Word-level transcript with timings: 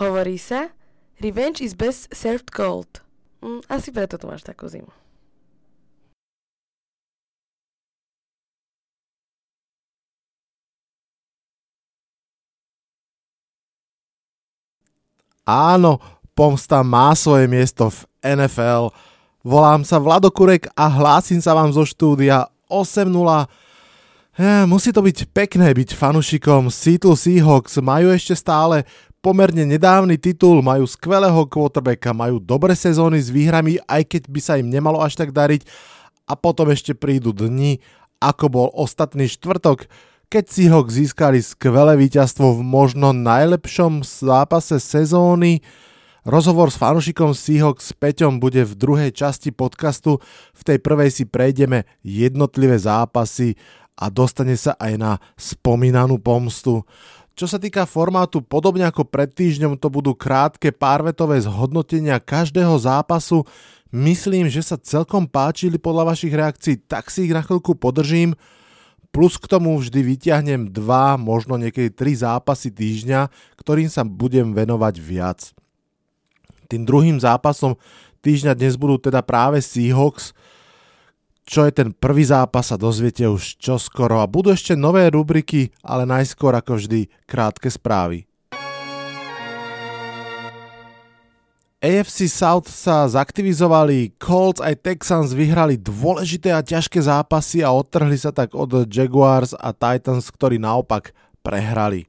Hovorí 0.00 0.40
sa, 0.40 0.72
revenge 1.20 1.60
is 1.60 1.76
best 1.76 2.08
served 2.08 2.48
cold. 2.56 3.04
Mm, 3.44 3.60
asi 3.68 3.92
preto 3.92 4.16
tu 4.16 4.24
máš 4.24 4.40
takú 4.40 4.64
zimu. 4.64 4.88
Áno, 15.44 16.00
pomsta 16.32 16.80
má 16.80 17.12
svoje 17.12 17.44
miesto 17.44 17.92
v 17.92 18.08
NFL. 18.24 18.96
Volám 19.44 19.84
sa 19.84 20.00
Vlado 20.00 20.32
Kurek 20.32 20.72
a 20.80 20.88
hlásim 20.88 21.44
sa 21.44 21.52
vám 21.52 21.76
zo 21.76 21.84
štúdia 21.84 22.48
8.0. 22.72 23.12
Eh, 24.40 24.64
musí 24.64 24.96
to 24.96 25.04
byť 25.04 25.28
pekné 25.36 25.76
byť 25.76 25.92
fanušikom 25.92 26.72
Seattle 26.72 27.18
Seahawks. 27.18 27.76
Majú 27.84 28.08
ešte 28.16 28.32
stále 28.32 28.88
pomerne 29.20 29.68
nedávny 29.68 30.16
titul, 30.16 30.64
majú 30.64 30.88
skvelého 30.88 31.44
quarterbacka, 31.48 32.16
majú 32.16 32.40
dobré 32.40 32.72
sezóny 32.72 33.20
s 33.20 33.28
výhrami, 33.28 33.76
aj 33.84 34.08
keď 34.08 34.22
by 34.28 34.40
sa 34.40 34.56
im 34.56 34.68
nemalo 34.68 35.00
až 35.00 35.16
tak 35.16 35.32
dariť. 35.32 35.64
A 36.24 36.36
potom 36.36 36.72
ešte 36.72 36.96
prídu 36.96 37.36
dni, 37.36 37.80
ako 38.20 38.44
bol 38.48 38.68
ostatný 38.72 39.28
štvrtok, 39.28 39.88
keď 40.30 40.44
Seahawks 40.46 40.94
získali 40.94 41.42
skvelé 41.42 41.98
víťazstvo 41.98 42.54
v 42.54 42.62
možno 42.62 43.10
najlepšom 43.10 44.06
zápase 44.06 44.78
sezóny. 44.78 45.58
Rozhovor 46.22 46.70
s 46.70 46.78
fanúšikom 46.78 47.34
Seahawks 47.34 47.90
s 47.90 47.92
Peťom 47.96 48.38
bude 48.38 48.62
v 48.62 48.78
druhej 48.78 49.10
časti 49.10 49.50
podcastu. 49.50 50.22
V 50.54 50.62
tej 50.62 50.78
prvej 50.78 51.10
si 51.10 51.24
prejdeme 51.26 51.82
jednotlivé 52.06 52.78
zápasy 52.78 53.58
a 53.98 54.06
dostane 54.06 54.54
sa 54.54 54.78
aj 54.78 54.92
na 55.00 55.12
spomínanú 55.34 56.22
pomstu. 56.22 56.86
Čo 57.40 57.48
sa 57.48 57.56
týka 57.56 57.88
formátu, 57.88 58.44
podobne 58.44 58.84
ako 58.84 59.08
pred 59.08 59.32
týždňom 59.32 59.80
to 59.80 59.88
budú 59.88 60.12
krátke 60.12 60.76
párvetové 60.76 61.40
zhodnotenia 61.40 62.20
každého 62.20 62.76
zápasu. 62.76 63.48
Myslím, 63.88 64.52
že 64.52 64.60
sa 64.60 64.76
celkom 64.76 65.24
páčili 65.24 65.80
podľa 65.80 66.12
vašich 66.12 66.36
reakcií, 66.36 66.84
tak 66.84 67.08
si 67.08 67.24
ich 67.24 67.32
na 67.32 67.40
chvíľku 67.40 67.72
podržím 67.80 68.36
plus 69.08 69.40
k 69.40 69.48
tomu 69.48 69.72
vždy 69.80 70.04
vyťahnem 70.04 70.68
dva, 70.68 71.16
možno 71.16 71.56
niekedy 71.56 71.88
tri 71.88 72.12
zápasy 72.12 72.68
týždňa, 72.76 73.32
ktorým 73.56 73.88
sa 73.88 74.04
budem 74.04 74.52
venovať 74.52 75.00
viac. 75.00 75.40
Tým 76.68 76.84
druhým 76.84 77.16
zápasom 77.24 77.80
týždňa 78.20 78.52
dnes 78.52 78.76
budú 78.76 79.00
teda 79.00 79.24
práve 79.24 79.64
Seahawks, 79.64 80.36
čo 81.50 81.66
je 81.66 81.74
ten 81.74 81.90
prvý 81.90 82.22
zápas 82.22 82.70
sa 82.70 82.78
dozviete 82.78 83.26
už 83.26 83.58
čoskoro 83.58 84.22
a 84.22 84.30
budú 84.30 84.54
ešte 84.54 84.78
nové 84.78 85.10
rubriky, 85.10 85.74
ale 85.82 86.06
najskôr 86.06 86.54
ako 86.54 86.78
vždy 86.78 87.10
krátke 87.26 87.66
správy. 87.66 88.22
AFC 91.80 92.30
South 92.30 92.70
sa 92.70 93.08
zaktivizovali, 93.08 94.14
Colts 94.20 94.62
aj 94.62 94.84
Texans 94.84 95.34
vyhrali 95.34 95.74
dôležité 95.74 96.54
a 96.54 96.62
ťažké 96.62 97.02
zápasy 97.02 97.66
a 97.66 97.74
odtrhli 97.74 98.14
sa 98.20 98.30
tak 98.30 98.54
od 98.54 98.86
Jaguars 98.86 99.56
a 99.56 99.74
Titans, 99.74 100.30
ktorí 100.30 100.60
naopak 100.60 101.10
prehrali. 101.40 102.06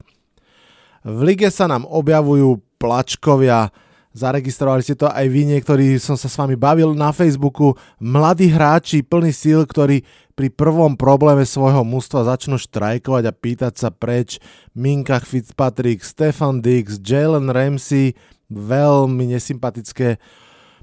V 1.02 1.18
lige 1.26 1.50
sa 1.50 1.66
nám 1.66 1.88
objavujú 1.88 2.62
plačkovia, 2.78 3.74
zaregistrovali 4.12 4.84
ste 4.84 4.96
to 4.96 5.08
aj 5.08 5.26
vy, 5.28 5.48
niektorí 5.48 5.96
som 5.96 6.16
sa 6.16 6.28
s 6.28 6.36
vami 6.36 6.56
bavil 6.56 6.92
na 6.92 7.10
Facebooku, 7.12 7.76
mladí 8.00 8.48
hráči 8.48 9.00
plný 9.04 9.32
síl, 9.32 9.64
ktorí 9.64 10.04
pri 10.32 10.48
prvom 10.48 10.96
probléme 10.96 11.44
svojho 11.44 11.84
mústva 11.84 12.24
začnú 12.24 12.56
štrajkovať 12.56 13.24
a 13.28 13.36
pýtať 13.36 13.74
sa 13.76 13.88
preč 13.92 14.40
Minka 14.72 15.20
Fitzpatrick, 15.20 16.00
Stefan 16.00 16.64
Dix, 16.64 16.96
Jalen 17.00 17.52
Ramsey, 17.52 18.16
veľmi 18.48 19.32
nesympatické. 19.32 20.16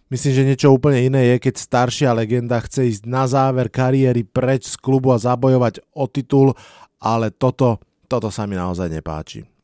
Myslím, 0.09 0.33
že 0.33 0.47
niečo 0.49 0.73
úplne 0.73 1.05
iné 1.05 1.33
je, 1.33 1.49
keď 1.49 1.55
staršia 1.61 2.09
legenda 2.17 2.57
chce 2.57 2.97
ísť 2.97 3.03
na 3.05 3.29
záver 3.29 3.69
kariéry 3.69 4.25
preč 4.25 4.65
z 4.65 4.75
klubu 4.77 5.13
a 5.13 5.21
zabojovať 5.21 5.85
o 5.93 6.09
titul, 6.09 6.57
ale 6.97 7.29
toto, 7.29 7.77
toto 8.09 8.33
sa 8.33 8.49
mi 8.49 8.57
naozaj 8.57 8.89
nepáči. 8.89 9.58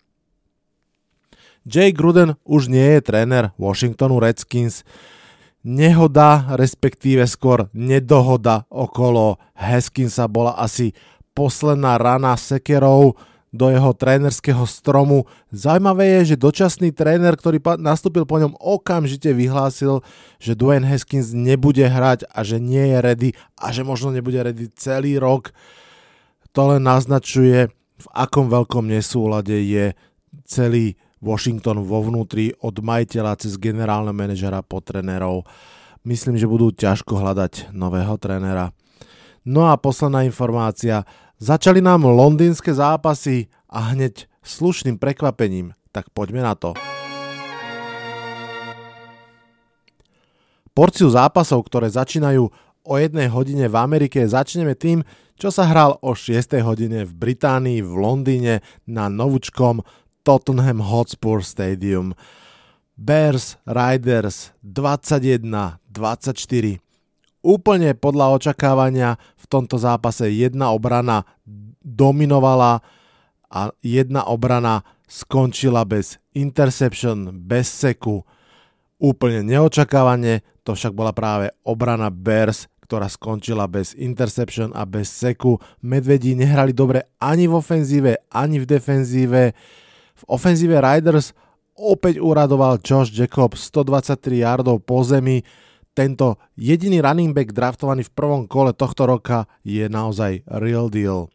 Jay 1.66 1.90
Gruden 1.90 2.38
už 2.46 2.70
nie 2.70 2.98
je 2.98 3.02
tréner 3.02 3.52
Washingtonu 3.58 4.22
Redskins. 4.22 4.86
Nehoda, 5.66 6.54
respektíve 6.54 7.26
skôr 7.26 7.74
nedohoda 7.74 8.70
okolo 8.70 9.42
Haskinsa 9.58 10.30
bola 10.30 10.54
asi 10.62 10.94
posledná 11.34 11.98
rana 11.98 12.38
sekerov, 12.38 13.18
do 13.56 13.72
jeho 13.72 13.96
trénerského 13.96 14.68
stromu. 14.68 15.24
Zaujímavé 15.56 16.20
je, 16.20 16.36
že 16.36 16.44
dočasný 16.44 16.92
tréner, 16.92 17.40
ktorý 17.40 17.64
nastúpil 17.80 18.28
po 18.28 18.36
ňom, 18.36 18.60
okamžite 18.60 19.32
vyhlásil, 19.32 20.04
že 20.44 20.60
Dwayne 20.60 20.84
Haskins 20.84 21.32
nebude 21.32 21.88
hrať 21.88 22.28
a 22.28 22.44
že 22.44 22.60
nie 22.60 22.92
je 22.92 22.98
ready 23.00 23.30
a 23.56 23.72
že 23.72 23.88
možno 23.88 24.12
nebude 24.12 24.44
ready 24.44 24.68
celý 24.76 25.16
rok. 25.16 25.56
To 26.52 26.76
len 26.76 26.84
naznačuje, 26.84 27.72
v 27.96 28.08
akom 28.12 28.52
veľkom 28.52 28.92
nesúlade 28.92 29.56
je 29.56 29.96
celý 30.44 31.00
Washington 31.26 31.82
vo 31.82 32.06
vnútri 32.06 32.54
od 32.62 32.78
majiteľa 32.78 33.42
cez 33.42 33.58
generálne 33.58 34.14
manažera 34.14 34.62
po 34.62 34.78
trénerov. 34.78 35.50
Myslím, 36.06 36.38
že 36.38 36.46
budú 36.46 36.70
ťažko 36.70 37.18
hľadať 37.18 37.74
nového 37.74 38.14
trénera. 38.22 38.70
No 39.42 39.66
a 39.66 39.74
posledná 39.82 40.22
informácia. 40.22 41.02
Začali 41.42 41.82
nám 41.82 42.06
londýnske 42.06 42.70
zápasy 42.70 43.50
a 43.66 43.92
hneď 43.98 44.30
slušným 44.46 45.02
prekvapením, 45.02 45.74
tak 45.90 46.14
poďme 46.14 46.46
na 46.46 46.54
to. 46.54 46.78
Porciu 50.78 51.10
zápasov, 51.10 51.66
ktoré 51.66 51.90
začínajú 51.90 52.44
o 52.86 52.94
jednej 53.02 53.32
hodine 53.34 53.66
v 53.66 53.76
Amerike, 53.80 54.30
začneme 54.30 54.78
tým, 54.78 55.02
čo 55.36 55.52
sa 55.52 55.68
hral 55.68 56.00
o 56.00 56.16
6 56.16 56.56
hodine 56.64 57.04
v 57.04 57.12
Británii 57.12 57.84
v 57.84 57.92
Londýne 57.92 58.64
na 58.88 59.12
novúčkom 59.12 59.84
Tottenham 60.26 60.82
Hotspur 60.82 61.46
Stadium. 61.46 62.18
Bears 62.98 63.62
Riders 63.70 64.50
21-24 64.66 66.82
úplne 67.46 67.94
podľa 67.94 68.42
očakávania 68.42 69.22
v 69.38 69.46
tomto 69.46 69.78
zápase 69.78 70.26
jedna 70.34 70.74
obrana 70.74 71.30
dominovala 71.86 72.82
a 73.54 73.70
jedna 73.86 74.26
obrana 74.26 74.82
skončila 75.06 75.86
bez 75.86 76.18
interception, 76.34 77.30
bez 77.46 77.70
seku. 77.70 78.26
Úplne 78.98 79.46
neočakávane, 79.46 80.42
to 80.66 80.74
však 80.74 80.98
bola 80.98 81.14
práve 81.14 81.54
obrana 81.62 82.10
Bears, 82.10 82.66
ktorá 82.82 83.06
skončila 83.06 83.70
bez 83.70 83.94
interception 83.94 84.74
a 84.74 84.82
bez 84.90 85.14
seku. 85.14 85.62
Medvedí 85.86 86.34
nehrali 86.34 86.74
dobre 86.74 87.14
ani 87.22 87.46
v 87.46 87.62
ofenzíve, 87.62 88.26
ani 88.34 88.58
v 88.58 88.66
defenzíve. 88.66 89.54
V 90.16 90.24
ofenzíve 90.32 90.80
Riders 90.80 91.36
opäť 91.76 92.24
uradoval 92.24 92.80
Josh 92.80 93.12
Jacob 93.12 93.54
123 93.60 94.48
yardov 94.48 94.80
po 94.88 95.04
zemi, 95.04 95.44
tento 95.96 96.36
jediný 96.60 97.00
running 97.00 97.32
back 97.32 97.56
draftovaný 97.56 98.04
v 98.08 98.16
prvom 98.16 98.44
kole 98.52 98.76
tohto 98.76 99.08
roka 99.08 99.48
je 99.64 99.88
naozaj 99.88 100.44
real 100.48 100.92
deal. 100.92 101.32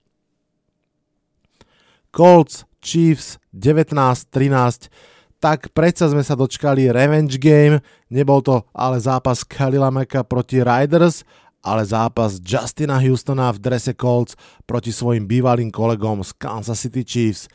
Colts, 2.13 2.69
Chiefs 2.85 3.41
19-13, 3.57 4.93
tak 5.41 5.73
predsa 5.73 6.13
sme 6.13 6.21
sa 6.21 6.37
dočkali 6.37 6.93
revenge 6.93 7.41
game, 7.41 7.81
nebol 8.13 8.45
to 8.45 8.61
ale 8.77 9.01
zápas 9.01 9.41
Khalila 9.49 9.89
Meka 9.89 10.21
proti 10.29 10.61
Riders, 10.61 11.25
ale 11.65 11.85
zápas 11.85 12.37
Justina 12.41 13.01
Houstona 13.01 13.49
v 13.53 13.61
drese 13.61 13.97
Colts 13.97 14.37
proti 14.69 14.93
svojim 14.93 15.25
bývalým 15.25 15.73
kolegom 15.73 16.21
z 16.21 16.37
Kansas 16.37 16.85
City 16.85 17.05
Chiefs. 17.05 17.49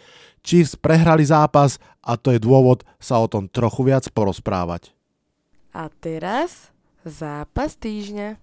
Chiefs 0.45 0.77
prehrali 0.77 1.25
zápas 1.25 1.81
a 2.05 2.13
to 2.13 2.29
je 2.29 2.37
dôvod 2.37 2.85
sa 3.01 3.17
o 3.17 3.25
tom 3.25 3.49
trochu 3.49 3.81
viac 3.89 4.05
porozprávať. 4.13 4.93
A 5.73 5.89
teraz 5.89 6.75
Zápas 7.05 7.77
týždňa. 7.77 8.41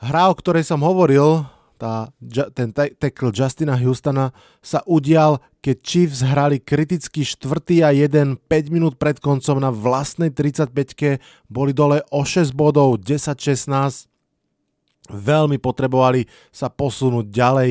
Hra, 0.00 0.32
o 0.32 0.34
ktorej 0.34 0.64
som 0.64 0.80
hovoril, 0.80 1.44
tá, 1.76 2.08
ten 2.56 2.72
tackle 2.72 3.28
Justina 3.28 3.76
Houstona 3.76 4.32
sa 4.64 4.80
udial, 4.88 5.36
keď 5.60 5.76
Chiefs 5.84 6.24
hrali 6.24 6.56
kriticky 6.56 7.28
4. 7.28 7.84
a 7.84 7.92
1 7.92 8.40
5 8.48 8.72
minút 8.72 8.96
pred 8.96 9.20
koncom 9.20 9.60
na 9.60 9.68
vlastnej 9.68 10.32
35 10.32 11.20
boli 11.52 11.76
dole 11.76 12.00
o 12.08 12.24
6 12.24 12.56
bodov 12.56 13.04
10-16 13.04 14.08
veľmi 15.12 15.60
potrebovali 15.60 16.24
sa 16.48 16.72
posunúť 16.72 17.28
ďalej 17.28 17.70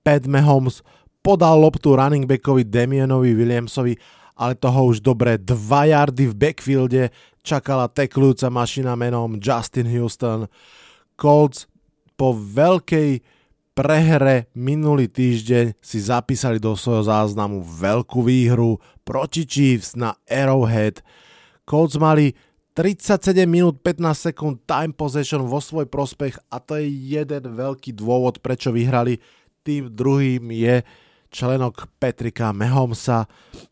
Pat 0.00 0.24
Mahomes 0.24 0.80
podal 1.22 1.62
loptu 1.62 1.94
running 1.96 2.26
backovi 2.26 2.66
Damianovi 2.66 3.32
Williamsovi 3.32 3.94
ale 4.36 4.56
toho 4.56 4.90
už 4.90 5.04
dobre 5.04 5.36
2 5.38 5.92
yardy 5.92 6.26
v 6.26 6.34
backfielde 6.34 7.02
čakala 7.46 7.86
teklujúca 7.86 8.48
mašina 8.48 8.96
menom 8.96 9.36
Justin 9.36 9.86
Houston. 9.86 10.48
Colts 11.14 11.68
po 12.16 12.32
veľkej 12.34 13.22
prehre 13.72 14.50
minulý 14.56 15.08
týždeň 15.08 15.78
si 15.80 15.98
zapísali 16.02 16.60
do 16.60 16.76
svojho 16.76 17.08
záznamu 17.08 17.62
veľkú 17.62 18.24
výhru 18.24 18.82
proti 19.06 19.46
Chiefs 19.46 19.96
na 19.96 20.16
Arrowhead. 20.28 21.00
Colts 21.62 21.96
mali 21.96 22.34
37 22.72 23.44
minút 23.44 23.84
15 23.84 24.32
sekúnd 24.32 24.64
time 24.64 24.96
possession 24.96 25.44
vo 25.44 25.60
svoj 25.60 25.86
prospech 25.86 26.40
a 26.48 26.56
to 26.56 26.80
je 26.80 26.88
jeden 26.88 27.52
veľký 27.52 27.92
dôvod, 27.92 28.40
prečo 28.40 28.72
vyhrali. 28.72 29.20
Tým 29.62 29.92
druhým 29.92 30.50
je 30.50 30.82
členok 31.32 31.88
Petrika 31.96 32.52
Mehomsa. 32.52 33.24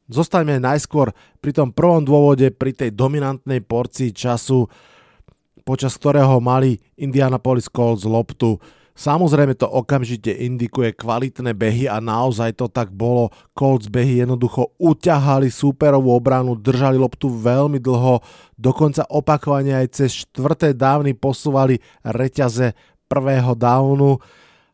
Zostaňme 0.08 0.56
najskôr 0.56 1.12
pri 1.44 1.52
tom 1.52 1.70
prvom 1.70 2.00
dôvode, 2.00 2.48
pri 2.56 2.72
tej 2.72 2.96
dominantnej 2.96 3.60
porcii 3.60 4.16
času, 4.16 4.64
počas 5.62 5.94
ktorého 6.00 6.40
mali 6.40 6.80
Indianapolis 6.96 7.68
Colts 7.68 8.08
loptu. 8.08 8.56
Samozrejme 8.96 9.56
to 9.56 9.64
okamžite 9.64 10.28
indikuje 10.28 10.92
kvalitné 10.92 11.56
behy 11.56 11.88
a 11.88 12.02
naozaj 12.04 12.52
to 12.58 12.68
tak 12.68 12.92
bolo. 12.92 13.32
Colts 13.56 13.88
behy 13.88 14.20
jednoducho 14.20 14.76
uťahali 14.76 15.48
súperovú 15.48 16.12
obranu, 16.12 16.52
držali 16.52 17.00
loptu 17.00 17.32
veľmi 17.32 17.80
dlho, 17.80 18.20
dokonca 18.60 19.08
opakovane 19.08 19.72
aj 19.72 19.86
cez 19.94 20.24
štvrté 20.26 20.76
dávny 20.76 21.16
posúvali 21.16 21.80
reťaze 22.04 22.76
prvého 23.08 23.56
downu. 23.56 24.20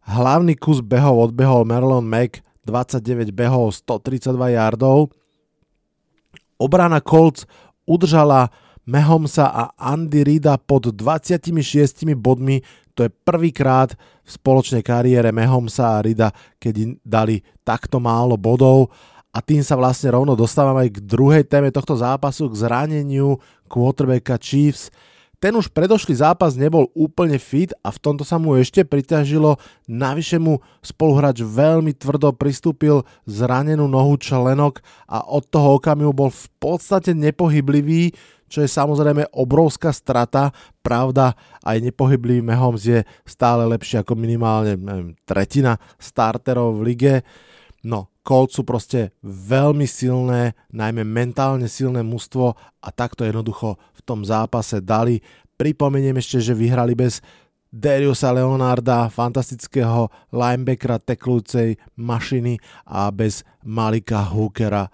Hlavný 0.06 0.54
kus 0.54 0.82
behov 0.82 1.30
odbehol 1.30 1.66
Merlon 1.66 2.06
Mack, 2.06 2.45
29 2.66 3.30
behov, 3.30 3.70
132 3.70 4.58
yardov. 4.58 5.14
Obrana 6.58 6.98
Colts 6.98 7.46
udržala 7.86 8.50
Mehomsa 8.86 9.46
a 9.50 9.70
Andy 9.78 10.26
Rida 10.26 10.58
pod 10.58 10.90
26 10.90 11.54
bodmi, 12.18 12.62
to 12.94 13.06
je 13.06 13.10
prvýkrát 13.10 13.94
v 14.26 14.28
spoločnej 14.30 14.82
kariére 14.82 15.30
Mehomsa 15.30 15.98
a 15.98 16.02
Rida, 16.02 16.34
keď 16.58 16.98
dali 17.02 17.42
takto 17.62 18.02
málo 18.02 18.38
bodov 18.38 18.90
a 19.36 19.44
tým 19.44 19.60
sa 19.60 19.76
vlastne 19.76 20.16
rovno 20.16 20.32
dostávame 20.32 20.88
aj 20.88 20.90
k 20.96 21.04
druhej 21.04 21.44
téme 21.44 21.68
tohto 21.68 21.92
zápasu, 21.92 22.48
k 22.48 22.56
zraneniu 22.56 23.36
quarterbacka 23.68 24.40
Chiefs. 24.40 24.88
Ten 25.36 25.52
už 25.52 25.68
predošlý 25.68 26.16
zápas 26.16 26.56
nebol 26.56 26.88
úplne 26.96 27.36
fit 27.36 27.68
a 27.84 27.92
v 27.92 28.00
tomto 28.00 28.24
sa 28.24 28.40
mu 28.40 28.56
ešte 28.56 28.88
priťažilo. 28.88 29.60
Navyše 29.84 30.40
mu 30.40 30.64
spoluhráč 30.80 31.44
veľmi 31.44 31.92
tvrdo 31.92 32.32
pristúpil 32.32 33.04
zranenú 33.28 33.84
nohu 33.84 34.16
členok 34.16 34.80
a 35.04 35.20
od 35.28 35.44
toho 35.44 35.76
okamihu 35.76 36.16
bol 36.16 36.32
v 36.32 36.46
podstate 36.56 37.12
nepohyblivý, 37.12 38.16
čo 38.48 38.64
je 38.64 38.70
samozrejme 38.70 39.28
obrovská 39.36 39.92
strata. 39.92 40.56
Pravda, 40.80 41.36
aj 41.60 41.84
nepohyblivý 41.84 42.40
Mahomes 42.40 42.88
je 42.88 43.04
stále 43.28 43.68
lepšie 43.68 44.00
ako 44.00 44.16
minimálne 44.16 44.80
neviem, 44.80 45.12
tretina 45.28 45.76
starterov 46.00 46.80
v 46.80 46.84
lige. 46.88 47.14
No, 47.84 48.08
Colts 48.26 48.58
sú 48.58 48.66
proste 48.66 49.14
veľmi 49.22 49.86
silné, 49.86 50.58
najmä 50.74 51.06
mentálne 51.06 51.70
silné 51.70 52.02
mužstvo 52.02 52.58
a 52.58 52.88
takto 52.90 53.22
jednoducho 53.22 53.78
v 53.78 54.00
tom 54.02 54.26
zápase 54.26 54.82
dali. 54.82 55.22
Pripomeniem 55.54 56.18
ešte, 56.18 56.42
že 56.42 56.58
vyhrali 56.58 56.98
bez 56.98 57.22
Dariusa 57.70 58.34
Leonarda, 58.34 59.06
fantastického 59.06 60.10
linebackera 60.34 60.98
teklúcej 60.98 61.78
mašiny 61.94 62.58
a 62.82 63.14
bez 63.14 63.46
Malika 63.62 64.26
Hookera. 64.26 64.90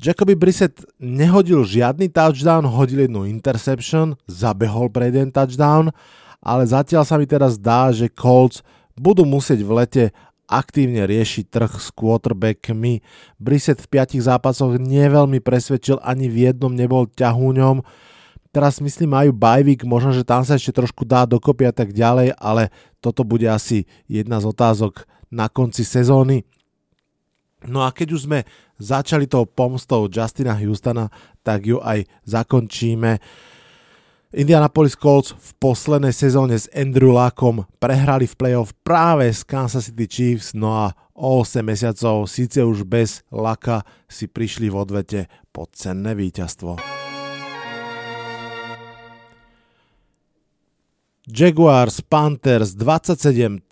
Jacoby 0.00 0.32
Brissett 0.32 0.80
nehodil 0.96 1.60
žiadny 1.60 2.08
touchdown, 2.08 2.64
hodil 2.64 3.04
jednu 3.04 3.28
interception, 3.28 4.16
zabehol 4.24 4.88
pre 4.88 5.12
jeden 5.12 5.28
touchdown, 5.28 5.92
ale 6.40 6.64
zatiaľ 6.64 7.04
sa 7.04 7.20
mi 7.20 7.28
teraz 7.28 7.60
zdá, 7.60 7.92
že 7.92 8.08
Colts 8.08 8.64
budú 8.96 9.28
musieť 9.28 9.60
v 9.60 9.70
lete 9.76 10.04
aktívne 10.50 11.06
riešiť 11.06 11.46
trh 11.46 11.72
s 11.78 11.94
quarterbackmi. 11.94 13.00
Brissett 13.38 13.78
v 13.78 13.86
piatich 13.86 14.26
zápasoch 14.26 14.74
neveľmi 14.82 15.38
presvedčil, 15.38 16.02
ani 16.02 16.26
v 16.26 16.50
jednom 16.50 16.74
nebol 16.74 17.06
ťahúňom. 17.06 17.86
Teraz 18.50 18.82
myslím 18.82 19.14
majú 19.14 19.30
bajvik, 19.30 19.86
možno, 19.86 20.10
že 20.10 20.26
tam 20.26 20.42
sa 20.42 20.58
ešte 20.58 20.74
trošku 20.74 21.06
dá 21.06 21.22
dokopy 21.22 21.70
a 21.70 21.74
tak 21.74 21.94
ďalej, 21.94 22.34
ale 22.34 22.74
toto 22.98 23.22
bude 23.22 23.46
asi 23.46 23.86
jedna 24.10 24.42
z 24.42 24.50
otázok 24.50 25.06
na 25.30 25.46
konci 25.46 25.86
sezóny. 25.86 26.42
No 27.70 27.86
a 27.86 27.94
keď 27.94 28.18
už 28.18 28.26
sme 28.26 28.42
začali 28.82 29.30
tou 29.30 29.46
pomstou 29.46 30.10
Justina 30.10 30.58
Houstona, 30.58 31.14
tak 31.46 31.68
ju 31.68 31.78
aj 31.78 32.08
zakončíme. 32.26 33.22
Indianapolis 34.30 34.94
Colts 34.94 35.34
v 35.34 35.50
poslednej 35.58 36.14
sezóne 36.14 36.54
s 36.54 36.70
Andrew 36.70 37.10
Lockom 37.10 37.66
prehrali 37.82 38.30
v 38.30 38.38
playoff 38.38 38.70
práve 38.86 39.26
s 39.26 39.42
Kansas 39.42 39.90
City 39.90 40.06
Chiefs, 40.06 40.54
no 40.54 40.70
a 40.70 40.94
o 41.18 41.42
8 41.42 41.66
mesiacov, 41.66 42.30
síce 42.30 42.62
už 42.62 42.86
bez 42.86 43.26
Laka, 43.34 43.82
si 44.06 44.30
prišli 44.30 44.70
v 44.70 44.78
odvete 44.78 45.20
po 45.50 45.66
cenné 45.74 46.14
víťazstvo. 46.14 46.78
Jaguars 51.26 51.98
Panthers 51.98 52.78
27-34 52.78 53.66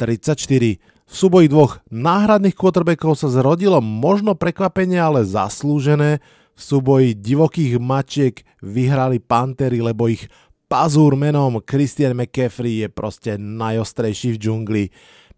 v 0.82 1.14
súboji 1.14 1.46
dvoch 1.46 1.78
náhradných 1.86 2.58
quarterbackov 2.58 3.14
sa 3.14 3.30
zrodilo 3.30 3.78
možno 3.78 4.34
prekvapenie, 4.34 4.98
ale 4.98 5.22
zaslúžené. 5.22 6.18
V 6.58 6.60
súboji 6.74 7.14
divokých 7.14 7.78
mačiek 7.78 8.42
vyhrali 8.58 9.22
Pantery, 9.22 9.78
lebo 9.78 10.10
ich 10.10 10.26
pazúr 10.68 11.16
menom 11.16 11.58
Christian 11.64 12.14
McCaffrey 12.14 12.84
je 12.84 12.88
proste 12.92 13.40
najostrejší 13.40 14.36
v 14.36 14.40
džungli. 14.40 14.84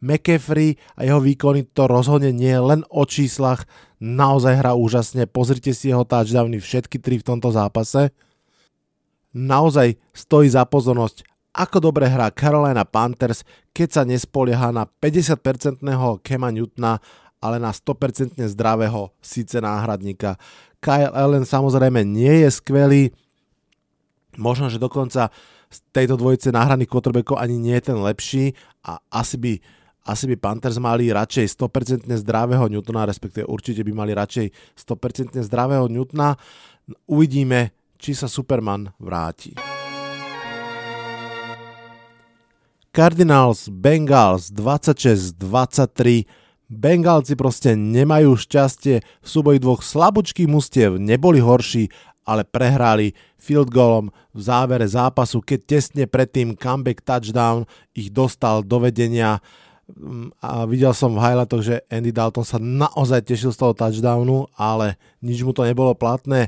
McCaffrey 0.02 0.76
a 0.98 1.06
jeho 1.06 1.22
výkony 1.22 1.70
to 1.70 1.86
rozhodne 1.86 2.34
nie 2.34 2.52
len 2.58 2.82
o 2.90 3.06
číslach, 3.06 3.64
naozaj 4.02 4.58
hrá 4.58 4.72
úžasne, 4.74 5.30
pozrite 5.30 5.70
si 5.70 5.94
jeho 5.94 6.02
touchdowny 6.02 6.58
všetky 6.58 6.98
tri 6.98 7.22
v 7.22 7.26
tomto 7.26 7.54
zápase. 7.54 8.10
Naozaj 9.30 9.94
stojí 10.10 10.50
za 10.50 10.66
pozornosť 10.66 11.22
ako 11.50 11.90
dobre 11.90 12.06
hrá 12.06 12.30
Carolina 12.30 12.86
Panthers, 12.86 13.42
keď 13.74 13.88
sa 13.90 14.02
nespolieha 14.06 14.70
na 14.70 14.86
50-percentného 14.86 16.22
Kema 16.22 16.54
Newtona, 16.54 17.02
ale 17.42 17.58
na 17.58 17.74
100% 17.74 18.38
zdravého 18.54 19.10
síce 19.18 19.58
náhradníka. 19.58 20.38
Kyle 20.78 21.10
Allen 21.10 21.42
samozrejme 21.42 22.06
nie 22.06 22.46
je 22.46 22.48
skvelý, 22.54 23.02
možno, 24.40 24.72
že 24.72 24.80
dokonca 24.80 25.28
z 25.70 25.78
tejto 25.92 26.16
dvojice 26.16 26.50
náhradných 26.50 26.88
quarterbackov 26.88 27.38
ani 27.38 27.60
nie 27.60 27.76
je 27.78 27.92
ten 27.92 27.98
lepší 28.00 28.56
a 28.82 28.98
asi 29.12 29.36
by, 29.38 29.52
asi 30.08 30.24
by 30.32 30.36
Panthers 30.40 30.80
mali 30.82 31.12
radšej 31.12 31.46
100% 31.54 32.08
zdravého 32.08 32.66
Newtona, 32.66 33.06
respektíve 33.06 33.46
určite 33.46 33.84
by 33.84 33.92
mali 33.94 34.16
radšej 34.16 34.50
100% 34.74 35.38
zdravého 35.46 35.86
Newtona. 35.86 36.34
Uvidíme, 37.06 37.70
či 38.00 38.16
sa 38.16 38.26
Superman 38.26 38.90
vráti. 38.98 39.54
Cardinals 42.90 43.70
Bengals 43.70 44.50
26-23 44.50 46.26
Bengálci 46.70 47.34
proste 47.34 47.74
nemajú 47.74 48.38
šťastie, 48.38 49.02
v 49.02 49.26
súboji 49.26 49.58
dvoch 49.58 49.82
slabúčkých 49.82 50.46
mustiev 50.46 51.02
neboli 51.02 51.42
horší, 51.42 51.90
ale 52.24 52.46
prehrali 52.46 53.16
field 53.40 53.72
goalom 53.72 54.12
v 54.36 54.40
závere 54.40 54.86
zápasu, 54.86 55.42
keď 55.42 55.60
tesne 55.66 56.04
predtým 56.06 56.54
comeback 56.54 57.02
touchdown 57.02 57.66
ich 57.96 58.12
dostal 58.12 58.62
do 58.62 58.78
vedenia 58.82 59.42
a 60.38 60.70
videl 60.70 60.94
som 60.94 61.18
v 61.18 61.22
highlightoch, 61.22 61.62
že 61.66 61.82
Andy 61.90 62.14
Dalton 62.14 62.46
sa 62.46 62.62
naozaj 62.62 63.26
tešil 63.26 63.50
z 63.50 63.58
toho 63.58 63.74
touchdownu, 63.74 64.46
ale 64.54 64.94
nič 65.18 65.42
mu 65.42 65.50
to 65.50 65.66
nebolo 65.66 65.98
platné. 65.98 66.46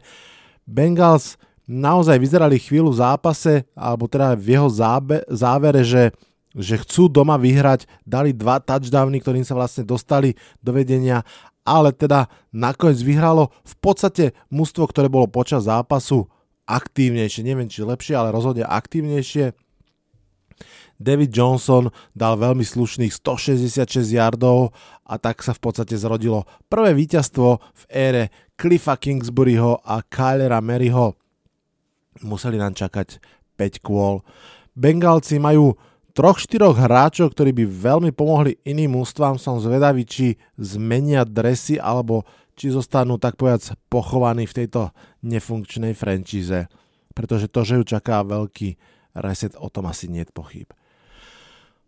Bengals 0.62 1.34
naozaj 1.66 2.22
vyzerali 2.22 2.62
chvíľu 2.62 2.94
v 2.94 3.02
zápase, 3.02 3.66
alebo 3.74 4.06
teda 4.06 4.38
v 4.38 4.46
jeho 4.46 4.68
zábe, 4.70 5.26
závere, 5.26 5.82
že 5.82 6.14
že 6.52 6.76
chcú 6.84 7.08
doma 7.08 7.40
vyhrať, 7.40 7.88
dali 8.04 8.36
dva 8.36 8.60
touchdowny, 8.60 9.24
ktorým 9.24 9.40
sa 9.40 9.56
vlastne 9.56 9.88
dostali 9.88 10.36
do 10.60 10.76
vedenia, 10.76 11.24
ale 11.62 11.94
teda 11.94 12.26
nakoniec 12.50 12.98
vyhralo 13.02 13.54
v 13.62 13.74
podstate 13.78 14.24
mužstvo, 14.50 14.86
ktoré 14.90 15.06
bolo 15.06 15.30
počas 15.30 15.66
zápasu 15.70 16.26
aktívnejšie, 16.66 17.46
neviem 17.46 17.70
či 17.70 17.82
lepšie, 17.82 18.14
ale 18.14 18.34
rozhodne 18.34 18.66
aktívnejšie. 18.66 19.54
David 21.02 21.34
Johnson 21.34 21.90
dal 22.14 22.38
veľmi 22.38 22.62
slušných 22.62 23.10
166 23.10 24.06
yardov 24.14 24.70
a 25.02 25.18
tak 25.18 25.42
sa 25.42 25.50
v 25.50 25.60
podstate 25.60 25.98
zrodilo 25.98 26.46
prvé 26.70 26.94
víťazstvo 26.94 27.58
v 27.58 27.82
ére 27.90 28.24
Cliffa 28.54 28.94
Kingsburyho 28.94 29.82
a 29.82 30.06
Kylera 30.06 30.62
Maryho. 30.62 31.18
Museli 32.22 32.54
nám 32.54 32.78
čakať 32.78 33.18
5 33.58 33.82
kôl. 33.82 34.22
Bengálci 34.78 35.42
majú 35.42 35.74
troch, 36.12 36.38
štyroch 36.38 36.76
hráčov, 36.76 37.32
ktorí 37.32 37.52
by 37.56 37.64
veľmi 37.66 38.10
pomohli 38.12 38.60
iným 38.62 39.00
ústvám, 39.00 39.40
som 39.40 39.58
zvedavý, 39.58 40.04
či 40.06 40.40
zmenia 40.60 41.24
dresy, 41.24 41.80
alebo 41.80 42.28
či 42.56 42.70
zostanú 42.72 43.16
tak 43.16 43.40
povedať 43.40 43.74
pochovaní 43.88 44.44
v 44.44 44.64
tejto 44.64 44.92
nefunkčnej 45.24 45.96
franchise. 45.96 46.68
Pretože 47.12 47.48
to, 47.48 47.60
že 47.64 47.80
ju 47.80 47.84
čaká 47.84 48.24
veľký 48.24 48.76
reset, 49.20 49.56
o 49.56 49.68
tom 49.68 49.88
asi 49.88 50.08
nie 50.08 50.24
je 50.24 50.32
pochyb. 50.32 50.68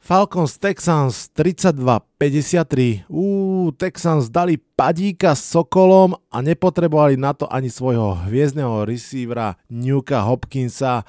Falcons 0.05 0.61
Texans 0.61 1.33
32-53. 1.33 3.09
Uú, 3.09 3.73
Texans 3.73 4.29
dali 4.29 4.61
padíka 4.61 5.33
Sokolom 5.33 6.13
a 6.29 6.45
nepotrebovali 6.45 7.17
na 7.17 7.33
to 7.33 7.49
ani 7.49 7.73
svojho 7.73 8.29
hviezdneho 8.29 8.85
receivera 8.85 9.57
Newka 9.73 10.21
Hopkinsa. 10.29 11.09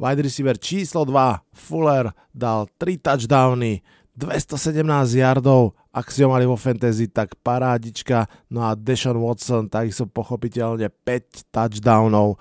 Wide 0.00 0.24
receiver 0.24 0.56
číslo 0.56 1.04
2 1.04 1.52
Fuller 1.52 2.08
dal 2.32 2.64
3 2.80 3.04
touchdowny, 3.04 3.84
217 4.16 4.80
yardov, 5.20 5.76
ak 5.92 6.08
si 6.08 6.24
ho 6.24 6.32
mali 6.32 6.48
vo 6.48 6.56
fantasy, 6.56 7.12
tak 7.12 7.36
parádička. 7.44 8.24
No 8.48 8.64
a 8.64 8.72
Deshaun 8.72 9.20
Watson 9.20 9.68
takisto 9.68 10.08
pochopiteľne 10.08 10.88
5 10.88 11.52
touchdownov. 11.52 12.40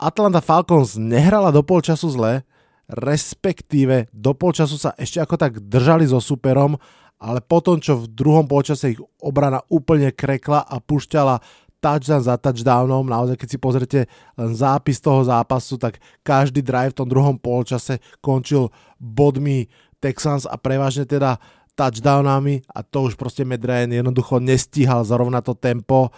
Atlanta 0.00 0.42
Falcons 0.42 0.98
nehrala 0.98 1.54
do 1.54 1.62
polčasu 1.62 2.10
zle, 2.10 2.42
respektíve 2.90 4.10
do 4.10 4.34
polčasu 4.34 4.74
sa 4.74 4.90
ešte 4.98 5.22
ako 5.22 5.38
tak 5.38 5.62
držali 5.62 6.02
so 6.08 6.18
superom, 6.18 6.74
ale 7.20 7.44
potom, 7.44 7.78
čo 7.78 8.00
v 8.00 8.10
druhom 8.10 8.48
polčase 8.48 8.96
ich 8.96 9.00
obrana 9.22 9.62
úplne 9.70 10.10
krekla 10.10 10.66
a 10.66 10.80
pušťala 10.82 11.38
touchdown 11.80 12.20
za 12.20 12.36
touchdownom, 12.36 13.08
naozaj 13.08 13.40
keď 13.40 13.48
si 13.48 13.58
pozrite 13.58 14.00
len 14.36 14.52
zápis 14.52 15.00
toho 15.00 15.24
zápasu, 15.24 15.80
tak 15.80 15.98
každý 16.20 16.60
drive 16.60 16.92
v 16.92 16.98
tom 17.02 17.08
druhom 17.08 17.36
polčase 17.40 17.98
končil 18.20 18.68
bodmi 19.00 19.66
Texans 20.00 20.44
a 20.44 20.56
prevažne 20.60 21.08
teda 21.08 21.40
touchdownami 21.76 22.60
a 22.68 22.84
to 22.84 23.08
už 23.08 23.16
proste 23.16 23.44
Matt 23.48 23.64
Ryan 23.64 24.04
jednoducho 24.04 24.36
nestíhal 24.40 25.00
zrovna 25.04 25.40
to 25.40 25.56
tempo. 25.56 26.12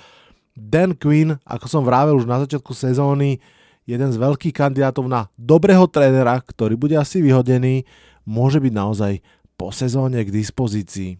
Dan 0.52 0.98
Quinn, 0.98 1.38
ako 1.46 1.66
som 1.70 1.82
vravel 1.86 2.18
už 2.18 2.26
na 2.26 2.42
začiatku 2.42 2.74
sezóny, 2.74 3.38
jeden 3.86 4.10
z 4.10 4.18
veľkých 4.18 4.54
kandidátov 4.54 5.06
na 5.10 5.26
dobrého 5.34 5.86
trénera, 5.90 6.38
ktorý 6.38 6.78
bude 6.78 6.94
asi 6.98 7.22
vyhodený, 7.22 7.86
môže 8.26 8.62
byť 8.62 8.72
naozaj 8.74 9.12
po 9.58 9.74
sezóne 9.74 10.22
k 10.22 10.30
dispozícii. 10.30 11.18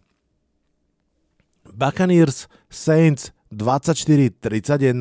Buccaneers 1.72 2.46
Saints 2.68 3.32
24-31 3.52 4.96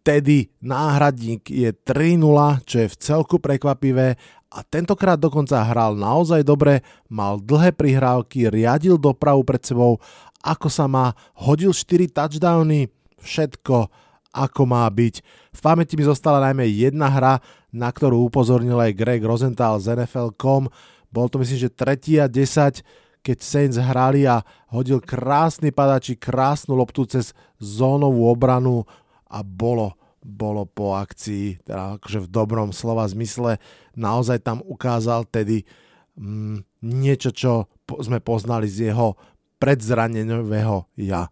Teddy 0.00 0.48
náhradník 0.64 1.44
je 1.52 1.76
3-0, 1.76 2.64
čo 2.64 2.76
je 2.80 2.88
v 2.88 2.96
celku 2.96 3.36
prekvapivé 3.36 4.16
a 4.50 4.66
tentokrát 4.66 5.20
dokonca 5.20 5.62
hral 5.62 5.94
naozaj 5.94 6.42
dobre, 6.42 6.82
mal 7.06 7.38
dlhé 7.38 7.70
prihrávky, 7.70 8.50
riadil 8.50 8.98
dopravu 8.98 9.46
pred 9.46 9.62
sebou, 9.62 10.02
ako 10.42 10.66
sa 10.72 10.90
má, 10.90 11.14
hodil 11.36 11.70
4 11.70 12.10
touchdowny, 12.10 12.90
všetko 13.20 13.92
ako 14.30 14.62
má 14.66 14.86
byť. 14.90 15.14
V 15.54 15.60
pamäti 15.60 15.94
mi 15.94 16.06
zostala 16.06 16.42
najmä 16.50 16.66
jedna 16.66 17.10
hra, 17.10 17.34
na 17.70 17.90
ktorú 17.90 18.26
upozornil 18.26 18.78
aj 18.78 18.96
Greg 18.98 19.22
Rosenthal 19.22 19.78
z 19.78 19.94
NFL.com. 20.02 20.70
Bol 21.10 21.26
to 21.30 21.38
myslím, 21.42 21.66
že 21.66 21.70
3. 21.70 22.22
a 22.22 22.26
10, 22.26 22.82
keď 23.20 23.38
Saints 23.40 23.76
hrali 23.76 24.24
a 24.24 24.40
hodil 24.72 25.00
krásny 25.00 25.70
padači, 25.70 26.16
krásnu 26.16 26.76
loptu 26.76 27.04
cez 27.04 27.36
zónovú 27.60 28.28
obranu 28.28 28.88
a 29.28 29.44
bolo, 29.44 29.94
bolo 30.24 30.64
po 30.64 30.96
akcii, 30.96 31.64
teda 31.64 32.00
akože 32.00 32.24
v 32.24 32.32
dobrom 32.32 32.70
slova 32.72 33.04
zmysle, 33.06 33.60
naozaj 33.94 34.40
tam 34.40 34.64
ukázal 34.64 35.28
tedy 35.28 35.68
mm, 36.16 36.64
niečo, 36.84 37.30
čo 37.32 37.52
sme 38.00 38.18
poznali 38.18 38.66
z 38.66 38.92
jeho 38.92 39.14
predzranenového 39.60 40.88
ja. 40.96 41.28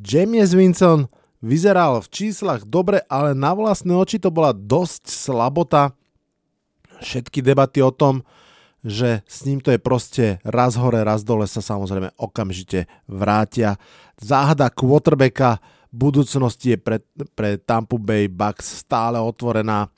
James 0.00 0.56
Winston 0.56 1.10
Vyzeral 1.40 2.04
v 2.04 2.08
číslach 2.12 2.68
dobre, 2.68 3.00
ale 3.08 3.32
na 3.32 3.56
vlastné 3.56 3.96
oči 3.96 4.20
to 4.20 4.28
bola 4.28 4.52
dosť 4.52 5.08
slabota. 5.08 5.96
Všetky 7.00 7.40
debaty 7.40 7.80
o 7.80 7.88
tom, 7.88 8.28
že 8.80 9.20
s 9.28 9.44
ním 9.44 9.60
to 9.60 9.72
je 9.72 9.80
proste 9.80 10.24
raz 10.44 10.76
hore, 10.76 11.04
raz 11.04 11.20
dole 11.24 11.44
sa 11.44 11.60
samozrejme 11.60 12.16
okamžite 12.16 12.88
vrátia. 13.04 13.76
Záhada 14.16 14.72
quarterbacka 14.72 15.60
budúcnosti 15.92 16.74
je 16.74 16.78
pre, 16.80 16.98
pre 17.36 17.60
Tampa 17.60 18.00
Bay 18.00 18.30
Bucks 18.30 18.84
stále 18.86 19.20
otvorená. 19.20 19.90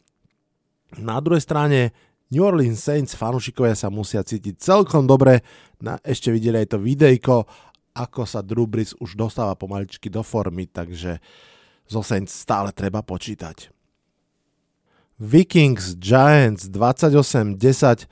Na 0.99 1.17
druhej 1.23 1.45
strane 1.45 1.95
New 2.33 2.43
Orleans 2.43 2.81
Saints 2.81 3.13
fanúšikovia 3.15 3.77
sa 3.77 3.93
musia 3.93 4.25
cítiť 4.25 4.57
celkom 4.57 5.05
dobre. 5.05 5.45
Na, 5.85 6.01
ešte 6.01 6.33
videli 6.33 6.65
aj 6.65 6.75
to 6.75 6.79
videjko 6.81 7.45
ako 7.93 8.25
sa 8.25 8.41
Drew 8.41 8.65
Brees 8.65 8.97
už 8.97 9.17
dostáva 9.17 9.53
pomaličky 9.53 10.09
do 10.09 10.25
formy, 10.25 10.65
takže 10.65 11.21
zo 11.85 12.01
Saints 12.01 12.33
stále 12.33 12.73
treba 12.73 13.05
počítať. 13.05 13.69
Vikings 15.21 16.01
Giants 16.01 16.73
28-10 16.73 18.09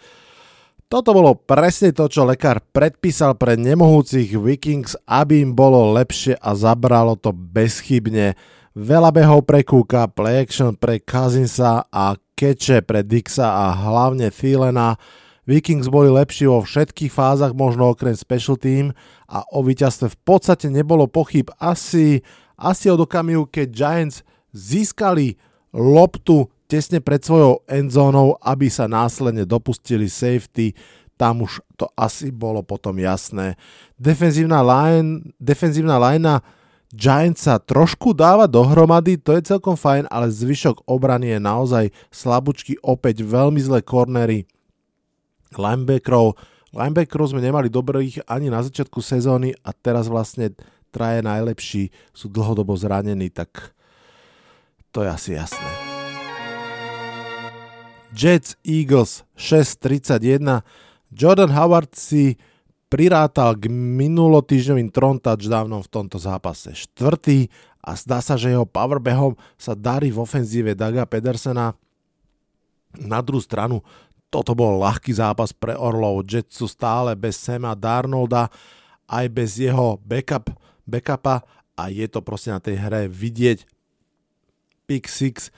toto 0.91 1.15
bolo 1.15 1.39
presne 1.39 1.95
to, 1.95 2.11
čo 2.11 2.27
lekár 2.27 2.59
predpísal 2.75 3.39
pre 3.39 3.55
nemohúcich 3.55 4.35
Vikings, 4.35 4.99
aby 5.07 5.47
im 5.47 5.55
bolo 5.55 5.95
lepšie 5.95 6.35
a 6.35 6.51
zabralo 6.59 7.15
to 7.15 7.31
bezchybne. 7.31 8.35
Veľa 8.75 9.15
behov 9.15 9.47
pre 9.47 9.63
Kúka, 9.63 10.11
play 10.11 10.43
action 10.43 10.75
pre 10.75 10.99
Kazinsa 10.99 11.87
a 11.95 12.19
keče 12.35 12.83
pre 12.83 13.07
Dixa 13.07 13.47
a 13.47 13.67
hlavne 13.71 14.35
Thielena. 14.35 14.99
Vikings 15.47 15.87
boli 15.87 16.11
lepší 16.11 16.51
vo 16.51 16.59
všetkých 16.59 17.15
fázach, 17.15 17.55
možno 17.55 17.95
okrem 17.95 18.19
special 18.19 18.59
team 18.59 18.91
a 19.31 19.47
o 19.55 19.63
víťazstve 19.63 20.11
v 20.11 20.19
podstate 20.27 20.67
nebolo 20.75 21.07
pochyb 21.07 21.47
asi, 21.63 22.27
asi 22.59 22.91
od 22.91 23.07
okamihu, 23.07 23.47
keď 23.47 23.67
Giants 23.71 24.27
získali 24.51 25.39
loptu 25.71 26.51
tesne 26.71 27.03
pred 27.03 27.19
svojou 27.19 27.67
endzónou, 27.67 28.39
aby 28.39 28.71
sa 28.71 28.87
následne 28.87 29.43
dopustili 29.43 30.07
safety. 30.07 30.79
Tam 31.19 31.43
už 31.43 31.59
to 31.75 31.91
asi 31.99 32.31
bolo 32.31 32.63
potom 32.63 32.95
jasné. 33.03 33.59
Defenzívna 33.99 34.63
line, 34.63 35.35
defenzívna 35.43 35.99
linea 35.99 36.39
Giants 36.91 37.47
sa 37.47 37.63
trošku 37.63 38.11
dáva 38.15 38.51
dohromady, 38.51 39.15
to 39.15 39.35
je 39.39 39.47
celkom 39.55 39.79
fajn, 39.79 40.11
ale 40.11 40.27
zvyšok 40.27 40.91
obrany 40.91 41.35
je 41.35 41.39
naozaj 41.39 41.85
slabúčky, 42.11 42.75
opäť 42.83 43.23
veľmi 43.23 43.63
zlé 43.63 43.79
cornery 43.83 44.43
linebackerov, 45.55 46.35
Linebackerov 46.71 47.35
sme 47.35 47.43
nemali 47.43 47.67
dobrých 47.67 48.31
ani 48.31 48.47
na 48.47 48.63
začiatku 48.63 49.03
sezóny 49.03 49.51
a 49.67 49.75
teraz 49.75 50.07
vlastne 50.07 50.55
traje 50.95 51.19
najlepší 51.19 51.91
sú 52.15 52.31
dlhodobo 52.31 52.79
zranení, 52.79 53.27
tak 53.27 53.75
to 54.95 55.03
je 55.03 55.11
asi 55.11 55.31
jasné. 55.35 55.90
Jets 58.11 58.59
Eagles 58.67 59.23
6.31 59.39 60.67
Jordan 61.15 61.51
Howard 61.55 61.95
si 61.95 62.35
prirátal 62.91 63.55
k 63.55 63.71
minulotýždňovým 63.71 64.91
tron 64.91 65.23
touchdownom 65.23 65.87
v 65.87 65.93
tomto 65.95 66.19
zápase. 66.19 66.75
Štvrtý 66.75 67.47
a 67.81 67.95
zdá 67.95 68.19
sa, 68.19 68.35
že 68.35 68.51
jeho 68.51 68.67
powerbehom 68.67 69.39
sa 69.55 69.79
darí 69.79 70.11
v 70.11 70.27
ofenzíve 70.27 70.75
Daga 70.75 71.07
Pedersena. 71.07 71.79
Na 72.99 73.23
druhú 73.23 73.39
stranu 73.39 73.79
toto 74.27 74.59
bol 74.59 74.83
ľahký 74.83 75.15
zápas 75.15 75.55
pre 75.55 75.79
Orlov. 75.79 76.27
Jets 76.27 76.59
sú 76.59 76.67
stále 76.67 77.15
bez 77.15 77.39
Sema 77.39 77.79
Darnolda, 77.79 78.51
aj 79.07 79.27
bez 79.31 79.59
jeho 79.59 79.99
backup, 80.03 80.51
backupa 80.87 81.47
a 81.79 81.91
je 81.91 82.07
to 82.11 82.23
proste 82.23 82.51
na 82.51 82.59
tej 82.59 82.79
hre 82.79 83.07
vidieť. 83.07 83.67
Pick 84.91 85.07
6 85.07 85.55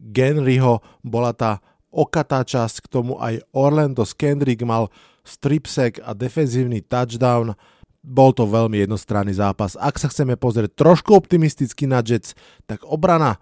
Genryho 0.00 0.80
bola 1.04 1.36
tá 1.36 1.60
okatá 1.90 2.46
časť, 2.46 2.86
k 2.86 2.90
tomu 2.90 3.18
aj 3.18 3.42
Orlando 3.54 4.06
Skendrick 4.06 4.62
mal 4.62 4.88
stripsek 5.26 6.00
a 6.02 6.16
defenzívny 6.16 6.80
touchdown. 6.82 7.54
Bol 8.00 8.32
to 8.32 8.48
veľmi 8.48 8.80
jednostranný 8.80 9.36
zápas. 9.36 9.76
Ak 9.76 10.00
sa 10.00 10.08
chceme 10.08 10.38
pozrieť 10.40 10.72
trošku 10.72 11.12
optimisticky 11.12 11.84
na 11.84 12.00
Jets, 12.00 12.32
tak 12.64 12.80
obrana 12.88 13.36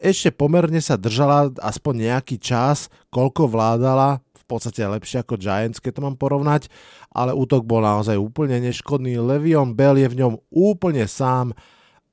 ešte 0.00 0.32
pomerne 0.32 0.80
sa 0.80 0.96
držala 0.96 1.52
aspoň 1.60 2.12
nejaký 2.12 2.36
čas, 2.40 2.88
koľko 3.12 3.48
vládala, 3.48 4.20
v 4.44 4.44
podstate 4.44 4.84
lepšie 4.84 5.24
ako 5.24 5.40
Giants, 5.40 5.80
keď 5.80 6.00
to 6.00 6.04
mám 6.04 6.16
porovnať, 6.20 6.68
ale 7.08 7.32
útok 7.32 7.64
bol 7.64 7.80
naozaj 7.80 8.20
úplne 8.20 8.60
neškodný. 8.60 9.16
Levion 9.16 9.72
Bell 9.72 9.96
je 9.96 10.08
v 10.08 10.18
ňom 10.20 10.34
úplne 10.52 11.08
sám, 11.08 11.56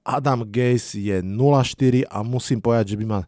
Adam 0.02 0.48
Gaze 0.48 0.98
je 0.98 1.20
0-4 1.20 2.08
a 2.08 2.24
musím 2.24 2.64
povedať, 2.64 2.96
že 2.96 3.00
by 3.04 3.06
ma 3.06 3.20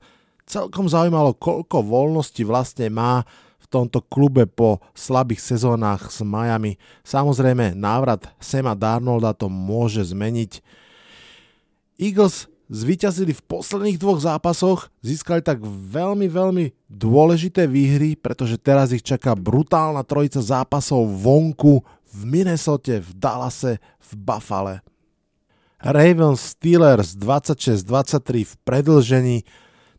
celkom 0.53 0.85
zaujímalo, 0.85 1.33
koľko 1.33 1.81
voľnosti 1.81 2.45
vlastne 2.45 2.93
má 2.93 3.25
v 3.57 3.65
tomto 3.73 4.05
klube 4.05 4.45
po 4.45 4.77
slabých 4.93 5.41
sezónach 5.41 6.13
s 6.13 6.21
Miami. 6.21 6.77
Samozrejme, 7.01 7.73
návrat 7.73 8.29
Sema 8.37 8.77
Darnolda 8.77 9.33
to 9.33 9.49
môže 9.49 10.13
zmeniť. 10.13 10.61
Eagles 11.97 12.45
zvíťazili 12.69 13.33
v 13.33 13.45
posledných 13.49 13.97
dvoch 13.97 14.21
zápasoch, 14.21 14.93
získali 15.01 15.41
tak 15.41 15.61
veľmi, 15.65 16.29
veľmi 16.29 16.65
dôležité 16.85 17.65
výhry, 17.65 18.13
pretože 18.13 18.61
teraz 18.61 18.93
ich 18.93 19.01
čaká 19.01 19.33
brutálna 19.33 20.05
trojica 20.05 20.41
zápasov 20.41 21.09
vonku 21.09 21.81
v 22.13 22.19
Minnesote, 22.29 23.01
v 23.01 23.09
Dallase, 23.17 23.81
v 23.97 24.09
Buffale. 24.21 24.85
Ravens 25.83 26.55
Steelers 26.55 27.17
26-23 27.19 28.47
v 28.47 28.53
predlžení. 28.63 29.37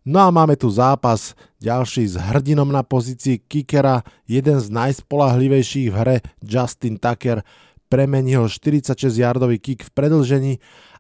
No 0.05 0.21
a 0.21 0.29
máme 0.29 0.53
tu 0.53 0.69
zápas 0.69 1.33
ďalší 1.65 2.05
s 2.05 2.21
hrdinom 2.21 2.69
na 2.69 2.85
pozícii 2.85 3.41
kickera, 3.41 4.05
jeden 4.29 4.61
z 4.61 4.69
najspolahlivejších 4.69 5.89
v 5.89 5.97
hre 5.97 6.17
Justin 6.45 7.01
Tucker 7.01 7.41
premenil 7.89 8.45
46-yardový 8.45 9.57
kick 9.57 9.89
v 9.89 9.91
predlžení 9.97 10.55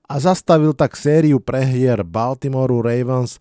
a 0.08 0.16
zastavil 0.16 0.72
tak 0.72 0.96
sériu 0.96 1.36
prehier 1.36 2.00
Baltimoreu 2.00 2.80
Ravens. 2.80 3.36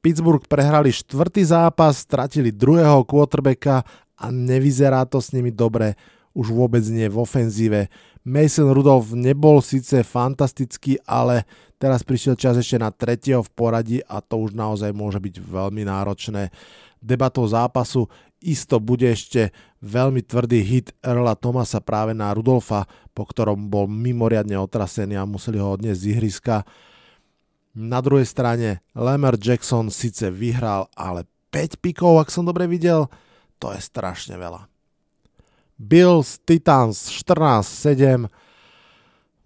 Pittsburgh 0.00 0.48
prehrali 0.48 0.88
štvrtý 0.88 1.44
zápas, 1.44 2.08
stratili 2.08 2.48
druhého 2.48 3.04
quarterbacka 3.04 3.84
a 4.16 4.26
nevyzerá 4.32 5.04
to 5.04 5.20
s 5.20 5.36
nimi 5.36 5.52
dobre, 5.52 5.92
už 6.32 6.56
vôbec 6.56 6.80
nie 6.88 7.04
v 7.12 7.20
ofenzíve. 7.20 7.92
Mason 8.24 8.72
Rudolph 8.72 9.12
nebol 9.12 9.60
síce 9.60 10.00
fantastický, 10.00 10.96
ale 11.04 11.44
teraz 11.82 12.06
prišiel 12.06 12.38
čas 12.38 12.54
ešte 12.54 12.78
na 12.78 12.94
tretieho 12.94 13.42
v 13.42 13.50
poradí 13.50 13.98
a 14.06 14.22
to 14.22 14.38
už 14.38 14.54
naozaj 14.54 14.94
môže 14.94 15.18
byť 15.18 15.42
veľmi 15.42 15.82
náročné. 15.82 16.54
Debatou 17.02 17.42
zápasu 17.50 18.06
isto 18.38 18.78
bude 18.78 19.10
ešte 19.10 19.50
veľmi 19.82 20.22
tvrdý 20.22 20.62
hit 20.62 20.94
Erla 21.02 21.34
Thomasa 21.34 21.82
práve 21.82 22.14
na 22.14 22.30
Rudolfa, 22.30 22.86
po 23.10 23.26
ktorom 23.26 23.66
bol 23.66 23.90
mimoriadne 23.90 24.54
otrasený 24.54 25.18
a 25.18 25.26
museli 25.26 25.58
ho 25.58 25.74
odniesť 25.74 25.98
z 25.98 26.08
ihriska. 26.14 26.56
Na 27.74 27.98
druhej 27.98 28.30
strane 28.30 28.86
Lamar 28.94 29.34
Jackson 29.34 29.90
síce 29.90 30.30
vyhral, 30.30 30.86
ale 30.94 31.26
5 31.50 31.82
pikov, 31.82 32.22
ak 32.22 32.30
som 32.30 32.46
dobre 32.46 32.70
videl, 32.70 33.10
to 33.58 33.74
je 33.74 33.82
strašne 33.82 34.38
veľa. 34.38 34.70
Bills, 35.82 36.38
Titans 36.46 37.10
14-7. 37.10 38.30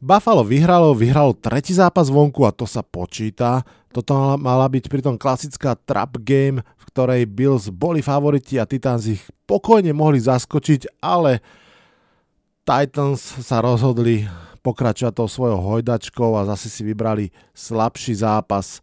Buffalo 0.07 0.47
vyhralo, 0.47 0.95
vyhralo 0.95 1.35
tretí 1.35 1.75
zápas 1.75 2.07
vonku 2.07 2.47
a 2.47 2.55
to 2.55 2.63
sa 2.63 2.87
počíta. 2.87 3.67
Toto 3.91 4.15
mala 4.39 4.71
byť 4.71 4.87
pritom 4.87 5.19
klasická 5.19 5.75
trap 5.75 6.23
game, 6.23 6.63
v 6.63 6.85
ktorej 6.95 7.27
Bills 7.27 7.67
boli 7.75 8.07
favoriti 8.07 8.55
a 8.55 8.71
Titans 8.71 9.11
ich 9.11 9.27
pokojne 9.51 9.91
mohli 9.91 10.23
zaskočiť, 10.23 11.03
ale 11.03 11.43
Titans 12.63 13.19
sa 13.43 13.59
rozhodli 13.59 14.23
pokračovať 14.63 15.11
tou 15.11 15.27
svojou 15.27 15.59
hojdačkou 15.59 16.39
a 16.39 16.47
zase 16.55 16.71
si 16.71 16.87
vybrali 16.87 17.35
slabší 17.51 18.23
zápas. 18.23 18.79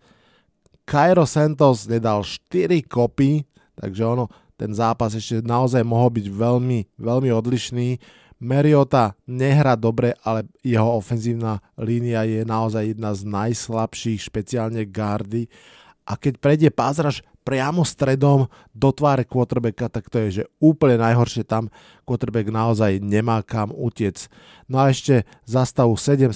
Cairo 0.84 1.24
Santos 1.24 1.88
nedal 1.88 2.28
4 2.28 2.84
kopy, 2.84 3.48
takže 3.80 4.04
ono, 4.04 4.28
ten 4.60 4.76
zápas 4.76 5.16
ešte 5.16 5.40
naozaj 5.40 5.88
mohol 5.88 6.20
byť 6.20 6.28
veľmi, 6.28 7.00
veľmi 7.00 7.30
odlišný. 7.32 7.96
Mariota 8.44 9.16
nehrá 9.24 9.80
dobre, 9.80 10.12
ale 10.20 10.44
jeho 10.60 11.00
ofenzívna 11.00 11.64
línia 11.80 12.28
je 12.28 12.44
naozaj 12.44 12.92
jedna 12.92 13.16
z 13.16 13.24
najslabších, 13.24 14.20
špeciálne 14.20 14.84
gardy. 14.84 15.48
A 16.04 16.20
keď 16.20 16.44
prejde 16.44 16.68
pázraž 16.68 17.24
priamo 17.48 17.88
stredom 17.88 18.52
do 18.76 18.90
tváre 18.92 19.24
quarterbacka, 19.24 19.88
tak 19.88 20.12
to 20.12 20.20
je 20.28 20.44
že 20.44 20.44
úplne 20.60 21.00
najhoršie 21.00 21.48
tam 21.48 21.72
quarterback 22.04 22.52
naozaj 22.52 23.00
nemá 23.00 23.40
kam 23.44 23.72
utiec. 23.72 24.28
No 24.68 24.84
a 24.84 24.92
ešte 24.92 25.24
za 25.48 25.64
stavu 25.64 25.96
7-7 25.96 26.36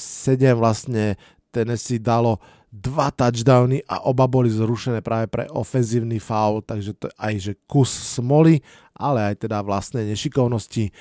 vlastne 0.56 1.20
Tennessee 1.52 2.00
dalo 2.00 2.40
dva 2.72 3.12
touchdowny 3.12 3.84
a 3.88 4.04
oba 4.08 4.28
boli 4.28 4.52
zrušené 4.52 5.00
práve 5.00 5.32
pre 5.32 5.48
ofenzívny 5.52 6.20
foul, 6.20 6.60
takže 6.64 6.96
to 6.96 7.08
aj 7.16 7.34
že 7.40 7.54
kus 7.68 7.90
smoly, 7.90 8.60
ale 8.96 9.34
aj 9.34 9.48
teda 9.48 9.64
vlastné 9.64 10.04
nešikovnosti. 10.08 10.92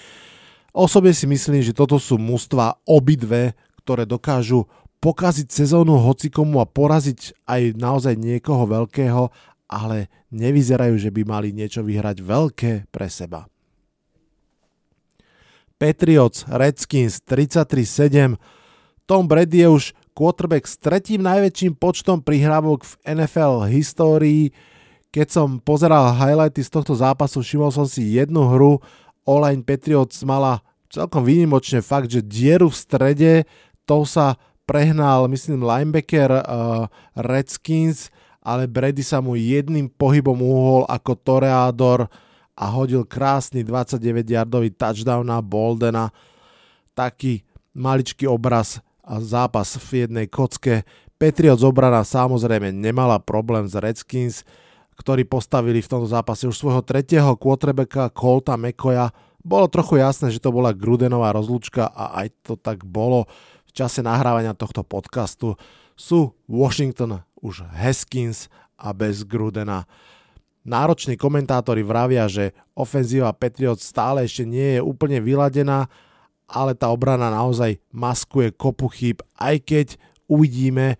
Osobne 0.76 1.16
si 1.16 1.24
myslím, 1.24 1.64
že 1.64 1.72
toto 1.72 1.96
sú 1.96 2.20
mužstva 2.20 2.84
obidve, 2.84 3.56
ktoré 3.80 4.04
dokážu 4.04 4.68
pokaziť 5.00 5.48
sezónu 5.48 5.96
hocikomu 5.96 6.60
a 6.60 6.68
poraziť 6.68 7.48
aj 7.48 7.80
naozaj 7.80 8.12
niekoho 8.20 8.68
veľkého, 8.68 9.32
ale 9.72 10.12
nevyzerajú, 10.28 11.00
že 11.00 11.08
by 11.08 11.22
mali 11.24 11.48
niečo 11.56 11.80
vyhrať 11.80 12.20
veľké 12.20 12.72
pre 12.92 13.08
seba. 13.08 13.48
Patriots 15.80 16.44
Redskins 16.44 17.24
33-7 17.24 18.36
Tom 19.08 19.24
Brady 19.24 19.64
je 19.64 19.68
už 19.72 19.84
quarterback 20.12 20.68
s 20.68 20.76
tretím 20.76 21.22
najväčším 21.24 21.78
počtom 21.78 22.20
prihrávok 22.20 22.82
v 22.82 22.92
NFL 23.06 23.68
histórii. 23.70 24.52
Keď 25.14 25.28
som 25.30 25.48
pozeral 25.62 26.16
highlighty 26.16 26.60
z 26.60 26.72
tohto 26.72 26.92
zápasu, 26.96 27.40
všimol 27.40 27.70
som 27.70 27.86
si 27.88 28.18
jednu 28.18 28.44
hru. 28.50 28.82
Online 29.26 29.60
Patriots 29.66 30.22
mala 30.22 30.62
celkom 30.86 31.26
výnimočne 31.26 31.82
fakt, 31.82 32.08
že 32.08 32.22
dieru 32.22 32.70
v 32.70 32.78
strede, 32.78 33.32
to 33.84 34.06
sa 34.06 34.38
prehnal, 34.66 35.26
myslím, 35.30 35.62
linebacker 35.62 36.30
uh, 36.30 36.86
Redskins, 37.14 38.10
ale 38.46 38.70
Brady 38.70 39.02
sa 39.02 39.18
mu 39.18 39.34
jedným 39.34 39.90
pohybom 39.90 40.38
uhol 40.38 40.82
ako 40.86 41.18
toreador 41.18 42.06
a 42.54 42.64
hodil 42.70 43.02
krásny 43.02 43.66
29-yardový 43.66 44.72
touchdown 44.78 45.26
na 45.26 45.42
Boldena. 45.42 46.14
Taký 46.94 47.42
maličký 47.76 48.24
obraz 48.24 48.80
a 49.04 49.20
zápas 49.20 49.76
v 49.76 50.06
jednej 50.06 50.26
kocke. 50.26 50.86
Patriots 51.20 51.66
obrana 51.66 52.06
samozrejme 52.06 52.72
nemala 52.72 53.20
problém 53.20 53.68
s 53.68 53.76
Redskins, 53.76 54.46
ktorí 54.96 55.28
postavili 55.28 55.84
v 55.84 55.90
tomto 55.90 56.08
zápase 56.08 56.48
už 56.48 56.56
svojho 56.56 56.82
tretieho 56.82 57.36
quarterbacka 57.36 58.10
Colta 58.12 58.56
McCoya. 58.56 59.12
Bolo 59.44 59.70
trochu 59.70 60.00
jasné, 60.00 60.32
že 60.32 60.42
to 60.42 60.50
bola 60.50 60.74
Grudenová 60.74 61.30
rozlúčka 61.36 61.86
a 61.92 62.24
aj 62.24 62.32
to 62.42 62.54
tak 62.58 62.82
bolo. 62.82 63.28
V 63.68 63.72
čase 63.76 64.02
nahrávania 64.02 64.56
tohto 64.56 64.82
podcastu 64.82 65.54
sú 65.94 66.34
Washington 66.48 67.22
už 67.44 67.68
Haskins 67.70 68.48
a 68.74 68.90
bez 68.96 69.22
Grudena. 69.22 69.86
Nároční 70.66 71.14
komentátori 71.14 71.86
vravia, 71.86 72.26
že 72.26 72.50
ofenzíva 72.74 73.30
Patriots 73.30 73.86
stále 73.86 74.26
ešte 74.26 74.42
nie 74.42 74.76
je 74.76 74.80
úplne 74.82 75.22
vyladená 75.22 75.86
ale 76.46 76.78
tá 76.78 76.90
obrana 76.94 77.28
naozaj 77.30 77.82
maskuje 77.90 78.54
kopu 78.54 78.86
chýb, 78.90 79.18
aj 79.34 79.56
keď 79.66 79.86
uvidíme, 80.30 80.98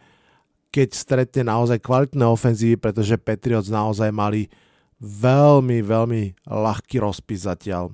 keď 0.71 0.89
stretne 0.93 1.49
naozaj 1.49 1.81
kvalitné 1.81 2.25
ofenzívy, 2.27 2.77
pretože 2.77 3.21
Patriots 3.21 3.73
naozaj 3.73 4.13
mali 4.13 4.53
veľmi, 5.01 5.85
veľmi 5.85 6.23
ľahký 6.49 7.01
rozpis 7.01 7.45
zatiaľ. 7.45 7.93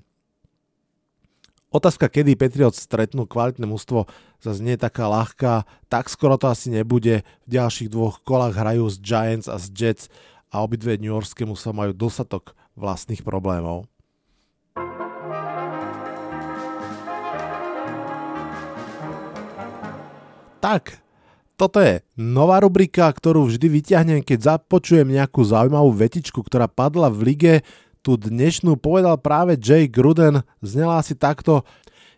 Otázka, 1.73 2.13
kedy 2.13 2.37
Patriots 2.37 2.85
stretnú 2.85 3.25
kvalitné 3.25 3.65
mužstvo, 3.65 4.05
zase 4.45 4.61
nie 4.61 4.77
je 4.77 4.85
taká 4.85 5.09
ľahká, 5.09 5.65
tak 5.89 6.13
skoro 6.13 6.37
to 6.37 6.53
asi 6.53 6.69
nebude. 6.69 7.25
V 7.25 7.49
ďalších 7.49 7.89
dvoch 7.89 8.21
kolách 8.21 8.61
hrajú 8.61 8.93
z 8.93 9.01
Giants 9.01 9.49
a 9.49 9.57
z 9.57 9.67
Jets 9.73 10.13
a 10.53 10.61
obidve 10.61 11.01
New 11.01 11.09
Yorkské 11.09 11.49
mužstva 11.49 11.73
majú 11.73 11.97
dostatok 11.97 12.53
vlastných 12.77 13.25
problémov. 13.25 13.89
Tak, 20.63 21.02
toto 21.57 21.79
je 21.81 22.03
nová 22.19 22.61
rubrika, 22.61 23.09
ktorú 23.09 23.49
vždy 23.49 23.67
vyťahnem, 23.69 24.21
keď 24.21 24.59
započujem 24.59 25.09
nejakú 25.09 25.45
zaujímavú 25.45 25.93
vetičku, 25.95 26.41
ktorá 26.43 26.67
padla 26.67 27.13
v 27.13 27.33
lige. 27.33 27.55
Tu 28.03 28.19
dnešnú 28.19 28.77
povedal 28.79 29.15
práve 29.21 29.55
Jay 29.57 29.87
Gruden, 29.87 30.43
znela 30.59 30.99
si 31.07 31.15
takto, 31.15 31.63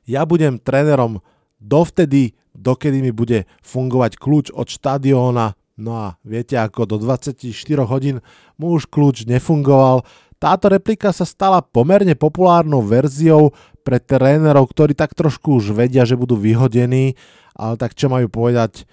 ja 0.09 0.25
budem 0.25 0.57
trénerom 0.57 1.21
dovtedy, 1.61 2.33
dokedy 2.57 3.05
mi 3.05 3.13
bude 3.13 3.45
fungovať 3.61 4.17
kľúč 4.17 4.47
od 4.53 4.69
štadióna. 4.69 5.57
No 5.75 5.93
a 5.99 6.07
viete 6.23 6.57
ako, 6.57 6.87
do 6.87 6.97
24 7.03 7.45
hodín 7.85 8.25
mu 8.57 8.79
už 8.79 8.89
kľúč 8.89 9.27
nefungoval. 9.27 10.07
Táto 10.39 10.73
replika 10.73 11.13
sa 11.13 11.29
stala 11.29 11.61
pomerne 11.61 12.17
populárnou 12.17 12.81
verziou 12.85 13.53
pre 13.85 14.01
trénerov, 14.01 14.71
ktorí 14.71 14.97
tak 14.97 15.13
trošku 15.13 15.61
už 15.61 15.77
vedia, 15.77 16.09
že 16.09 16.17
budú 16.17 16.39
vyhodení 16.39 17.19
ale 17.55 17.79
tak 17.79 17.95
čo 17.95 18.11
majú 18.11 18.27
povedať, 18.27 18.85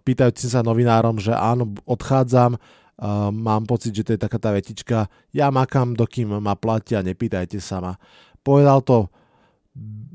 pýtajúci 0.00 0.48
sa 0.48 0.64
novinárom, 0.64 1.20
že 1.20 1.36
áno, 1.36 1.76
odchádzam, 1.84 2.56
uh, 2.56 3.28
mám 3.28 3.68
pocit, 3.68 3.92
že 3.92 4.04
to 4.04 4.10
je 4.16 4.20
taká 4.20 4.40
tá 4.40 4.48
vetička, 4.48 5.12
ja 5.32 5.52
makám, 5.52 5.92
dokým 5.92 6.40
ma 6.40 6.56
platia, 6.56 7.04
nepýtajte 7.04 7.60
sa 7.60 7.84
ma. 7.84 7.92
Povedal 8.40 8.80
to 8.80 9.12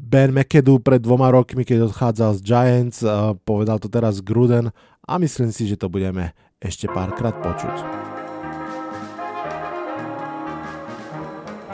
Ben 0.08 0.34
McAdoo 0.34 0.82
pred 0.82 1.02
dvoma 1.02 1.30
rokmi, 1.34 1.66
keď 1.66 1.90
odchádzal 1.90 2.32
z 2.38 2.42
Giants, 2.42 3.00
uh, 3.06 3.38
povedal 3.46 3.78
to 3.78 3.90
teraz 3.90 4.26
Gruden 4.26 4.74
a 5.06 5.14
myslím 5.22 5.54
si, 5.54 5.70
že 5.70 5.78
to 5.78 5.90
budeme 5.90 6.34
ešte 6.58 6.90
párkrát 6.90 7.38
počuť. 7.38 8.08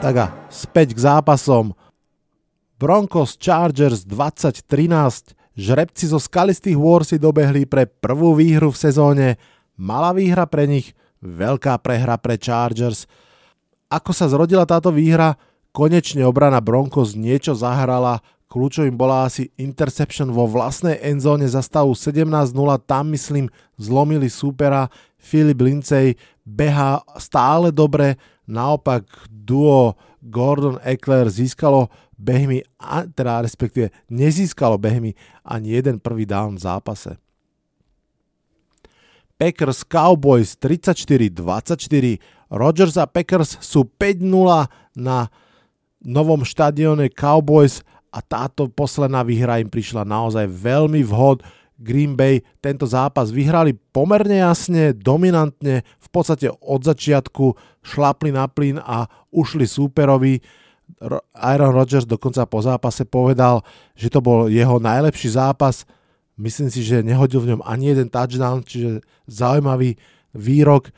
Tak 0.04 0.14
a 0.20 0.26
späť 0.52 0.92
k 0.92 1.00
zápasom. 1.00 1.72
Broncos 2.76 3.40
Chargers 3.40 4.04
2013 4.04 5.32
Žrebci 5.54 6.10
zo 6.10 6.18
skalistých 6.18 6.78
War 6.78 7.06
si 7.06 7.18
dobehli 7.18 7.66
pre 7.66 7.86
prvú 7.86 8.34
výhru 8.34 8.74
v 8.74 8.80
sezóne. 8.80 9.26
Malá 9.78 10.10
výhra 10.10 10.46
pre 10.50 10.66
nich, 10.66 10.94
veľká 11.22 11.78
prehra 11.82 12.18
pre 12.18 12.34
Chargers. 12.38 13.06
Ako 13.90 14.10
sa 14.10 14.26
zrodila 14.26 14.66
táto 14.66 14.90
výhra? 14.90 15.38
Konečne 15.74 16.22
obrana 16.26 16.62
Broncos 16.62 17.18
niečo 17.18 17.54
zahrala, 17.54 18.22
Kľúčovým 18.54 18.94
bola 18.94 19.26
asi 19.26 19.50
interception 19.58 20.30
vo 20.30 20.46
vlastnej 20.46 21.02
endzóne 21.02 21.42
za 21.50 21.58
stavu 21.58 21.90
17-0. 21.90 22.54
Tam 22.86 23.10
myslím 23.10 23.50
zlomili 23.74 24.30
súpera. 24.30 24.86
Filip 25.18 25.58
Lincej 25.58 26.14
beha 26.46 27.02
stále 27.18 27.74
dobre. 27.74 28.14
Naopak 28.46 29.10
duo 29.26 29.98
Gordon 30.22 30.78
Eckler 30.86 31.26
získalo 31.34 31.90
behmi, 32.24 32.64
teda 33.12 33.44
respektíve 33.44 33.92
nezískalo 34.08 34.80
behmi 34.80 35.12
ani 35.44 35.76
jeden 35.76 36.00
prvý 36.00 36.24
down 36.24 36.56
v 36.56 36.64
zápase. 36.64 37.20
Packers 39.36 39.84
Cowboys 39.84 40.56
34-24. 40.56 41.36
Rodgers 42.48 42.96
a 42.96 43.04
Packers 43.04 43.60
sú 43.60 43.84
5-0 43.84 44.24
na 44.96 45.28
novom 46.00 46.46
štadióne 46.46 47.10
Cowboys 47.12 47.82
a 48.14 48.22
táto 48.22 48.70
posledná 48.70 49.26
výhra 49.26 49.58
im 49.58 49.66
prišla 49.66 50.06
naozaj 50.06 50.46
veľmi 50.46 51.02
vhod. 51.02 51.42
Green 51.74 52.14
Bay 52.14 52.46
tento 52.62 52.86
zápas 52.86 53.34
vyhrali 53.34 53.74
pomerne 53.90 54.38
jasne, 54.38 54.94
dominantne, 54.94 55.82
v 55.82 56.08
podstate 56.14 56.46
od 56.62 56.86
začiatku 56.86 57.58
šlapli 57.82 58.30
na 58.30 58.46
plyn 58.46 58.78
a 58.78 59.10
ušli 59.34 59.66
súperovi. 59.66 60.38
Aaron 61.34 61.72
Rodgers 61.74 62.08
dokonca 62.08 62.46
po 62.48 62.60
zápase 62.64 63.04
povedal, 63.04 63.60
že 63.96 64.08
to 64.08 64.24
bol 64.24 64.48
jeho 64.48 64.80
najlepší 64.80 65.36
zápas. 65.36 65.84
Myslím 66.34 66.72
si, 66.72 66.82
že 66.82 67.04
nehodil 67.04 67.44
v 67.44 67.54
ňom 67.54 67.62
ani 67.62 67.94
jeden 67.94 68.08
touchdown, 68.10 68.64
čiže 68.64 69.04
zaujímavý 69.28 70.00
výrok. 70.34 70.90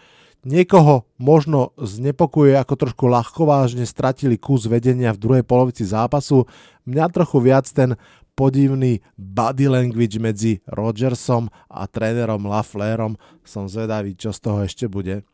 Niekoho 0.46 1.10
možno 1.18 1.74
znepokuje, 1.74 2.54
ako 2.54 2.74
trošku 2.78 3.04
ľahkovážne 3.10 3.82
stratili 3.82 4.38
kus 4.38 4.70
vedenia 4.70 5.10
v 5.10 5.18
druhej 5.18 5.44
polovici 5.44 5.82
zápasu. 5.82 6.46
Mňa 6.86 7.10
trochu 7.10 7.42
viac 7.42 7.66
ten 7.74 7.98
podivný 8.38 9.02
body 9.18 9.66
language 9.66 10.22
medzi 10.22 10.62
Rodgersom 10.70 11.50
a 11.66 11.88
trénerom 11.90 12.46
Laflerom. 12.46 13.18
Som 13.42 13.66
zvedavý, 13.66 14.14
čo 14.14 14.30
z 14.30 14.38
toho 14.38 14.62
ešte 14.62 14.86
bude. 14.86 15.26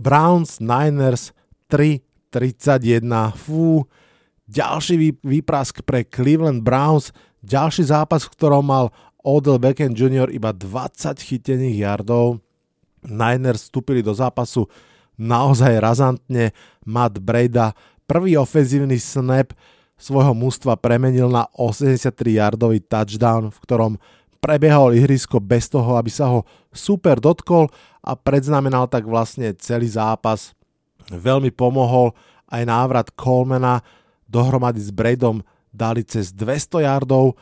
Browns 0.00 0.64
Niners 0.64 1.36
3-31. 2.30 3.02
Fú, 3.36 3.84
ďalší 4.46 5.20
výprask 5.20 5.82
pre 5.82 6.06
Cleveland 6.06 6.62
Browns. 6.64 7.10
Ďalší 7.42 7.90
zápas, 7.90 8.24
v 8.26 8.32
ktorom 8.38 8.64
mal 8.64 8.94
Odell 9.20 9.60
Beckham 9.60 9.92
Jr. 9.92 10.32
iba 10.32 10.54
20 10.54 11.20
chytených 11.20 11.84
yardov 11.84 12.40
Niners 13.04 13.68
vstúpili 13.68 14.04
do 14.04 14.12
zápasu 14.12 14.68
naozaj 15.16 15.80
razantne. 15.80 16.52
Matt 16.84 17.20
Breda 17.20 17.72
prvý 18.04 18.36
ofenzívny 18.36 19.00
snap 19.00 19.52
svojho 20.00 20.32
mústva 20.32 20.80
premenil 20.80 21.28
na 21.28 21.44
83-yardový 21.56 22.80
touchdown, 22.88 23.52
v 23.52 23.58
ktorom 23.60 23.92
prebiehal 24.40 24.96
ihrisko 24.96 25.36
bez 25.36 25.68
toho, 25.68 26.00
aby 26.00 26.08
sa 26.08 26.32
ho 26.32 26.48
super 26.72 27.20
dotkol 27.20 27.68
a 28.00 28.16
predznamenal 28.16 28.88
tak 28.88 29.04
vlastne 29.04 29.52
celý 29.60 29.92
zápas. 29.92 30.56
Veľmi 31.10 31.50
pomohol 31.50 32.14
aj 32.50 32.62
návrat 32.66 33.08
Colemana, 33.14 33.82
dohromady 34.30 34.78
s 34.78 34.94
Bradom 34.94 35.42
dali 35.70 36.02
cez 36.06 36.34
200 36.34 36.86
yardov. 36.86 37.34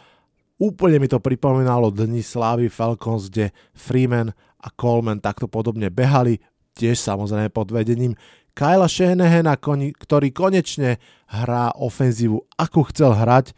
Úplne 0.59 0.99
mi 0.99 1.09
to 1.09 1.21
pripomínalo 1.21 1.93
dni 1.93 2.25
slávy 2.25 2.73
Falcons, 2.73 3.29
kde 3.29 3.53
Freeman 3.77 4.33
a 4.59 4.69
Coleman 4.75 5.23
takto 5.23 5.47
podobne 5.47 5.89
behali, 5.89 6.43
tiež 6.75 6.99
samozrejme 6.99 7.49
pod 7.53 7.71
vedením 7.71 8.19
Kyla 8.59 8.91
Shanahana, 8.91 9.55
ktorý 9.55 10.35
konečne 10.35 10.99
hrá 11.31 11.71
ofenzívu, 11.79 12.43
ako 12.59 12.91
chcel 12.91 13.15
hrať. 13.15 13.55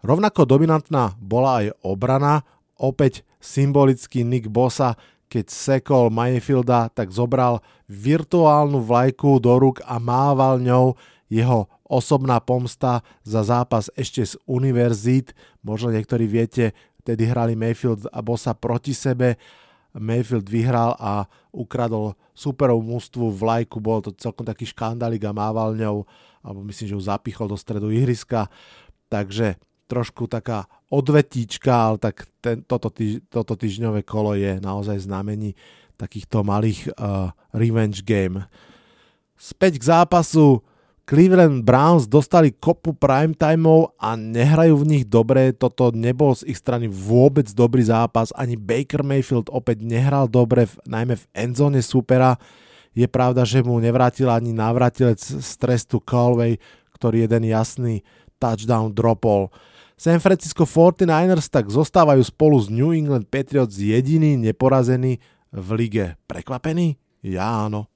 Rovnako 0.00 0.48
dominantná 0.48 1.12
bola 1.20 1.60
aj 1.60 1.76
obrana, 1.84 2.40
opäť 2.80 3.20
symbolický 3.36 4.24
Nick 4.24 4.48
Bosa, 4.48 4.96
keď 5.34 5.50
sekol 5.50 6.14
Mayfielda, 6.14 6.86
tak 6.94 7.10
zobral 7.10 7.58
virtuálnu 7.90 8.78
vlajku 8.78 9.42
do 9.42 9.58
rúk 9.58 9.82
a 9.82 9.98
mával 9.98 10.62
ňou 10.62 10.94
jeho 11.26 11.66
osobná 11.82 12.38
pomsta 12.38 13.02
za 13.26 13.42
zápas 13.42 13.90
ešte 13.98 14.22
z 14.22 14.38
univerzít. 14.46 15.34
Možno 15.66 15.90
niektorí 15.90 16.30
viete, 16.30 16.70
tedy 17.02 17.26
hrali 17.26 17.58
Mayfield 17.58 18.06
a 18.14 18.22
Bosa 18.22 18.54
proti 18.54 18.94
sebe. 18.94 19.34
Mayfield 19.90 20.46
vyhral 20.46 20.94
a 21.02 21.26
ukradol 21.50 22.14
superov 22.30 22.86
mústvu 22.86 23.34
vlajku, 23.34 23.82
bol 23.82 24.06
to 24.06 24.14
celkom 24.14 24.46
taký 24.46 24.70
škandalik 24.70 25.26
a 25.26 25.34
mával 25.34 25.74
ňou, 25.74 26.06
alebo 26.46 26.62
myslím, 26.62 26.94
že 26.94 26.94
ju 26.94 27.02
zapichol 27.02 27.50
do 27.50 27.58
stredu 27.58 27.90
ihriska, 27.90 28.46
takže 29.10 29.58
trošku 29.84 30.26
taká 30.26 30.64
odvetíčka, 30.88 31.72
ale 31.72 31.96
tak 32.00 32.24
ten, 32.40 32.64
toto, 32.64 32.88
týž, 32.88 33.20
toto 33.28 33.54
týždňové 33.54 34.02
kolo 34.02 34.32
je 34.36 34.58
naozaj 34.60 35.04
znamení 35.04 35.52
takýchto 35.94 36.42
malých 36.42 36.90
uh, 36.96 37.30
revenge 37.54 38.02
game. 38.02 38.48
Späť 39.38 39.78
k 39.78 39.88
zápasu 39.94 40.64
Cleveland 41.04 41.68
Browns 41.68 42.08
dostali 42.08 42.48
kopu 42.48 42.96
primetimeov 42.96 43.92
a 44.00 44.16
nehrajú 44.16 44.80
v 44.80 44.88
nich 44.88 45.04
dobre, 45.04 45.52
toto 45.52 45.92
nebol 45.92 46.32
z 46.32 46.48
ich 46.48 46.56
strany 46.56 46.88
vôbec 46.88 47.44
dobrý 47.52 47.84
zápas, 47.84 48.32
ani 48.32 48.56
Baker 48.56 49.04
Mayfield 49.04 49.52
opäť 49.52 49.84
nehral 49.84 50.32
dobre, 50.32 50.64
najmä 50.88 51.20
v 51.20 51.28
endzone 51.36 51.84
supera. 51.84 52.40
Je 52.96 53.04
pravda, 53.04 53.44
že 53.44 53.60
mu 53.60 53.76
nevrátil 53.84 54.32
ani 54.32 54.56
návratilec 54.56 55.20
z 55.20 55.50
trestu 55.60 56.00
Calway, 56.00 56.56
ktorý 56.96 57.28
jeden 57.28 57.52
jasný 57.52 58.00
touchdown 58.40 58.96
dropol. 58.96 59.52
San 59.94 60.18
Francisco 60.18 60.66
49ers 60.66 61.46
tak 61.46 61.70
zostávajú 61.70 62.22
spolu 62.26 62.58
s 62.58 62.66
New 62.66 62.90
England 62.90 63.30
Patriots 63.30 63.78
jediný 63.78 64.34
neporazený 64.34 65.22
v 65.54 65.68
lige. 65.78 66.06
Prekvapený? 66.26 66.98
Ja 67.22 67.70
áno. 67.70 67.86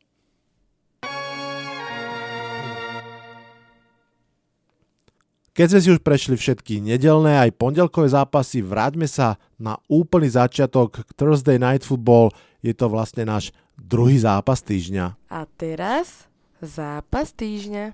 Keď 5.58 5.66
sme 5.74 5.80
si 5.82 5.88
už 5.90 6.06
prešli 6.06 6.38
všetky 6.38 6.78
nedelné 6.78 7.34
aj 7.42 7.58
pondelkové 7.58 8.06
zápasy, 8.06 8.62
vráťme 8.62 9.11
sa 9.11 9.42
na 9.58 9.74
úplný 9.90 10.30
začiatok 10.30 11.02
k 11.02 11.11
Thursday 11.18 11.58
Night 11.58 11.82
Football. 11.82 12.30
Je 12.62 12.70
to 12.70 12.87
vlastne 12.87 13.26
náš 13.26 13.50
druhý 13.74 14.22
zápas 14.22 14.62
týždňa. 14.62 15.18
A 15.34 15.50
teraz 15.58 16.30
zápas 16.62 17.34
týždňa. 17.34 17.90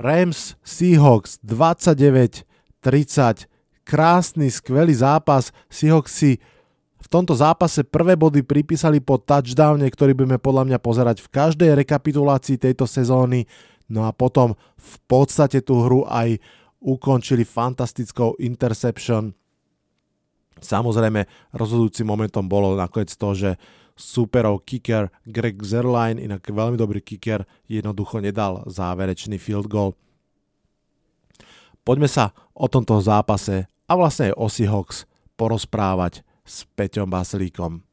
Rams 0.00 0.56
Seahawks 0.64 1.36
29-30. 2.86 3.50
Krásny, 3.86 4.50
skvelý 4.50 4.94
zápas. 4.94 5.54
Seahawks 5.70 6.10
si 6.10 6.42
v 6.98 7.06
tomto 7.06 7.38
zápase 7.38 7.86
prvé 7.86 8.18
body 8.18 8.42
pripísali 8.42 8.98
po 8.98 9.18
touchdowne, 9.18 9.86
ktorý 9.86 10.14
budeme 10.14 10.42
podľa 10.42 10.66
mňa 10.66 10.78
pozerať 10.82 11.22
v 11.22 11.30
každej 11.30 11.70
rekapitulácii 11.78 12.58
tejto 12.58 12.86
sezóny. 12.86 13.46
No 13.86 14.06
a 14.06 14.10
potom 14.10 14.58
v 14.74 14.94
podstate 15.06 15.62
tú 15.62 15.86
hru 15.86 16.02
aj 16.10 16.42
ukončili 16.82 17.46
fantastickou 17.46 18.34
interception. 18.42 19.30
Samozrejme, 20.58 21.54
rozhodujúcim 21.54 22.06
momentom 22.08 22.42
bolo 22.50 22.74
nakoniec 22.74 23.14
to, 23.14 23.38
že 23.38 23.50
superov 23.94 24.66
kicker 24.66 25.14
Greg 25.22 25.62
Zerline, 25.62 26.18
inak 26.18 26.42
veľmi 26.42 26.74
dobrý 26.74 27.00
kicker, 27.00 27.46
jednoducho 27.70 28.18
nedal 28.18 28.66
záverečný 28.66 29.38
field 29.38 29.70
goal. 29.70 29.94
Poďme 31.86 32.10
sa 32.10 32.34
o 32.50 32.66
tomto 32.66 32.98
zápase 32.98 33.70
a 33.86 33.92
vlastne 33.94 34.34
aj 34.34 34.42
o 34.42 34.46
Seahawks 34.50 35.06
porozprávať 35.38 36.26
s 36.42 36.66
Peťom 36.74 37.06
Baslíkom. 37.06 37.86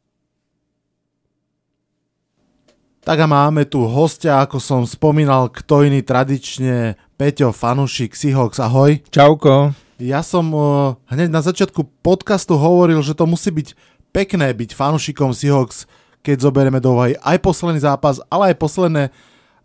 Tak 3.06 3.18
a 3.22 3.28
máme 3.30 3.70
tu 3.70 3.86
hostia, 3.86 4.42
ako 4.42 4.58
som 4.58 4.82
spomínal, 4.90 5.54
kto 5.54 5.86
iný 5.86 6.02
tradične, 6.02 6.98
Peťo 7.20 7.54
Fanušik, 7.54 8.18
Seahawks, 8.18 8.58
ahoj. 8.58 8.98
Čauko. 9.14 9.78
Ja 10.02 10.26
som 10.26 10.50
uh, 10.58 10.98
hneď 11.14 11.30
na 11.30 11.46
začiatku 11.46 11.86
podcastu 12.02 12.58
hovoril, 12.58 12.98
že 13.06 13.14
to 13.14 13.30
musí 13.30 13.54
byť 13.54 13.78
pekné 14.10 14.50
byť 14.58 14.74
fanušikom 14.74 15.38
Seahawks, 15.38 15.86
keď 16.26 16.50
zoberieme 16.50 16.82
do 16.82 16.98
úvahy 16.98 17.14
aj 17.22 17.38
posledný 17.46 17.78
zápas, 17.78 18.18
ale 18.32 18.56
aj 18.56 18.58
posledné 18.58 19.04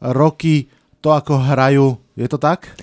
roky, 0.04 0.68
to 1.00 1.16
ako 1.16 1.38
hrajú. 1.38 1.96
Je 2.18 2.28
to 2.28 2.36
tak? 2.36 2.76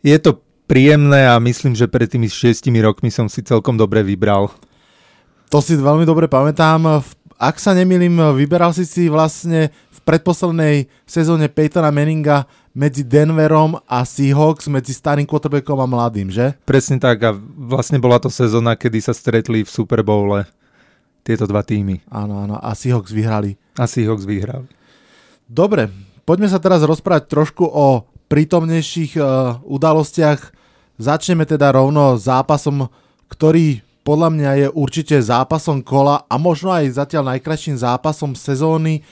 Je 0.00 0.16
to 0.18 0.40
príjemné 0.70 1.26
a 1.26 1.34
myslím, 1.42 1.74
že 1.74 1.90
pred 1.90 2.06
tými 2.06 2.30
šiestimi 2.30 2.78
rokmi 2.78 3.10
som 3.10 3.26
si 3.26 3.42
celkom 3.42 3.74
dobre 3.74 4.06
vybral. 4.06 4.54
To 5.50 5.58
si 5.58 5.74
veľmi 5.74 6.06
dobre 6.06 6.30
pamätám. 6.30 7.02
Ak 7.34 7.58
sa 7.58 7.74
nemýlim, 7.74 8.14
vyberal 8.38 8.70
si 8.70 8.86
si 8.86 9.10
vlastne 9.10 9.74
predposlednej 10.10 10.90
sezóne 11.06 11.46
Peytona 11.46 11.94
Manninga 11.94 12.50
medzi 12.74 13.06
Denverom 13.06 13.78
a 13.86 14.02
Seahawks, 14.02 14.66
medzi 14.66 14.90
starým 14.90 15.22
quarterbackom 15.22 15.78
a 15.78 15.86
mladým, 15.86 16.34
že? 16.34 16.58
Presne 16.66 16.98
tak 16.98 17.22
a 17.22 17.30
vlastne 17.54 18.02
bola 18.02 18.18
to 18.18 18.26
sezóna, 18.26 18.74
kedy 18.74 18.98
sa 18.98 19.14
stretli 19.14 19.62
v 19.62 19.70
Super 19.70 20.02
Bowle 20.02 20.50
tieto 21.22 21.46
dva 21.46 21.62
týmy. 21.62 22.02
Áno, 22.10 22.42
áno, 22.42 22.58
a 22.58 22.74
Seahawks 22.74 23.14
vyhrali. 23.14 23.54
A 23.78 23.86
Seahawks 23.86 24.26
vyhrali. 24.26 24.66
Dobre, 25.46 25.90
poďme 26.26 26.50
sa 26.50 26.58
teraz 26.58 26.82
rozprávať 26.82 27.30
trošku 27.30 27.66
o 27.66 28.06
prítomnejších 28.30 29.18
uh, 29.18 29.62
udalostiach 29.62 30.59
začneme 31.00 31.48
teda 31.48 31.72
rovno 31.72 32.20
zápasom, 32.20 32.86
ktorý 33.32 33.80
podľa 34.04 34.28
mňa 34.32 34.50
je 34.56 34.68
určite 34.72 35.16
zápasom 35.16 35.80
kola 35.80 36.24
a 36.28 36.34
možno 36.36 36.72
aj 36.72 37.00
zatiaľ 37.00 37.36
najkrajším 37.36 37.80
zápasom 37.80 38.36
sezóny. 38.36 39.04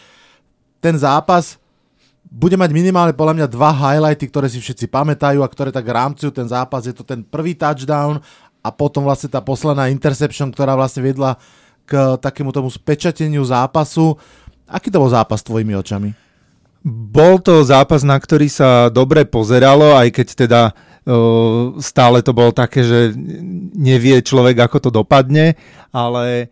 Ten 0.81 0.97
zápas 0.97 1.57
bude 2.29 2.61
mať 2.61 2.71
minimálne 2.77 3.17
podľa 3.17 3.35
mňa 3.41 3.47
dva 3.49 3.73
highlighty, 3.73 4.29
ktoré 4.29 4.53
si 4.53 4.61
všetci 4.61 4.89
pamätajú 4.93 5.41
a 5.41 5.49
ktoré 5.49 5.73
tak 5.73 5.89
rámcujú 5.89 6.29
ten 6.29 6.45
zápas. 6.45 6.85
Je 6.85 6.93
to 6.93 7.05
ten 7.05 7.25
prvý 7.25 7.57
touchdown 7.57 8.21
a 8.61 8.69
potom 8.69 9.09
vlastne 9.09 9.33
tá 9.33 9.41
posledná 9.41 9.89
interception, 9.89 10.53
ktorá 10.53 10.77
vlastne 10.77 11.05
vedla 11.05 11.41
k 11.89 12.21
takému 12.21 12.53
tomu 12.53 12.69
spečateniu 12.69 13.41
zápasu. 13.49 14.21
Aký 14.69 14.93
to 14.93 15.01
bol 15.01 15.09
zápas 15.09 15.41
tvojimi 15.41 15.73
očami? 15.73 16.13
Bol 16.89 17.41
to 17.41 17.65
zápas, 17.65 18.05
na 18.05 18.21
ktorý 18.21 18.47
sa 18.53 18.93
dobre 18.93 19.25
pozeralo, 19.25 19.97
aj 19.97 20.09
keď 20.13 20.27
teda 20.37 20.61
stále 21.79 22.19
to 22.25 22.33
bolo 22.33 22.51
také, 22.55 22.83
že 22.83 23.13
nevie 23.77 24.23
človek, 24.25 24.67
ako 24.67 24.79
to 24.89 24.91
dopadne, 24.91 25.55
ale 25.95 26.51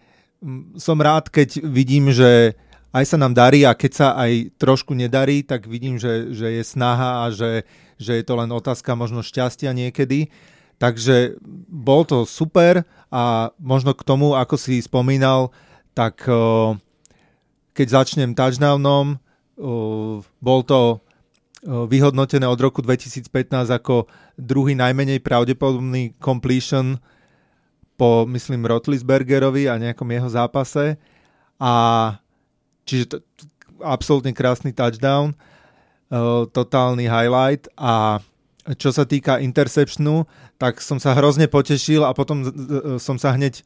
som 0.76 1.00
rád, 1.00 1.32
keď 1.32 1.64
vidím, 1.64 2.12
že 2.12 2.54
aj 2.94 3.04
sa 3.04 3.16
nám 3.20 3.37
darí 3.37 3.68
a 3.68 3.76
keď 3.76 3.92
sa 3.92 4.09
aj 4.16 4.56
trošku 4.56 4.96
nedarí, 4.96 5.44
tak 5.44 5.68
vidím, 5.68 6.00
že, 6.00 6.32
že 6.32 6.61
je 6.61 6.62
snaha 6.64 7.28
a 7.28 7.35
že, 7.35 7.68
že 8.00 8.16
je 8.16 8.24
to 8.24 8.35
len 8.40 8.48
otázka 8.48 8.96
možno 8.96 9.20
šťastia 9.20 9.76
niekedy. 9.76 10.32
Takže 10.76 11.40
bol 11.68 12.04
to 12.04 12.28
super 12.28 12.85
a 13.09 13.52
možno 13.56 13.96
k 13.96 14.04
tomu, 14.04 14.37
ako 14.37 14.61
si 14.61 14.80
spomínal, 14.80 15.52
tak 15.96 16.24
keď 17.72 17.87
začnem 17.88 18.37
touchdownom, 18.37 19.16
bol 20.40 20.61
to 20.68 21.00
vyhodnotené 21.66 22.46
od 22.46 22.61
roku 22.62 22.79
2015 22.79 23.26
ako 23.50 24.07
druhý 24.38 24.79
najmenej 24.79 25.18
pravdepodobný 25.18 26.14
completion 26.22 27.02
po, 27.98 28.29
myslím, 28.31 28.70
Rotlisbergerovi 28.70 29.66
a 29.66 29.81
nejakom 29.81 30.07
jeho 30.07 30.29
zápase. 30.31 30.94
A 31.59 31.72
čiže 32.87 33.05
to, 33.11 33.16
absolútne 33.83 34.31
krásny 34.31 34.70
touchdown, 34.70 35.35
uh, 35.35 36.46
totálny 36.48 37.11
highlight 37.11 37.66
a 37.74 38.22
čo 38.79 38.90
sa 38.90 39.07
týka 39.07 39.38
interceptionu, 39.38 40.26
tak 40.59 40.83
som 40.83 40.98
sa 40.98 41.14
hrozne 41.14 41.46
potešil 41.46 42.02
a 42.02 42.11
potom 42.11 42.42
som 42.98 43.14
sa 43.14 43.31
hneď 43.31 43.62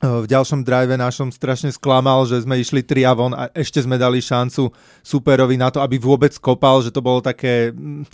v 0.00 0.28
ďalšom 0.28 0.60
drive 0.60 0.92
našom 0.92 1.32
strašne 1.32 1.72
sklamal, 1.72 2.28
že 2.28 2.44
sme 2.44 2.60
išli 2.60 2.84
3 2.84 3.08
a 3.08 3.12
von 3.16 3.32
a 3.32 3.48
ešte 3.56 3.80
sme 3.80 3.96
dali 3.96 4.20
šancu 4.20 4.68
superovi 5.00 5.56
na 5.56 5.72
to, 5.72 5.80
aby 5.80 5.96
vôbec 5.96 6.36
kopal, 6.36 6.84
že 6.84 6.92
to 6.92 7.00
bolo 7.00 7.24
také 7.24 7.72
mm, 7.72 8.04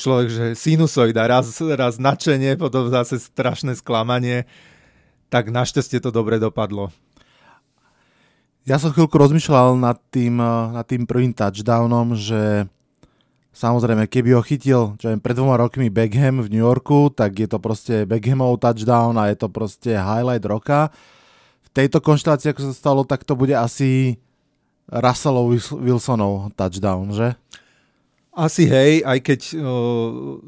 človek, 0.00 0.28
že 0.32 0.44
sinusoida, 0.56 1.28
raz, 1.28 1.52
raz 1.60 2.00
načenie, 2.00 2.56
potom 2.56 2.88
zase 2.88 3.20
strašné 3.20 3.76
sklamanie, 3.76 4.48
tak 5.28 5.52
našťastie 5.52 6.00
to 6.00 6.08
dobre 6.08 6.40
dopadlo. 6.40 6.88
Ja 8.64 8.80
som 8.80 8.92
chvíľku 8.92 9.16
rozmýšľal 9.16 9.76
nad 9.76 10.00
tým, 10.08 10.40
eh, 10.40 10.48
nad 10.80 10.84
tým 10.88 11.04
prvým 11.04 11.36
touchdownom, 11.36 12.16
že 12.16 12.72
samozrejme, 13.52 14.08
keby 14.08 14.32
ho 14.32 14.40
chytil 14.40 14.96
čo 14.96 15.12
viem, 15.12 15.20
pred 15.20 15.36
dvoma 15.36 15.60
rokmi 15.60 15.92
Beckham 15.92 16.40
v 16.40 16.48
New 16.56 16.64
Yorku, 16.64 17.12
tak 17.12 17.36
je 17.36 17.48
to 17.52 17.60
proste 17.60 18.08
Beckhamov 18.08 18.64
touchdown 18.64 19.20
a 19.20 19.28
je 19.28 19.36
to 19.36 19.52
proste 19.52 19.92
highlight 19.92 20.48
roka 20.48 20.88
tejto 21.72 21.98
konštelácii, 22.02 22.52
ako 22.52 22.62
sa 22.70 22.74
stalo, 22.74 23.00
tak 23.04 23.24
to 23.24 23.38
bude 23.38 23.52
asi 23.52 24.20
Russellov 24.88 25.52
Wilsonov 25.78 26.56
touchdown, 26.56 27.12
že? 27.12 27.36
Asi 28.32 28.70
hej, 28.70 29.02
aj 29.02 29.18
keď 29.20 29.40
uh, 29.58 30.38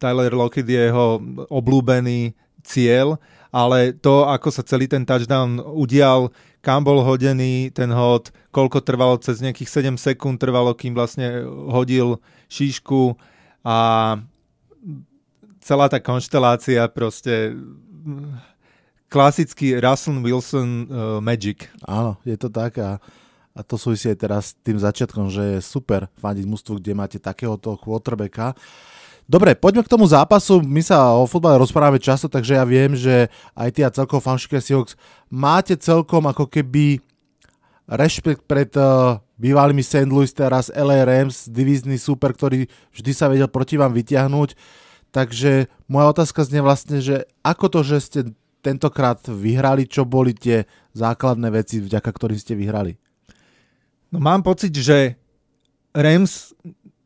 Tyler 0.00 0.32
Lockett 0.32 0.66
je 0.66 0.88
jeho 0.90 1.20
obľúbený 1.52 2.32
cieľ, 2.64 3.20
ale 3.50 3.92
to, 3.92 4.26
ako 4.26 4.48
sa 4.50 4.62
celý 4.64 4.86
ten 4.86 5.04
touchdown 5.04 5.60
udial, 5.60 6.32
kam 6.60 6.84
bol 6.84 7.02
hodený 7.02 7.72
ten 7.72 7.90
hod, 7.92 8.32
koľko 8.52 8.84
trvalo, 8.84 9.16
cez 9.20 9.40
nejakých 9.40 9.96
7 9.96 9.96
sekúnd 9.96 10.36
trvalo, 10.40 10.72
kým 10.76 10.92
vlastne 10.92 11.44
hodil 11.68 12.20
šíšku 12.48 13.16
a 13.64 13.78
celá 15.60 15.86
tá 15.92 16.00
konštelácia 16.00 16.88
proste 16.88 17.54
klasický 19.10 19.82
Russell 19.82 20.22
Wilson 20.22 20.86
uh, 20.86 21.18
Magic. 21.18 21.66
Áno, 21.82 22.16
je 22.22 22.38
to 22.38 22.46
tak 22.46 22.78
a, 22.78 23.02
a 23.52 23.60
to 23.66 23.74
súvisí 23.74 24.06
aj 24.06 24.18
teraz 24.22 24.54
s 24.54 24.56
tým 24.62 24.78
začiatkom, 24.78 25.26
že 25.28 25.58
je 25.58 25.60
super 25.60 26.06
fandiť 26.22 26.46
mústvu, 26.46 26.78
kde 26.78 26.94
máte 26.94 27.18
takéhoto 27.18 27.74
quarterbacka. 27.74 28.54
Dobre, 29.30 29.54
poďme 29.54 29.86
k 29.86 29.92
tomu 29.92 30.06
zápasu. 30.10 30.58
My 30.62 30.82
sa 30.82 31.14
o 31.14 31.26
futbale 31.26 31.58
rozprávame 31.58 32.02
často, 32.02 32.26
takže 32.26 32.58
ja 32.58 32.66
viem, 32.66 32.98
že 32.98 33.30
aj 33.54 33.68
ty 33.74 33.80
a 33.86 33.90
celkovo 33.90 34.22
fanšike 34.22 34.58
Seahawks 34.58 34.98
máte 35.30 35.78
celkom 35.78 36.26
ako 36.26 36.50
keby 36.50 36.98
rešpekt 37.90 38.46
pred 38.46 38.70
uh, 38.78 39.18
bývalými 39.38 39.82
St. 39.82 40.10
Louis, 40.10 40.30
teraz 40.30 40.70
LA 40.70 41.02
Rams, 41.06 41.50
divízny 41.50 41.98
super, 41.98 42.34
ktorý 42.34 42.66
vždy 42.94 43.10
sa 43.14 43.26
vedel 43.30 43.50
proti 43.50 43.74
vám 43.74 43.94
vyťahnuť. 43.94 44.54
Takže 45.10 45.66
moja 45.90 46.06
otázka 46.10 46.46
znie 46.46 46.62
vlastne, 46.62 47.02
že 47.02 47.26
ako 47.42 47.66
to, 47.66 47.80
že 47.82 47.98
ste 47.98 48.20
tentokrát 48.60 49.20
vyhrali? 49.26 49.88
Čo 49.88 50.04
boli 50.06 50.36
tie 50.36 50.64
základné 50.92 51.48
veci, 51.50 51.80
vďaka 51.80 52.10
ktorým 52.12 52.38
ste 52.38 52.54
vyhrali? 52.56 52.96
No 54.10 54.20
mám 54.20 54.44
pocit, 54.44 54.74
že 54.74 55.16
Rams 55.90 56.54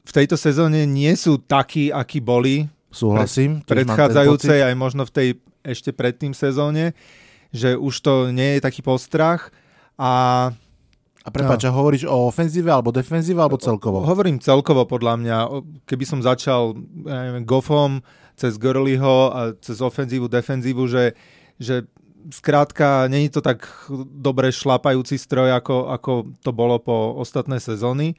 v 0.04 0.12
tejto 0.12 0.36
sezóne 0.36 0.84
nie 0.84 1.12
sú 1.16 1.40
takí, 1.40 1.88
akí 1.88 2.20
boli 2.20 2.68
Súhlasím. 2.94 3.66
Pred, 3.66 3.90
predchádzajúcej, 3.90 4.62
aj 4.62 4.74
možno 4.78 5.02
v 5.02 5.12
tej 5.12 5.28
ešte 5.66 5.90
predtým 5.90 6.30
sezóne, 6.30 6.94
že 7.50 7.74
už 7.74 7.94
to 7.98 8.14
nie 8.30 8.56
je 8.56 8.60
taký 8.62 8.86
postrach 8.86 9.50
a 9.98 10.54
a 11.24 11.32
prepáč, 11.32 11.64
no. 11.64 11.72
hovoríš 11.72 12.04
o 12.04 12.28
ofenzíve 12.28 12.68
alebo 12.68 12.92
defenzíve 12.92 13.40
alebo 13.40 13.56
celkovo? 13.56 14.04
Hovorím 14.04 14.44
celkovo 14.44 14.84
podľa 14.84 15.14
mňa. 15.24 15.36
Keby 15.88 16.04
som 16.04 16.20
začal 16.20 16.76
neviem, 16.76 17.48
Goffom 17.48 18.04
cez 18.36 18.60
Gurleyho 18.60 19.32
a 19.32 19.56
cez 19.56 19.80
ofenzívu, 19.80 20.28
defenzívu, 20.28 20.84
že 20.84 21.16
že 21.58 21.86
skrátka 22.32 23.08
není 23.08 23.28
to 23.28 23.44
tak 23.44 23.68
dobre 24.08 24.48
šlapajúci 24.48 25.20
stroj, 25.20 25.52
ako, 25.52 25.92
ako 25.92 26.12
to 26.40 26.50
bolo 26.56 26.80
po 26.80 27.16
ostatné 27.20 27.60
sezóny. 27.60 28.16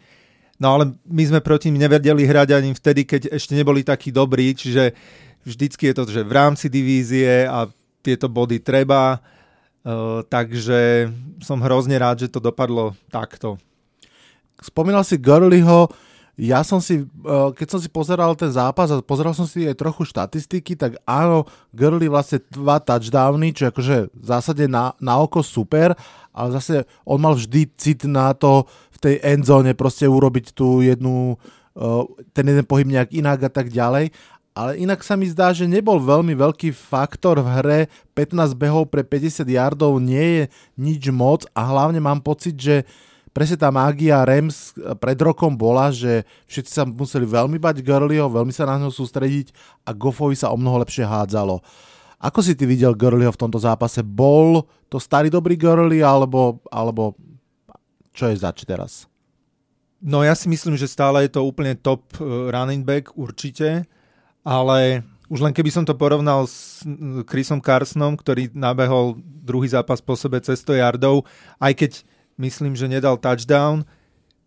No 0.61 0.77
ale 0.77 0.95
my 1.03 1.23
sme 1.25 1.39
proti 1.43 1.67
nim 1.67 1.81
nevedeli 1.81 2.23
hrať 2.23 2.49
ani 2.55 2.71
vtedy, 2.71 3.03
keď 3.03 3.21
ešte 3.33 3.57
neboli 3.57 3.83
takí 3.83 4.13
dobrí, 4.13 4.55
čiže 4.55 4.95
vždycky 5.43 5.91
je 5.91 5.95
to, 5.95 6.03
že 6.07 6.23
v 6.23 6.31
rámci 6.31 6.71
divízie 6.71 7.43
a 7.43 7.67
tieto 7.99 8.31
body 8.31 8.63
treba, 8.63 9.19
uh, 9.19 10.21
takže 10.23 11.11
som 11.43 11.59
hrozne 11.59 11.99
rád, 11.99 12.23
že 12.23 12.31
to 12.31 12.39
dopadlo 12.39 12.95
takto. 13.11 13.59
Spomínal 14.63 15.03
si 15.03 15.19
Gurleyho, 15.19 15.91
ja 16.35 16.67
som 16.67 16.83
si, 16.83 16.99
eh, 16.99 17.49
keď 17.55 17.67
som 17.67 17.79
si 17.79 17.87
pozeral 17.87 18.35
ten 18.35 18.51
zápas 18.51 18.91
a 18.91 18.99
pozeral 18.99 19.31
som 19.31 19.47
si 19.47 19.63
aj 19.63 19.79
trochu 19.79 20.03
štatistiky, 20.03 20.75
tak 20.75 20.99
áno, 21.07 21.47
Gurley 21.71 22.11
vlastne 22.11 22.43
dva 22.51 22.83
touchdowny, 22.83 23.55
čo 23.55 23.71
akože 23.71 24.11
v 24.11 24.25
zásade 24.25 24.67
na, 24.67 24.91
na 24.99 25.15
oko 25.15 25.39
super, 25.39 25.95
ale 26.35 26.47
zase 26.59 26.83
on 27.07 27.23
mal 27.23 27.39
vždy 27.39 27.71
cit 27.79 28.03
na 28.03 28.35
to 28.35 28.67
v 28.91 28.97
tej 28.99 29.15
endzone 29.23 29.71
proste 29.79 30.03
urobiť 30.03 30.51
tú 30.51 30.83
jednu, 30.83 31.39
eh, 31.79 32.03
ten 32.35 32.45
jeden 32.51 32.67
pohyb 32.67 32.91
nejak 32.91 33.15
inak 33.15 33.39
a 33.47 33.51
tak 33.51 33.71
ďalej. 33.71 34.11
Ale 34.55 34.79
inak 34.79 35.03
sa 35.03 35.19
mi 35.19 35.27
zdá, 35.27 35.51
že 35.51 35.67
nebol 35.67 35.99
veľmi 35.99 36.31
veľký 36.31 36.71
faktor 36.71 37.43
v 37.43 37.59
hre. 37.59 37.79
15 38.15 38.55
behov 38.55 38.87
pre 38.87 39.03
50 39.03 39.51
yardov 39.51 39.99
nie 39.99 40.23
je 40.23 40.43
nič 40.79 41.11
moc 41.11 41.43
a 41.51 41.67
hlavne 41.67 41.99
mám 41.99 42.23
pocit, 42.23 42.55
že 42.55 42.87
uh, 42.87 43.14
presne 43.35 43.59
tá 43.59 43.67
mágia 43.67 44.23
Rams 44.23 44.71
pred 44.95 45.19
rokom 45.19 45.51
bola, 45.51 45.91
že 45.91 46.23
všetci 46.47 46.71
sa 46.71 46.87
museli 46.87 47.27
veľmi 47.27 47.59
bať 47.59 47.83
Gurleyho, 47.83 48.31
veľmi 48.31 48.55
sa 48.55 48.63
na 48.63 48.79
ňo 48.79 48.87
sústrediť 48.87 49.51
a 49.83 49.91
Goffovi 49.91 50.39
sa 50.39 50.55
o 50.55 50.57
mnoho 50.57 50.79
lepšie 50.79 51.03
hádzalo. 51.03 51.59
Ako 52.23 52.39
si 52.39 52.55
ty 52.55 52.63
videl 52.63 52.95
Gurleyho 52.95 53.35
v 53.35 53.41
tomto 53.43 53.59
zápase? 53.59 53.99
Bol 53.99 54.63
to 54.87 55.03
starý 55.03 55.27
dobrý 55.27 55.59
Gurley 55.59 55.99
alebo, 55.99 56.63
alebo 56.71 57.19
čo 58.15 58.31
je 58.31 58.39
zač 58.39 58.63
teraz? 58.63 59.11
No 59.99 60.23
ja 60.23 60.31
si 60.31 60.47
myslím, 60.47 60.79
že 60.79 60.87
stále 60.87 61.27
je 61.27 61.35
to 61.35 61.43
úplne 61.43 61.75
top 61.75 62.07
eh, 62.15 62.23
running 62.55 62.87
back 62.87 63.11
určite, 63.19 63.83
ale 64.47 65.03
už 65.27 65.43
len 65.43 65.51
keby 65.51 65.73
som 65.73 65.83
to 65.83 65.97
porovnal 65.97 66.47
s 66.47 66.85
Chrisom 67.27 67.59
Carsonom, 67.59 68.15
ktorý 68.15 68.53
nabehol 68.53 69.17
druhý 69.19 69.65
zápas 69.67 69.99
po 69.99 70.13
sebe 70.13 70.37
cez 70.39 70.61
100 70.61 70.85
yardov, 70.85 71.25
aj 71.57 71.73
keď 71.73 71.91
myslím, 72.37 72.75
že 72.75 72.91
nedal 72.91 73.19
touchdown, 73.19 73.83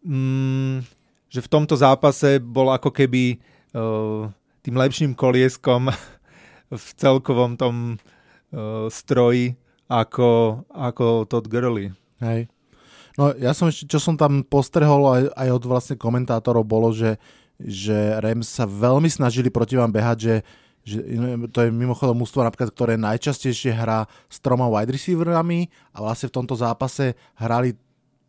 mm, 0.04 0.84
že 1.28 1.40
v 1.44 1.50
tomto 1.50 1.76
zápase 1.76 2.40
bol 2.40 2.72
ako 2.72 2.92
keby 2.92 3.36
uh, 3.76 4.28
tým 4.64 4.76
lepším 4.76 5.12
kolieskom 5.12 5.92
v 6.84 6.86
celkovom 6.96 7.56
tom 7.56 7.96
uh, 7.96 8.86
stroji 8.88 9.56
ako, 9.88 10.62
ako 10.68 11.24
Todd 11.24 11.48
Gurley. 11.48 11.92
Hej. 12.20 12.48
No 13.16 13.34
ja 13.34 13.50
som 13.50 13.66
ešte, 13.66 13.88
čo 13.88 13.98
som 13.98 14.14
tam 14.14 14.46
postrehol 14.46 15.02
aj, 15.10 15.22
aj 15.34 15.48
od 15.50 15.64
vlastne 15.66 15.96
komentátorov, 15.98 16.62
bolo, 16.62 16.94
že, 16.94 17.18
že 17.58 18.14
Rams 18.22 18.46
sa 18.46 18.68
veľmi 18.68 19.10
snažili 19.10 19.50
proti 19.50 19.74
vám 19.74 19.90
behať, 19.90 20.18
že, 20.20 20.34
že 20.88 21.04
to 21.52 21.58
je 21.60 21.68
mimochodom 21.68 22.16
mústvo 22.16 22.40
napríklad, 22.40 22.72
ktoré 22.72 22.96
najčastejšie 22.96 23.76
hrá 23.76 24.08
s 24.32 24.40
troma 24.40 24.72
wide 24.72 24.88
receiverami 24.88 25.68
a 25.92 26.00
vlastne 26.00 26.32
v 26.32 26.36
tomto 26.40 26.56
zápase 26.56 27.12
hrali 27.36 27.76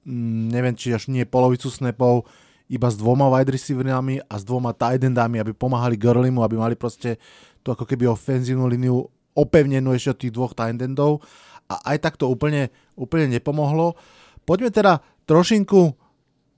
mm, 0.04 0.52
neviem, 0.52 0.76
či 0.76 0.92
až 0.92 1.08
nie 1.08 1.24
polovicu 1.24 1.72
snapov, 1.72 2.28
iba 2.68 2.92
s 2.92 3.00
dvoma 3.00 3.32
wide 3.32 3.56
receiverami 3.56 4.20
a 4.28 4.34
s 4.36 4.44
dvoma 4.44 4.76
tight 4.76 5.02
endami, 5.02 5.40
aby 5.40 5.56
pomáhali 5.56 5.96
Gurlimu, 5.96 6.44
aby 6.44 6.60
mali 6.60 6.76
proste 6.76 7.16
tú 7.64 7.72
ako 7.72 7.88
keby 7.88 8.12
ofenzívnu 8.12 8.68
líniu 8.68 9.08
opevnenú 9.34 9.96
ešte 9.96 10.12
od 10.12 10.20
tých 10.20 10.36
dvoch 10.36 10.54
tight 10.54 10.78
endov 10.84 11.24
a 11.72 11.96
aj 11.96 11.98
tak 12.04 12.14
to 12.20 12.28
úplne, 12.28 12.68
úplne 13.00 13.32
nepomohlo. 13.32 13.96
Poďme 14.44 14.74
teda 14.74 15.00
trošinku 15.30 15.96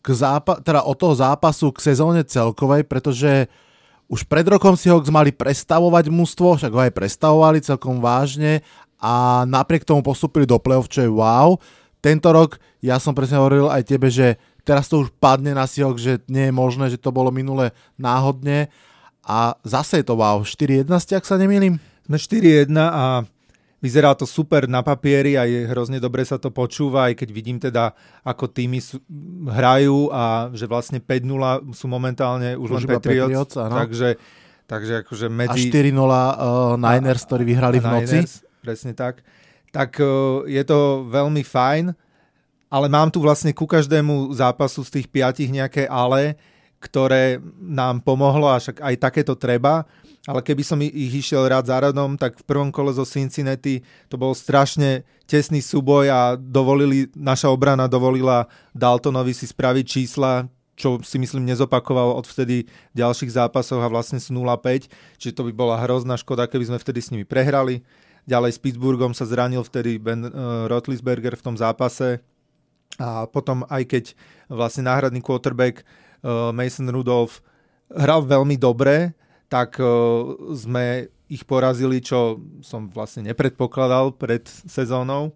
k 0.02 0.08
zápa- 0.10 0.60
teda 0.64 0.82
od 0.88 0.98
toho 0.98 1.14
zápasu 1.14 1.70
k 1.76 1.94
sezóne 1.94 2.26
celkovej, 2.26 2.88
pretože 2.90 3.52
už 4.12 4.28
pred 4.28 4.44
rokom 4.44 4.76
si 4.76 4.92
Hawks 4.92 5.08
mali 5.08 5.32
prestavovať 5.32 6.12
mústvo, 6.12 6.60
však 6.60 6.72
ho 6.76 6.84
aj 6.84 6.92
prestavovali 6.92 7.64
celkom 7.64 8.04
vážne 8.04 8.60
a 9.00 9.48
napriek 9.48 9.88
tomu 9.88 10.04
postupili 10.04 10.44
do 10.44 10.60
play-off, 10.60 10.92
čo 10.92 11.08
je 11.08 11.10
wow. 11.10 11.56
Tento 12.04 12.28
rok, 12.36 12.60
ja 12.84 13.00
som 13.00 13.16
presne 13.16 13.40
hovoril 13.40 13.72
aj 13.72 13.88
tebe, 13.88 14.12
že 14.12 14.36
teraz 14.68 14.92
to 14.92 15.08
už 15.08 15.16
padne 15.16 15.56
na 15.56 15.64
Seahawks, 15.64 16.04
že 16.04 16.14
nie 16.28 16.52
je 16.52 16.54
možné, 16.54 16.92
že 16.92 17.00
to 17.00 17.16
bolo 17.16 17.32
minule 17.32 17.72
náhodne 17.96 18.68
a 19.24 19.56
zase 19.64 20.04
je 20.04 20.12
to 20.12 20.20
wow. 20.20 20.44
4-1 20.44 20.92
ste, 21.00 21.16
ak 21.16 21.24
sa 21.24 21.40
nemýlim? 21.40 21.80
Sme 22.04 22.20
4-1 22.20 22.68
a 22.76 23.24
Vyzerá 23.82 24.14
to 24.14 24.30
super 24.30 24.70
na 24.70 24.86
papieri 24.86 25.34
a 25.42 25.50
je 25.50 25.66
hrozne 25.66 25.98
dobre 25.98 26.22
sa 26.22 26.38
to 26.38 26.54
počúva, 26.54 27.10
aj 27.10 27.18
keď 27.18 27.30
vidím 27.34 27.58
teda, 27.58 27.98
ako 28.22 28.46
týmy 28.46 28.78
sú, 28.78 29.02
hrajú 29.50 30.14
a 30.14 30.54
že 30.54 30.70
vlastne 30.70 31.02
5-0 31.02 31.74
sú 31.74 31.90
momentálne 31.90 32.54
už, 32.62 32.78
už 32.78 32.86
len 32.86 33.02
Patriots, 33.02 33.58
Patriots 33.58 33.58
takže, 33.58 34.10
takže 34.70 34.94
akože 35.02 35.28
medzi... 35.34 35.74
A 35.74 35.98
4-0 35.98 35.98
uh, 35.98 36.78
Niners, 36.78 37.26
ktorí 37.26 37.42
vyhrali 37.42 37.82
v 37.82 37.88
noci. 37.90 38.18
Niners, 38.22 38.46
presne 38.62 38.94
tak. 38.94 39.26
Tak 39.74 39.98
uh, 39.98 40.46
je 40.46 40.62
to 40.62 41.10
veľmi 41.10 41.42
fajn, 41.42 41.98
ale 42.70 42.86
mám 42.86 43.10
tu 43.10 43.18
vlastne 43.18 43.50
ku 43.50 43.66
každému 43.66 44.30
zápasu 44.38 44.86
z 44.86 45.02
tých 45.02 45.08
piatich 45.10 45.50
nejaké 45.50 45.90
ale, 45.90 46.38
ktoré 46.78 47.42
nám 47.58 48.06
pomohlo 48.06 48.46
a 48.46 48.62
však 48.62 48.78
aj 48.78 48.96
takéto 49.02 49.34
treba 49.34 49.90
ale 50.30 50.46
keby 50.46 50.62
som 50.62 50.78
ich 50.86 50.94
išiel 50.94 51.50
rád 51.50 51.66
za 51.66 51.82
radom, 51.82 52.14
tak 52.14 52.38
v 52.38 52.46
prvom 52.46 52.70
kole 52.70 52.94
zo 52.94 53.02
Cincinnati 53.02 53.82
to 54.06 54.22
bol 54.22 54.38
strašne 54.38 55.02
tesný 55.26 55.66
súboj 55.66 56.06
a 56.14 56.22
dovolili, 56.38 57.10
naša 57.18 57.50
obrana 57.50 57.90
dovolila 57.90 58.46
Daltonovi 58.78 59.34
si 59.34 59.50
spraviť 59.50 59.86
čísla, 59.88 60.46
čo 60.78 61.02
si 61.02 61.18
myslím 61.18 61.50
nezopakoval 61.50 62.14
od 62.18 62.26
vtedy 62.30 62.70
v 62.94 62.96
ďalších 62.98 63.34
zápasoch 63.34 63.82
a 63.82 63.90
vlastne 63.90 64.22
sú 64.22 64.38
0-5, 64.38 64.90
čiže 65.18 65.34
to 65.34 65.46
by 65.50 65.54
bola 65.54 65.82
hrozná 65.82 66.18
škoda, 66.18 66.46
keby 66.46 66.70
sme 66.70 66.78
vtedy 66.78 67.00
s 67.02 67.10
nimi 67.10 67.26
prehrali. 67.26 67.82
Ďalej 68.30 68.52
s 68.54 68.60
Pittsburghom 68.62 69.18
sa 69.18 69.26
zranil 69.26 69.66
vtedy 69.66 69.98
Ben 69.98 70.22
uh, 70.22 70.70
Rotlisberger 70.70 71.34
v 71.34 71.46
tom 71.46 71.56
zápase 71.58 72.22
a 73.02 73.26
potom 73.26 73.66
aj 73.66 73.90
keď 73.90 74.04
vlastne 74.46 74.86
náhradný 74.86 75.26
quarterback 75.26 75.82
uh, 76.22 76.54
Mason 76.54 76.86
Rudolph 76.86 77.42
hral 77.90 78.22
veľmi 78.22 78.62
dobre, 78.62 79.18
tak 79.52 79.76
sme 80.56 81.12
ich 81.28 81.44
porazili, 81.44 82.00
čo 82.00 82.40
som 82.64 82.88
vlastne 82.88 83.28
nepredpokladal 83.28 84.16
pred 84.16 84.48
sezónou. 84.48 85.36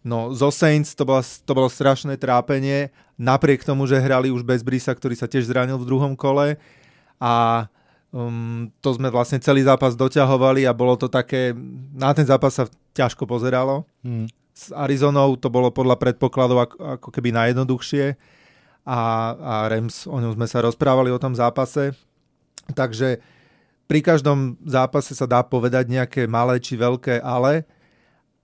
No, 0.00 0.32
zo 0.32 0.48
Saints 0.48 0.96
to, 0.96 1.04
bola, 1.04 1.20
to 1.20 1.52
bolo 1.52 1.68
strašné 1.68 2.16
trápenie, 2.16 2.88
napriek 3.20 3.66
tomu, 3.66 3.84
že 3.84 4.00
hrali 4.00 4.32
už 4.32 4.46
bez 4.46 4.64
Brisa, 4.64 4.96
ktorý 4.96 5.12
sa 5.12 5.28
tiež 5.28 5.44
zranil 5.44 5.76
v 5.76 5.84
druhom 5.84 6.16
kole 6.16 6.56
a 7.20 7.66
um, 8.14 8.72
to 8.80 8.94
sme 8.96 9.12
vlastne 9.12 9.42
celý 9.42 9.66
zápas 9.66 9.98
doťahovali 9.98 10.64
a 10.64 10.72
bolo 10.72 10.96
to 10.96 11.10
také, 11.10 11.52
na 11.92 12.14
ten 12.16 12.24
zápas 12.24 12.56
sa 12.56 12.64
ťažko 12.96 13.28
pozeralo. 13.28 13.84
Hmm. 14.00 14.30
S 14.54 14.72
Arizonou 14.72 15.36
to 15.36 15.52
bolo 15.52 15.68
podľa 15.68 15.98
predpokladov 16.00 16.58
ako, 16.64 16.76
ako 16.98 17.08
keby 17.12 17.34
najjednoduchšie 17.34 18.16
a, 18.88 19.00
a 19.34 19.54
Rams, 19.68 20.08
o 20.08 20.16
ňom 20.16 20.32
sme 20.38 20.46
sa 20.48 20.64
rozprávali 20.64 21.12
o 21.12 21.20
tom 21.20 21.36
zápase, 21.36 21.92
Takže 22.72 23.20
pri 23.88 24.04
každom 24.04 24.60
zápase 24.68 25.16
sa 25.16 25.24
dá 25.24 25.40
povedať 25.40 25.88
nejaké 25.88 26.28
malé 26.28 26.60
či 26.60 26.76
veľké 26.76 27.24
ale. 27.24 27.64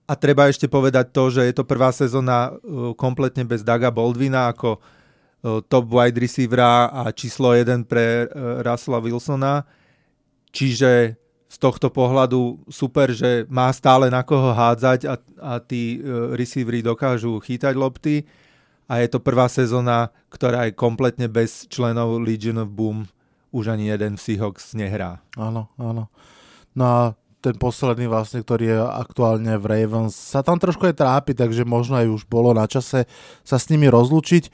A 0.09 0.13
treba 0.17 0.49
ešte 0.49 0.65
povedať 0.65 1.13
to, 1.13 1.29
že 1.29 1.45
je 1.45 1.53
to 1.53 1.65
prvá 1.65 1.93
sezóna 1.93 2.53
uh, 2.53 2.93
kompletne 2.97 3.45
bez 3.45 3.61
Daga 3.61 3.93
Boldvina 3.93 4.53
ako 4.53 4.77
uh, 4.77 5.61
top 5.65 5.85
wide 5.89 6.17
receivera 6.17 6.89
a 6.89 7.09
číslo 7.13 7.53
1 7.53 7.85
pre 7.85 8.25
uh, 8.25 8.61
Russella 8.65 9.01
Wilsona. 9.01 9.65
Čiže 10.49 11.17
z 11.45 11.57
tohto 11.61 11.93
pohľadu 11.93 12.65
super, 12.69 13.13
že 13.13 13.45
má 13.49 13.69
stále 13.69 14.09
na 14.09 14.25
koho 14.25 14.49
hádzať 14.49 14.99
a, 15.05 15.15
a 15.39 15.51
tí 15.61 16.01
receivery 16.33 16.81
dokážu 16.81 17.37
chytať 17.37 17.73
lopty. 17.77 18.25
A 18.89 18.99
je 18.99 19.07
to 19.07 19.21
prvá 19.21 19.45
sezóna, 19.47 20.09
ktorá 20.33 20.67
je 20.67 20.73
kompletne 20.75 21.29
bez 21.29 21.69
členov 21.69 22.17
Legion 22.17 22.59
of 22.59 22.73
Boom 22.73 23.07
už 23.55 23.71
ani 23.71 23.87
jeden 23.87 24.19
Seahawks 24.19 24.75
nehrá. 24.75 25.23
Áno, 25.39 25.71
áno. 25.79 26.11
No 26.75 26.83
a 26.83 26.99
ten 27.39 27.55
posledný 27.55 28.11
vlastne, 28.11 28.43
ktorý 28.43 28.63
je 28.73 28.79
aktuálne 28.81 29.55
v 29.61 29.65
Ravens, 29.69 30.11
sa 30.11 30.43
tam 30.43 30.59
trošku 30.59 30.83
aj 30.89 30.99
trápi, 30.99 31.31
takže 31.37 31.63
možno 31.63 31.95
aj 31.95 32.09
už 32.09 32.21
bolo 32.27 32.51
na 32.51 32.67
čase 32.67 33.07
sa 33.47 33.57
s 33.61 33.69
nimi 33.71 33.87
rozlučiť. 33.87 34.49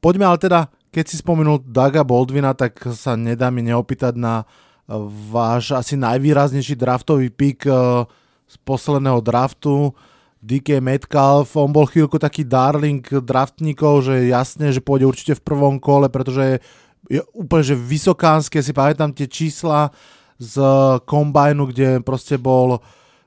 Poďme 0.00 0.24
ale 0.24 0.40
teda, 0.40 0.60
keď 0.88 1.04
si 1.04 1.20
spomenul 1.20 1.62
Daga 1.62 2.00
Boldvina, 2.02 2.56
tak 2.56 2.80
sa 2.96 3.14
nedá 3.14 3.52
mi 3.52 3.62
neopýtať 3.62 4.16
na 4.16 4.42
eh, 4.42 4.96
váš 5.30 5.76
asi 5.76 5.94
najvýraznejší 6.00 6.74
draftový 6.80 7.28
pick 7.28 7.68
eh, 7.68 8.08
z 8.50 8.56
posledného 8.66 9.20
draftu. 9.22 9.94
DK 10.40 10.80
Metcalf, 10.80 11.52
on 11.60 11.68
bol 11.68 11.84
chvíľku 11.84 12.16
taký 12.16 12.48
darling 12.48 13.04
draftníkov, 13.04 14.08
že 14.08 14.32
jasne, 14.32 14.72
že 14.72 14.80
pôjde 14.80 15.04
určite 15.04 15.32
v 15.36 15.44
prvom 15.44 15.76
kole, 15.76 16.08
pretože 16.08 16.64
je 17.10 17.20
úplne 17.34 17.64
že 17.66 17.74
vysokánske, 17.74 18.62
si 18.62 18.70
pamätám 18.70 19.10
tie 19.10 19.26
čísla 19.26 19.90
z 20.38 20.56
kombajnu, 21.04 21.74
kde 21.74 21.88
proste 22.06 22.38
bol 22.38 22.78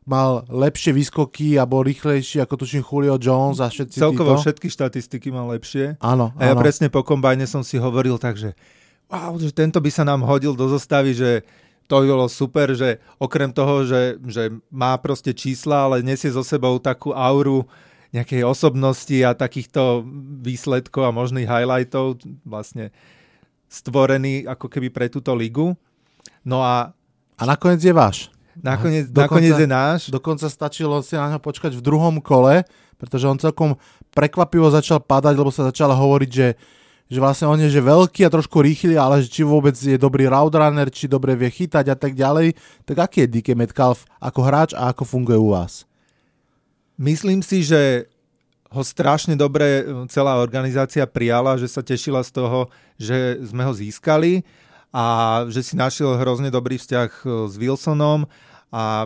mal 0.04 0.44
lepšie 0.52 0.92
výskoky 0.92 1.56
a 1.56 1.64
bol 1.64 1.84
rýchlejší 1.84 2.44
ako 2.44 2.64
tuším 2.64 2.84
Julio 2.84 3.16
Jones 3.16 3.64
a 3.64 3.72
všetci 3.72 4.04
Celkovo 4.04 4.36
títo. 4.36 4.44
všetky 4.44 4.68
štatistiky 4.68 5.32
mal 5.32 5.48
lepšie. 5.56 5.96
Áno, 6.04 6.36
A 6.36 6.52
ja 6.52 6.54
presne 6.60 6.92
po 6.92 7.04
kombajne 7.08 7.48
som 7.48 7.64
si 7.64 7.80
hovoril 7.80 8.20
tak, 8.20 8.36
že 8.36 8.52
wow, 9.08 9.36
že 9.40 9.56
tento 9.56 9.80
by 9.80 9.92
sa 9.92 10.04
nám 10.04 10.28
hodil 10.28 10.56
do 10.56 10.68
zostavy, 10.68 11.16
že 11.16 11.48
to 11.88 12.04
by 12.04 12.08
bolo 12.08 12.28
super, 12.28 12.72
že 12.76 13.00
okrem 13.20 13.52
toho, 13.52 13.88
že, 13.88 14.20
že 14.28 14.52
má 14.72 14.96
proste 15.00 15.32
čísla, 15.32 15.88
ale 15.88 16.04
nesie 16.04 16.32
so 16.32 16.44
sebou 16.44 16.80
takú 16.80 17.16
auru 17.16 17.68
nejakej 18.12 18.44
osobnosti 18.46 19.18
a 19.24 19.36
takýchto 19.36 20.04
výsledkov 20.44 21.04
a 21.08 21.16
možných 21.16 21.50
highlightov. 21.50 22.24
Vlastne 22.44 22.92
stvorený 23.74 24.46
ako 24.46 24.70
keby 24.70 24.94
pre 24.94 25.10
túto 25.10 25.34
ligu. 25.34 25.74
No 26.46 26.62
a... 26.62 26.94
A 27.34 27.44
nakoniec 27.50 27.82
je 27.82 27.90
váš. 27.90 28.30
Nakoniec, 28.54 29.10
dokonca, 29.10 29.26
nakoniec 29.26 29.58
je 29.58 29.70
náš. 29.70 30.00
Dokonca 30.14 30.46
stačilo 30.46 31.02
si 31.02 31.18
na 31.18 31.34
ňo 31.34 31.42
počkať 31.42 31.74
v 31.74 31.82
druhom 31.82 32.22
kole, 32.22 32.62
pretože 33.02 33.26
on 33.26 33.42
celkom 33.42 33.74
prekvapivo 34.14 34.70
začal 34.70 35.02
padať, 35.02 35.34
lebo 35.34 35.50
sa 35.50 35.66
začal 35.74 35.90
hovoriť, 35.90 36.30
že, 36.30 36.54
že 37.10 37.18
vlastne 37.18 37.50
on 37.50 37.58
je 37.58 37.74
že 37.74 37.82
veľký 37.82 38.22
a 38.22 38.30
trošku 38.30 38.62
rýchly, 38.62 38.94
ale 38.94 39.26
či 39.26 39.42
vôbec 39.42 39.74
je 39.74 39.98
dobrý 39.98 40.30
route 40.30 40.54
runner, 40.54 40.94
či 40.94 41.10
dobre 41.10 41.34
vie 41.34 41.50
chytať 41.50 41.86
a 41.90 41.98
tak 41.98 42.14
ďalej. 42.14 42.54
Tak 42.86 43.10
aký 43.10 43.26
je 43.26 43.42
DK 43.42 43.58
Metcalf 43.58 44.06
ako 44.22 44.40
hráč 44.46 44.78
a 44.78 44.94
ako 44.94 45.02
funguje 45.02 45.42
u 45.42 45.58
vás? 45.58 45.90
Myslím 47.02 47.42
si, 47.42 47.66
že 47.66 48.13
ho 48.74 48.82
strašne 48.82 49.38
dobre 49.38 49.86
e, 49.86 50.10
celá 50.10 50.42
organizácia 50.42 51.06
prijala, 51.06 51.62
že 51.62 51.70
sa 51.70 51.86
tešila 51.86 52.26
z 52.26 52.32
toho, 52.34 52.60
že 52.98 53.38
sme 53.46 53.62
ho 53.70 53.74
získali 53.74 54.42
a 54.90 55.06
že 55.50 55.62
si 55.62 55.78
našiel 55.78 56.18
hrozne 56.18 56.50
dobrý 56.50 56.82
vzťah 56.82 57.10
e, 57.22 57.26
s 57.46 57.54
Wilsonom. 57.62 58.26
A 58.74 59.06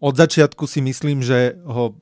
od 0.00 0.14
začiatku 0.16 0.64
si 0.64 0.80
myslím, 0.80 1.20
že 1.20 1.60
ho 1.68 1.92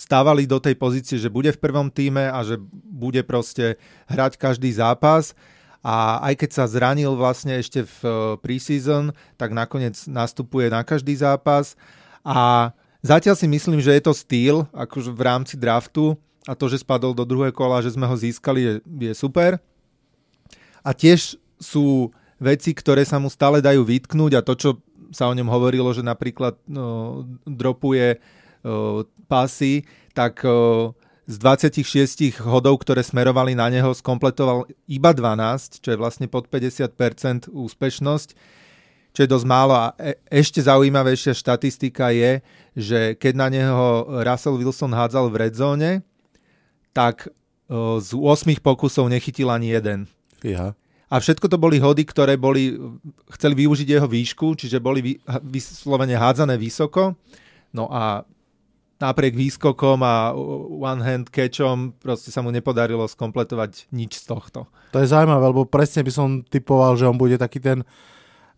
stávali 0.00 0.48
do 0.48 0.56
tej 0.56 0.72
pozície, 0.80 1.20
že 1.20 1.28
bude 1.28 1.52
v 1.52 1.60
prvom 1.60 1.92
týme 1.92 2.32
a 2.32 2.40
že 2.40 2.56
bude 2.88 3.20
proste 3.28 3.76
hrať 4.08 4.40
každý 4.40 4.72
zápas. 4.72 5.36
A 5.84 6.24
aj 6.32 6.40
keď 6.40 6.50
sa 6.56 6.64
zranil 6.64 7.12
vlastne 7.12 7.60
ešte 7.60 7.84
v 7.84 7.98
e, 8.00 8.10
preseason, 8.40 9.12
tak 9.36 9.52
nakoniec 9.52 10.00
nastupuje 10.08 10.72
na 10.72 10.80
každý 10.80 11.12
zápas. 11.12 11.76
A 12.24 12.72
zatiaľ 13.04 13.36
si 13.36 13.44
myslím, 13.44 13.84
že 13.84 13.92
je 13.92 14.02
to 14.02 14.16
styl 14.16 14.56
akože 14.72 15.12
v 15.12 15.20
rámci 15.20 15.54
draftu, 15.60 16.16
a 16.48 16.56
to, 16.56 16.72
že 16.72 16.80
spadol 16.80 17.12
do 17.12 17.28
druhého 17.28 17.52
kola, 17.52 17.84
že 17.84 17.92
sme 17.92 18.08
ho 18.08 18.16
získali, 18.16 18.60
je, 18.64 18.72
je 18.80 19.12
super. 19.12 19.60
A 20.80 20.96
tiež 20.96 21.36
sú 21.60 22.08
veci, 22.40 22.72
ktoré 22.72 23.04
sa 23.04 23.20
mu 23.20 23.28
stále 23.28 23.60
dajú 23.60 23.84
vytknúť 23.84 24.32
a 24.32 24.40
to, 24.40 24.56
čo 24.56 24.70
sa 25.12 25.28
o 25.28 25.36
ňom 25.36 25.52
hovorilo, 25.52 25.92
že 25.92 26.00
napríklad 26.00 26.56
no, 26.64 27.28
dropuje 27.44 28.16
no, 28.64 29.04
pasy, 29.28 29.84
tak 30.16 30.40
no, 30.40 30.96
z 31.28 31.36
26 31.36 32.40
hodov, 32.40 32.80
ktoré 32.80 33.04
smerovali 33.04 33.52
na 33.52 33.68
neho, 33.68 33.92
skompletoval 33.92 34.64
iba 34.88 35.12
12, 35.12 35.84
čo 35.84 35.88
je 35.92 36.00
vlastne 36.00 36.24
pod 36.24 36.48
50% 36.48 37.52
úspešnosť. 37.52 38.56
čo 39.12 39.20
je 39.24 39.28
dosť 39.28 39.46
málo 39.48 39.74
a 39.76 39.92
e- 40.00 40.16
ešte 40.30 40.64
zaujímavejšia 40.64 41.36
štatistika 41.36 42.14
je, 42.14 42.40
že 42.72 43.00
keď 43.18 43.34
na 43.34 43.48
neho 43.52 44.08
Russell 44.24 44.56
Wilson 44.56 44.94
hádzal 44.94 45.28
v 45.28 45.36
redzone, 45.36 45.90
tak 46.98 47.30
uh, 47.30 48.02
z 48.02 48.10
8 48.18 48.58
pokusov 48.58 49.06
nechytil 49.06 49.46
ani 49.54 49.70
jeden. 49.70 50.10
Fíha. 50.42 50.74
A 51.08 51.14
všetko 51.22 51.46
to 51.48 51.56
boli 51.56 51.80
hody, 51.80 52.04
ktoré 52.04 52.36
boli, 52.36 52.76
chceli 53.32 53.64
využiť 53.64 53.88
jeho 53.96 54.04
výšku, 54.04 54.58
čiže 54.58 54.76
boli 54.76 55.00
vy, 55.00 55.12
vyslovene 55.40 56.18
hádzané 56.18 56.60
vysoko. 56.60 57.16
No 57.72 57.88
a 57.88 58.28
napriek 59.00 59.32
výskokom 59.32 60.02
a 60.04 60.34
one 60.68 61.00
hand 61.00 61.30
catchom 61.30 61.96
proste 61.96 62.34
sa 62.34 62.42
mu 62.42 62.50
nepodarilo 62.52 63.06
skompletovať 63.06 63.88
nič 63.94 64.20
z 64.20 64.24
tohto. 64.26 64.66
To 64.92 64.98
je 65.00 65.08
zaujímavé, 65.08 65.48
lebo 65.48 65.64
presne 65.64 66.04
by 66.04 66.12
som 66.12 66.28
typoval, 66.44 66.98
že 66.98 67.08
on 67.08 67.16
bude 67.16 67.38
taký 67.38 67.62
ten 67.62 67.86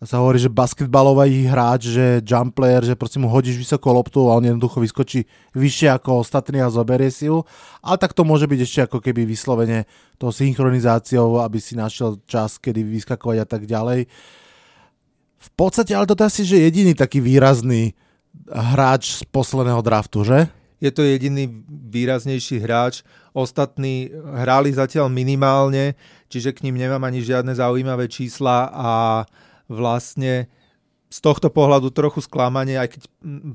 sa 0.01 0.16
hovorí, 0.16 0.40
že 0.40 0.48
basketbalový 0.48 1.44
hráč, 1.44 1.92
že 1.92 2.24
jump 2.24 2.57
player, 2.57 2.80
že 2.80 2.96
proste 2.96 3.20
mu 3.20 3.28
hodíš 3.28 3.61
vysoko 3.61 3.92
loptu 3.92 4.32
a 4.32 4.40
on 4.40 4.48
jednoducho 4.48 4.80
vyskočí 4.80 5.28
vyššie 5.53 5.92
ako 5.92 6.24
ostatní 6.24 6.64
a 6.64 6.72
zoberie 6.72 7.12
si 7.12 7.28
ju. 7.28 7.44
Ale 7.84 8.01
tak 8.01 8.16
to 8.16 8.24
môže 8.24 8.48
byť 8.48 8.61
ešte 8.64 8.80
ako 8.88 9.05
keby 9.05 9.28
vyslovene 9.28 9.84
tou 10.16 10.32
synchronizáciou, 10.32 11.44
aby 11.44 11.61
si 11.61 11.76
našiel 11.76 12.16
čas, 12.24 12.57
kedy 12.57 12.80
vyskakovať 12.80 13.38
a 13.44 13.46
tak 13.46 13.68
ďalej. 13.68 14.09
V 15.40 15.51
podstate, 15.53 15.92
ale 15.92 16.09
toto 16.09 16.24
asi, 16.24 16.48
že 16.48 16.64
jediný 16.64 16.96
taký 16.96 17.20
výrazný 17.20 17.92
hráč 18.48 19.20
z 19.20 19.28
posledného 19.28 19.84
draftu, 19.84 20.24
že? 20.24 20.48
Je 20.80 20.88
to 20.88 21.05
jediný 21.05 21.44
výraznejší 21.68 22.57
hráč. 22.64 23.05
Ostatní 23.36 24.09
hráli 24.16 24.72
zatiaľ 24.72 25.12
minimálne, 25.12 25.92
čiže 26.32 26.57
k 26.57 26.64
ním 26.64 26.80
nemám 26.80 27.05
ani 27.05 27.20
žiadne 27.20 27.53
zaujímavé 27.53 28.09
čísla 28.09 28.72
a 28.72 28.88
vlastne 29.70 30.50
z 31.10 31.18
tohto 31.22 31.46
pohľadu 31.50 31.94
trochu 31.94 32.18
sklamanie, 32.22 32.74
aj 32.74 32.98
keď 32.98 33.02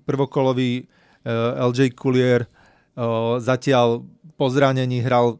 prvokolový 0.07 0.83
uh, 0.83 1.59
eh, 1.59 1.67
LJ 1.71 1.79
Collier 1.95 2.47
uh, 2.47 3.35
zatiaľ 3.43 4.03
po 4.39 4.47
zranení 4.51 5.03
hral 5.03 5.39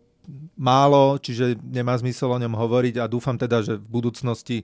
málo, 0.56 1.20
čiže 1.20 1.60
nemá 1.60 1.96
zmysel 2.00 2.32
o 2.32 2.40
ňom 2.40 2.56
hovoriť 2.56 3.00
a 3.00 3.12
dúfam 3.12 3.36
teda, 3.36 3.64
že 3.64 3.76
v 3.76 3.88
budúcnosti 3.88 4.58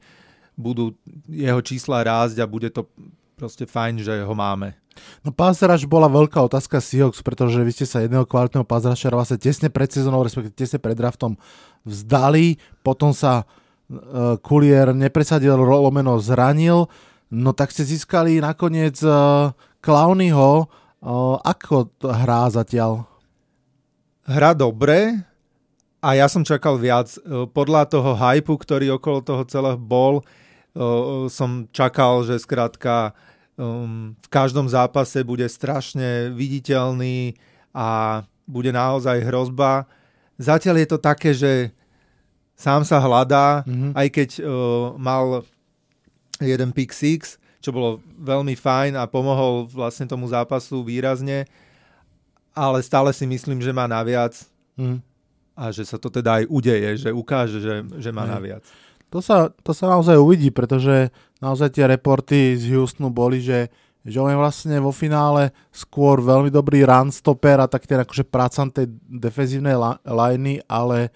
budú 0.56 0.96
jeho 1.28 1.60
čísla 1.64 2.04
rásť 2.04 2.40
a 2.40 2.48
bude 2.48 2.72
to 2.72 2.88
proste 3.36 3.68
fajn, 3.68 4.04
že 4.04 4.24
ho 4.24 4.36
máme. 4.36 4.76
No 5.24 5.32
pázraž 5.32 5.88
bola 5.88 6.12
veľká 6.12 6.40
otázka 6.44 6.84
Seahawks, 6.84 7.24
pretože 7.24 7.60
vy 7.64 7.72
ste 7.72 7.88
sa 7.88 8.04
jedného 8.04 8.28
kvalitného 8.28 8.68
pázrašera 8.68 9.16
vlastne 9.16 9.40
tesne 9.40 9.72
pred 9.72 9.88
sezónou, 9.88 10.24
respektíve 10.24 10.56
tesne 10.56 10.80
pred 10.80 10.96
draftom 10.96 11.40
vzdali, 11.88 12.60
potom 12.84 13.16
sa 13.16 13.44
uh, 13.44 13.61
Kulier 14.40 14.96
nepresadil, 14.96 15.56
lomeno 15.60 16.16
zranil, 16.24 16.88
no 17.28 17.52
tak 17.52 17.76
ste 17.76 17.84
získali 17.84 18.40
nakoniec 18.40 19.00
uh, 19.04 19.52
Clownyho. 19.84 20.72
Uh, 21.02 21.36
ako 21.42 21.92
hrá 22.00 22.48
zatiaľ? 22.48 23.04
Hra 24.24 24.54
dobre 24.54 25.28
a 26.02 26.10
ja 26.14 26.26
som 26.30 26.46
čakal 26.46 26.78
viac. 26.78 27.14
Podľa 27.54 27.90
toho 27.90 28.14
hypu, 28.18 28.58
ktorý 28.58 28.98
okolo 28.98 29.22
toho 29.22 29.44
celého 29.46 29.78
bol, 29.78 30.26
som 31.28 31.68
čakal, 31.70 32.24
že 32.24 32.42
skrátka 32.42 33.12
um, 33.58 34.18
v 34.18 34.28
každom 34.32 34.70
zápase 34.72 35.22
bude 35.22 35.46
strašne 35.46 36.32
viditeľný 36.32 37.36
a 37.76 38.22
bude 38.48 38.72
naozaj 38.72 39.26
hrozba. 39.26 39.86
Zatiaľ 40.42 40.76
je 40.82 40.88
to 40.88 40.98
také, 40.98 41.32
že 41.36 41.76
sám 42.62 42.86
sa 42.86 43.02
hľadá, 43.02 43.66
mm-hmm. 43.66 43.92
aj 43.98 44.08
keď 44.14 44.30
uh, 44.38 44.94
mal 45.02 45.42
jeden 46.38 46.70
pick 46.70 46.94
six, 46.94 47.42
čo 47.62 47.74
bolo 47.74 48.02
veľmi 48.22 48.54
fajn 48.54 48.98
a 48.98 49.10
pomohol 49.10 49.66
vlastne 49.70 50.06
tomu 50.06 50.30
zápasu 50.30 50.82
výrazne, 50.86 51.50
ale 52.54 52.82
stále 52.86 53.10
si 53.14 53.26
myslím, 53.26 53.62
že 53.62 53.74
má 53.74 53.86
naviac 53.86 54.34
mm. 54.78 54.98
a 55.58 55.70
že 55.70 55.86
sa 55.86 56.02
to 56.02 56.10
teda 56.10 56.42
aj 56.42 56.44
udeje, 56.50 56.90
že 56.98 57.10
ukáže, 57.14 57.62
že, 57.62 57.86
že 58.02 58.10
má 58.10 58.26
mm. 58.26 58.32
naviac. 58.34 58.66
To 59.14 59.20
sa, 59.20 59.54
to 59.62 59.76
sa 59.76 59.92
naozaj 59.92 60.18
uvidí, 60.18 60.50
pretože 60.50 61.14
naozaj 61.44 61.76
tie 61.76 61.86
reporty 61.86 62.56
z 62.58 62.72
Houstonu 62.74 63.12
boli, 63.12 63.44
že, 63.44 63.68
že 64.08 64.18
on 64.18 64.32
je 64.32 64.40
vlastne 64.40 64.76
vo 64.80 64.96
finále 64.96 65.52
skôr 65.70 66.24
veľmi 66.24 66.50
dobrý 66.50 66.88
run 66.88 67.12
stopper 67.12 67.60
a 67.62 67.68
tak 67.68 67.86
ten 67.86 68.00
akože 68.02 68.24
prácan 68.26 68.72
tej 68.72 68.88
defenzívnej 69.06 69.76
liney, 70.08 70.64
ale, 70.66 71.12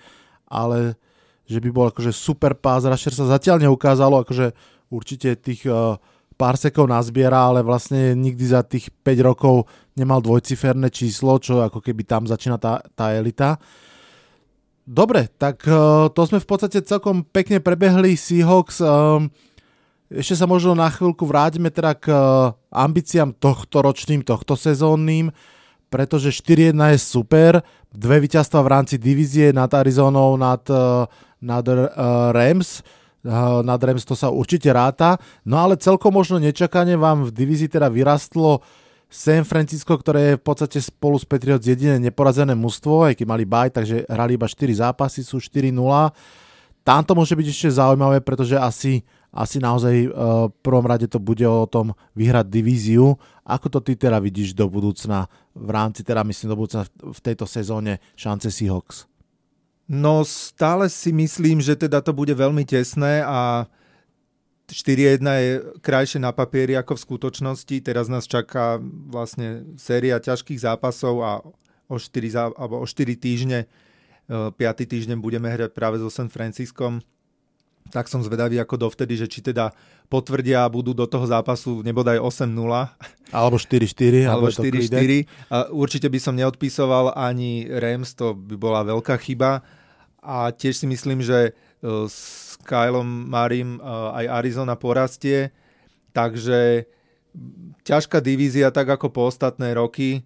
ale 0.46 1.00
že 1.46 1.62
by 1.62 1.70
bol 1.70 1.86
akože 1.94 2.12
super 2.12 2.58
pass 2.58 2.86
rusher 2.86 3.14
sa 3.14 3.30
zatiaľ 3.30 3.62
neukázalo, 3.70 4.26
akože 4.26 4.54
určite 4.90 5.38
tých 5.38 5.66
uh, 5.70 5.98
pár 6.36 6.60
sekov 6.60 6.92
nazbiera, 6.92 7.48
ale 7.48 7.64
vlastne 7.64 8.14
nikdy 8.14 8.46
za 8.46 8.62
tých 8.62 8.92
5 9.04 9.28
rokov 9.30 9.70
nemal 9.96 10.20
dvojciferné 10.20 10.92
číslo, 10.92 11.40
čo 11.40 11.64
ako 11.64 11.80
keby 11.80 12.04
tam 12.04 12.28
začína 12.28 12.60
tá, 12.60 12.84
tá 12.94 13.16
elita. 13.16 13.56
Dobre, 14.86 15.34
tak 15.42 15.66
uh, 15.66 16.12
to 16.14 16.22
sme 16.30 16.38
v 16.38 16.48
podstate 16.48 16.86
celkom 16.86 17.26
pekne 17.26 17.58
prebehli 17.58 18.14
Seahawks. 18.14 18.84
Um, 18.86 19.34
ešte 20.14 20.38
sa 20.38 20.46
možno 20.46 20.78
na 20.78 20.94
chvíľku 20.94 21.26
vrátime 21.26 21.74
teda 21.74 21.98
k 21.98 22.14
uh, 22.14 22.54
ambíciám 22.70 23.34
tohto 23.42 23.82
ročným, 23.82 24.22
tohto 24.22 24.54
sezónnym, 24.54 25.34
pretože 25.90 26.30
4-1 26.30 26.78
je 26.94 27.00
super, 27.02 27.66
dve 27.90 28.22
víťazstva 28.22 28.62
v 28.62 28.72
rámci 28.78 28.96
divízie 29.02 29.50
nad 29.50 29.72
Arizonou, 29.74 30.38
nad, 30.38 30.62
uh, 30.70 31.10
nad 31.46 31.62
uh, 31.70 32.34
Rams, 32.34 32.82
uh, 33.22 33.62
nad 33.62 33.78
Rams 33.78 34.02
to 34.02 34.18
sa 34.18 34.34
určite 34.34 34.74
ráta, 34.74 35.22
no 35.46 35.62
ale 35.62 35.78
celkom 35.78 36.10
možno 36.10 36.42
nečakane 36.42 36.98
vám 36.98 37.30
v 37.30 37.32
divízii 37.32 37.70
teda 37.70 37.86
vyrastlo 37.94 38.66
San 39.06 39.46
Francisco, 39.46 39.94
ktoré 39.96 40.34
je 40.34 40.40
v 40.42 40.44
podstate 40.44 40.80
spolu 40.82 41.16
s 41.16 41.24
Patriots 41.24 41.64
jediné 41.64 42.02
neporazené 42.02 42.58
mužstvo, 42.58 43.08
aj 43.08 43.16
keď 43.16 43.26
mali 43.30 43.46
baj, 43.46 43.70
takže 43.72 44.04
hrali 44.10 44.36
iba 44.36 44.50
4 44.50 44.82
zápasy, 44.82 45.22
sú 45.22 45.38
4-0. 45.38 45.72
Tam 46.86 47.02
to 47.02 47.18
môže 47.18 47.34
byť 47.34 47.48
ešte 47.50 47.70
zaujímavé, 47.80 48.22
pretože 48.22 48.60
asi, 48.60 49.02
asi 49.34 49.58
naozaj 49.58 49.96
uh, 50.06 50.52
v 50.52 50.58
prvom 50.62 50.86
rade 50.86 51.10
to 51.10 51.18
bude 51.18 51.42
o 51.46 51.66
tom 51.66 51.96
vyhrať 52.14 52.46
divíziu. 52.50 53.18
Ako 53.46 53.72
to 53.72 53.80
ty 53.82 53.96
teda 53.98 54.20
vidíš 54.22 54.54
do 54.54 54.70
budúcna, 54.70 55.32
v 55.56 55.70
rámci 55.70 56.04
teda 56.04 56.26
myslím 56.26 56.54
do 56.54 56.58
budúcna 56.60 56.84
v 57.00 57.20
tejto 57.24 57.48
sezóne 57.50 58.04
šance 58.20 58.52
Seahawks? 58.52 59.15
No 59.86 60.26
stále 60.26 60.90
si 60.90 61.14
myslím, 61.14 61.62
že 61.62 61.78
teda 61.78 62.02
to 62.02 62.10
bude 62.10 62.34
veľmi 62.34 62.66
tesné 62.66 63.22
a 63.22 63.70
4-1 64.66 65.22
je 65.22 65.52
krajšie 65.86 66.18
na 66.18 66.34
papieri 66.34 66.74
ako 66.74 66.98
v 66.98 67.04
skutočnosti. 67.06 67.76
Teraz 67.86 68.10
nás 68.10 68.26
čaká 68.26 68.82
vlastne 68.82 69.62
séria 69.78 70.18
ťažkých 70.18 70.66
zápasov 70.66 71.16
a 71.22 71.32
o 71.86 71.98
4, 72.02 72.34
zá, 72.34 72.50
alebo 72.58 72.82
o 72.82 72.86
4 72.90 73.14
týždne, 73.14 73.70
5. 74.26 74.58
E, 74.58 74.86
týždeň 74.90 75.22
budeme 75.22 75.54
hrať 75.54 75.70
práve 75.70 76.02
so 76.02 76.10
San 76.10 76.34
Franciskom. 76.34 76.98
Tak 77.94 78.10
som 78.10 78.26
zvedavý 78.26 78.58
ako 78.58 78.90
dovtedy, 78.90 79.14
že 79.14 79.30
či 79.30 79.46
teda 79.46 79.70
potvrdia 80.08 80.66
a 80.66 80.72
budú 80.72 80.94
do 80.94 81.06
toho 81.10 81.26
zápasu 81.26 81.82
nebodaj 81.82 82.22
8-0. 82.22 82.50
Alebo 83.34 83.58
4-4. 83.58 84.30
Alebo 84.30 84.48
4-4. 84.54 85.26
A 85.50 85.70
určite 85.74 86.08
by 86.08 86.20
som 86.22 86.38
neodpisoval 86.38 87.18
ani 87.18 87.66
Rams, 87.68 88.14
to 88.14 88.38
by 88.38 88.56
bola 88.56 88.86
veľká 88.86 89.18
chyba. 89.20 89.66
A 90.22 90.50
tiež 90.54 90.82
si 90.82 90.88
myslím, 90.90 91.22
že 91.22 91.52
e, 91.52 91.52
s 92.10 92.46
Kylom 92.66 93.30
Marim 93.30 93.78
aj 93.86 94.26
Arizona 94.42 94.74
porastie, 94.74 95.54
takže 96.18 96.90
ťažká 97.86 98.18
divízia 98.24 98.74
tak 98.74 98.90
ako 98.90 99.14
po 99.14 99.30
ostatné 99.30 99.78
roky. 99.78 100.26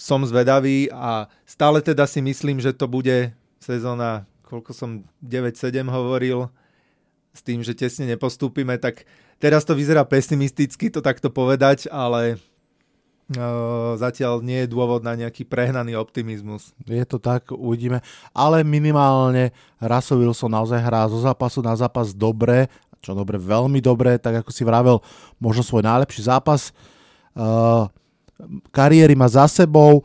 Som 0.00 0.24
zvedavý 0.24 0.88
a 0.90 1.28
stále 1.44 1.84
teda 1.84 2.08
si 2.08 2.24
myslím, 2.24 2.58
že 2.58 2.72
to 2.72 2.88
bude 2.88 3.36
sezóna, 3.60 4.26
koľko 4.48 4.74
som 4.74 4.90
9-7 5.22 5.86
hovoril, 5.86 6.50
s 7.32 7.40
tým, 7.40 7.64
že 7.64 7.72
tesne 7.72 8.04
nepostúpime, 8.04 8.76
tak 8.76 9.08
teraz 9.40 9.64
to 9.64 9.72
vyzerá 9.72 10.04
pesimisticky 10.04 10.92
to 10.92 11.00
takto 11.00 11.32
povedať, 11.32 11.88
ale 11.88 12.36
zatiaľ 13.96 14.44
nie 14.44 14.64
je 14.64 14.72
dôvod 14.72 15.00
na 15.00 15.16
nejaký 15.16 15.48
prehnaný 15.48 15.96
optimizmus. 15.96 16.76
Je 16.84 17.00
to 17.08 17.16
tak, 17.16 17.48
uvidíme. 17.48 18.04
Ale 18.36 18.60
minimálne 18.60 19.56
Russell 19.80 20.20
Wilson 20.20 20.52
naozaj 20.52 20.76
hrá 20.76 21.08
zo 21.08 21.16
zápasu 21.16 21.64
na 21.64 21.72
zápas 21.72 22.12
dobre, 22.12 22.68
čo 23.00 23.16
dobre, 23.16 23.40
veľmi 23.40 23.80
dobre, 23.80 24.20
tak 24.20 24.44
ako 24.44 24.50
si 24.52 24.62
vravel, 24.62 25.00
možno 25.40 25.64
svoj 25.64 25.82
najlepší 25.82 26.28
zápas 26.28 26.70
uh, 27.34 27.88
kariéry 28.70 29.16
má 29.16 29.26
za 29.32 29.48
sebou. 29.48 30.04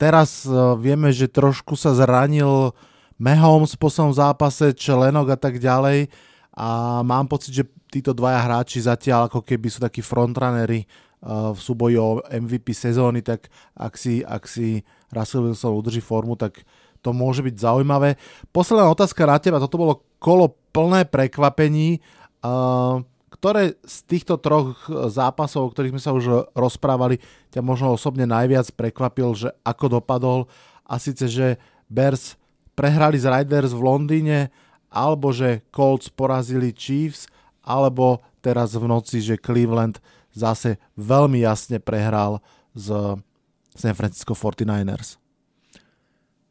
Teraz 0.00 0.48
uh, 0.48 0.74
vieme, 0.74 1.12
že 1.12 1.28
trošku 1.28 1.76
sa 1.76 1.92
zranil 1.92 2.72
Mahomes 3.20 3.78
po 3.78 3.92
svojom 3.92 4.16
zápase, 4.16 4.74
Čelenok 4.74 5.36
a 5.36 5.38
tak 5.38 5.62
ďalej 5.62 6.10
a 6.54 7.02
mám 7.02 7.26
pocit, 7.26 7.50
že 7.50 7.66
títo 7.90 8.14
dvaja 8.14 8.38
hráči 8.46 8.78
zatiaľ 8.78 9.26
ako 9.26 9.42
keby 9.42 9.66
sú 9.70 9.82
takí 9.82 10.02
frontrunnery 10.02 10.86
v 11.24 11.58
súboji 11.58 11.98
o 11.98 12.22
MVP 12.30 12.70
sezóny, 12.76 13.24
tak 13.24 13.48
ak 13.74 13.98
si, 13.98 14.20
ak 14.22 14.44
si 14.46 14.84
Russell 15.10 15.48
Wilson 15.48 15.74
udrží 15.74 16.04
formu, 16.04 16.38
tak 16.38 16.62
to 17.00 17.16
môže 17.16 17.40
byť 17.40 17.56
zaujímavé. 17.58 18.16
Posledná 18.52 18.88
otázka 18.92 19.24
na 19.24 19.40
teba, 19.40 19.60
toto 19.60 19.80
bolo 19.80 19.94
kolo 20.20 20.52
plné 20.72 21.08
prekvapení. 21.08 22.00
ktoré 23.44 23.76
z 23.84 23.96
týchto 24.08 24.38
troch 24.40 24.88
zápasov, 24.88 25.68
o 25.68 25.72
ktorých 25.74 25.92
sme 25.92 26.02
sa 26.02 26.16
už 26.16 26.54
rozprávali, 26.56 27.20
ťa 27.50 27.60
možno 27.60 27.92
osobne 27.92 28.24
najviac 28.24 28.72
prekvapil, 28.72 29.36
že 29.36 29.52
ako 29.66 30.00
dopadol 30.00 30.48
a 30.86 30.96
síce, 30.96 31.28
že 31.28 31.60
Bears 31.90 32.40
prehrali 32.72 33.20
z 33.20 33.28
Riders 33.28 33.76
v 33.76 33.84
Londýne, 33.84 34.48
alebo 34.94 35.34
že 35.34 35.66
Colts 35.74 36.06
porazili 36.06 36.70
Chiefs, 36.70 37.26
alebo 37.66 38.22
teraz 38.38 38.78
v 38.78 38.86
noci, 38.86 39.18
že 39.18 39.34
Cleveland 39.34 39.98
zase 40.30 40.78
veľmi 40.94 41.42
jasne 41.42 41.82
prehral 41.82 42.38
z 42.78 43.18
San 43.74 43.94
Francisco 43.98 44.38
49ers. 44.38 45.18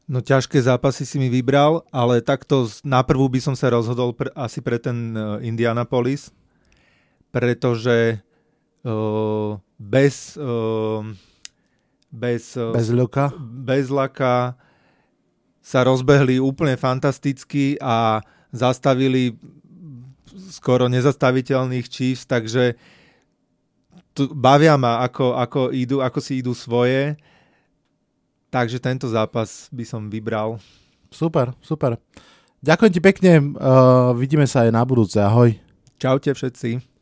No 0.03 0.19
ťažké 0.19 0.59
zápasy 0.59 1.07
si 1.07 1.15
mi 1.15 1.31
vybral, 1.31 1.87
ale 1.87 2.19
takto 2.19 2.67
na 2.83 2.99
prvú 3.07 3.31
by 3.31 3.39
som 3.39 3.55
sa 3.55 3.71
rozhodol 3.71 4.11
pr- 4.11 4.35
asi 4.35 4.59
pre 4.59 4.75
ten 4.75 5.15
uh, 5.15 5.39
Indianapolis, 5.39 6.27
pretože 7.31 8.19
uh, 8.83 9.55
bez, 9.79 10.35
uh, 10.35 11.07
bez, 12.11 12.59
bez, 12.59 12.87
ľuka. 12.91 13.31
bez 13.39 13.87
laka 13.87 14.59
sa 15.63 15.87
rozbehli 15.87 16.43
úplne 16.43 16.75
fantasticky 16.75 17.79
a 17.79 18.19
zastavili 18.53 19.33
skoro 20.53 20.85
nezastaviteľných 20.87 21.89
Chiefs, 21.89 22.29
takže 22.29 22.77
tu, 24.13 24.29
bavia 24.29 24.77
ma, 24.77 25.01
ako, 25.01 25.33
ako, 25.35 25.59
idú, 25.73 25.97
ako 25.99 26.19
si 26.21 26.39
idú 26.39 26.53
svoje 26.53 27.17
Takže 28.53 28.77
tento 28.77 29.09
zápas 29.09 29.65
by 29.73 29.81
som 29.81 30.13
vybral. 30.13 30.61
Super, 31.09 31.57
super. 31.57 31.97
Ďakujem 32.61 32.91
ti 32.93 33.01
pekne, 33.01 33.31
uh, 33.57 34.13
vidíme 34.13 34.45
sa 34.45 34.69
aj 34.69 34.69
na 34.69 34.85
budúce, 34.85 35.17
ahoj. 35.17 35.57
Čaute 35.97 36.29
všetci. 36.29 36.92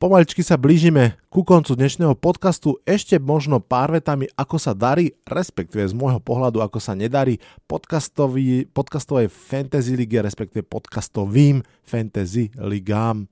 Pomaličky 0.00 0.40
sa 0.40 0.56
blížime 0.56 1.20
ku 1.28 1.44
koncu 1.44 1.76
dnešného 1.76 2.16
podcastu. 2.16 2.80
Ešte 2.88 3.20
možno 3.20 3.60
pár 3.60 3.92
vetami, 3.92 4.32
ako 4.32 4.56
sa 4.56 4.72
darí, 4.72 5.12
respektíve 5.28 5.84
z 5.84 5.92
môjho 5.92 6.16
pohľadu, 6.16 6.64
ako 6.64 6.80
sa 6.80 6.96
nedarí 6.96 7.36
podcastovej 7.68 9.28
fantasy 9.28 10.00
lige, 10.00 10.24
respektíve 10.24 10.64
podcastovým 10.64 11.60
fantasy 11.84 12.48
ligám. 12.56 13.28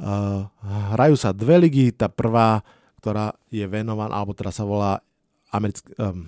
Uh, 0.00 0.48
hrajú 0.96 1.20
sa 1.20 1.36
dve 1.36 1.60
ligy, 1.68 1.92
tá 1.92 2.08
prvá, 2.08 2.64
ktorá 3.04 3.36
je 3.52 3.68
venovaná, 3.68 4.16
alebo 4.16 4.32
teda 4.32 4.48
sa 4.48 4.64
volá 4.64 5.04
americký... 5.52 5.92
Um, 6.00 6.24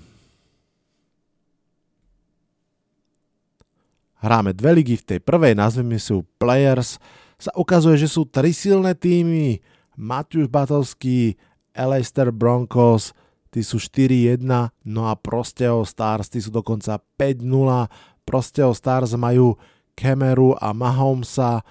hráme 4.20 4.52
dve 4.52 4.76
ligy, 4.76 5.00
v 5.00 5.08
tej 5.16 5.20
prvej 5.24 5.56
nazveme 5.56 5.96
sú 5.96 6.20
Players, 6.36 7.00
sa 7.36 7.52
ukazuje, 7.56 8.00
že 8.00 8.08
sú 8.08 8.24
tri 8.24 8.52
silné 8.56 8.96
týmy. 8.96 9.60
Matthews 9.96 10.48
Batovský, 10.52 11.36
Leicester 11.72 12.32
Broncos, 12.32 13.16
tí 13.52 13.64
sú 13.64 13.80
4-1, 13.80 14.44
no 14.84 15.02
a 15.08 15.16
Prosteo 15.16 15.84
Stars, 15.84 16.28
tí 16.28 16.40
sú 16.40 16.52
dokonca 16.52 17.00
5-0. 17.16 17.88
Prosteo 18.28 18.72
Stars 18.76 19.16
majú 19.16 19.56
Kemeru 19.96 20.52
a 20.60 20.76
Mahomesa, 20.76 21.64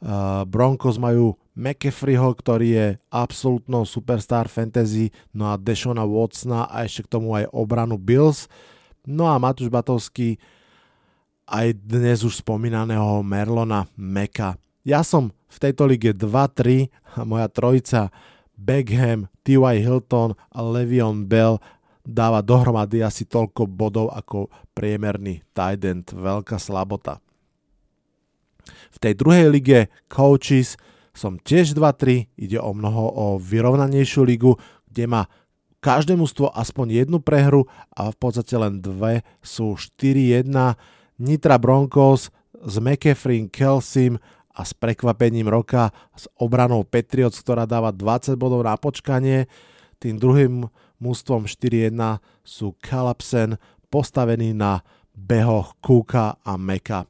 uh, 0.00 0.44
Broncos 0.48 0.96
majú 0.96 1.36
McAfreeho, 1.52 2.32
ktorý 2.32 2.68
je 2.72 2.86
absolútnou 3.12 3.84
superstar 3.84 4.48
fantasy, 4.48 5.12
no 5.36 5.52
a 5.52 5.60
Deshona 5.60 6.08
Watsona 6.08 6.64
a 6.72 6.88
ešte 6.88 7.04
k 7.04 7.12
tomu 7.20 7.36
aj 7.36 7.52
obranu 7.52 8.00
Bills. 8.00 8.48
No 9.04 9.28
a 9.28 9.36
Matúš 9.36 9.68
Batovský 9.68 10.40
aj 11.44 11.76
dnes 11.76 12.24
už 12.24 12.40
spomínaného 12.40 13.20
Merlona 13.20 13.84
Meka. 13.98 14.56
Ja 14.80 15.04
som 15.04 15.36
v 15.50 15.56
tejto 15.60 15.84
lige 15.84 16.16
2-3 16.16 16.88
a 17.16 17.22
moja 17.28 17.52
trojica 17.52 18.08
Beckham, 18.56 19.28
T.Y. 19.44 19.76
Hilton 19.80 20.36
a 20.52 20.60
Levion 20.60 21.24
Bell 21.28 21.60
dáva 22.04 22.40
dohromady 22.40 23.04
asi 23.04 23.28
toľko 23.28 23.68
bodov 23.68 24.12
ako 24.12 24.48
priemerný 24.72 25.44
tight 25.52 25.84
end. 25.84 26.12
Veľká 26.12 26.56
slabota. 26.56 27.20
V 28.92 28.96
tej 29.00 29.16
druhej 29.16 29.48
lige 29.52 29.78
Coaches 30.08 30.80
som 31.12 31.36
tiež 31.36 31.76
2-3, 31.76 32.32
ide 32.38 32.56
o 32.56 32.70
mnoho 32.72 33.04
o 33.12 33.26
vyrovnanejšiu 33.36 34.22
ligu, 34.24 34.56
kde 34.88 35.04
má 35.10 35.22
každé 35.84 36.16
mužstvo 36.16 36.52
aspoň 36.52 37.04
jednu 37.04 37.18
prehru 37.20 37.66
a 37.92 38.12
v 38.12 38.16
podstate 38.16 38.54
len 38.56 38.80
dve 38.80 39.26
sú 39.44 39.76
4-1. 39.76 40.48
Nitra 41.20 41.56
Broncos 41.60 42.32
s 42.60 42.74
McAfee, 42.80 43.48
Kelsim 43.48 44.20
a 44.60 44.62
s 44.62 44.76
prekvapením 44.76 45.48
roka 45.48 45.88
s 46.12 46.28
obranou 46.36 46.84
Patriots, 46.84 47.40
ktorá 47.40 47.64
dáva 47.64 47.88
20 47.96 48.36
bodov 48.36 48.60
na 48.60 48.76
počkanie. 48.76 49.48
Tým 49.96 50.20
druhým 50.20 50.68
mústvom 51.00 51.48
4-1 51.48 52.20
sú 52.44 52.76
Kalapsen, 52.76 53.56
postavení 53.88 54.52
na 54.52 54.84
behoch 55.16 55.72
Kuka 55.80 56.36
a 56.44 56.52
Meka. 56.60 57.08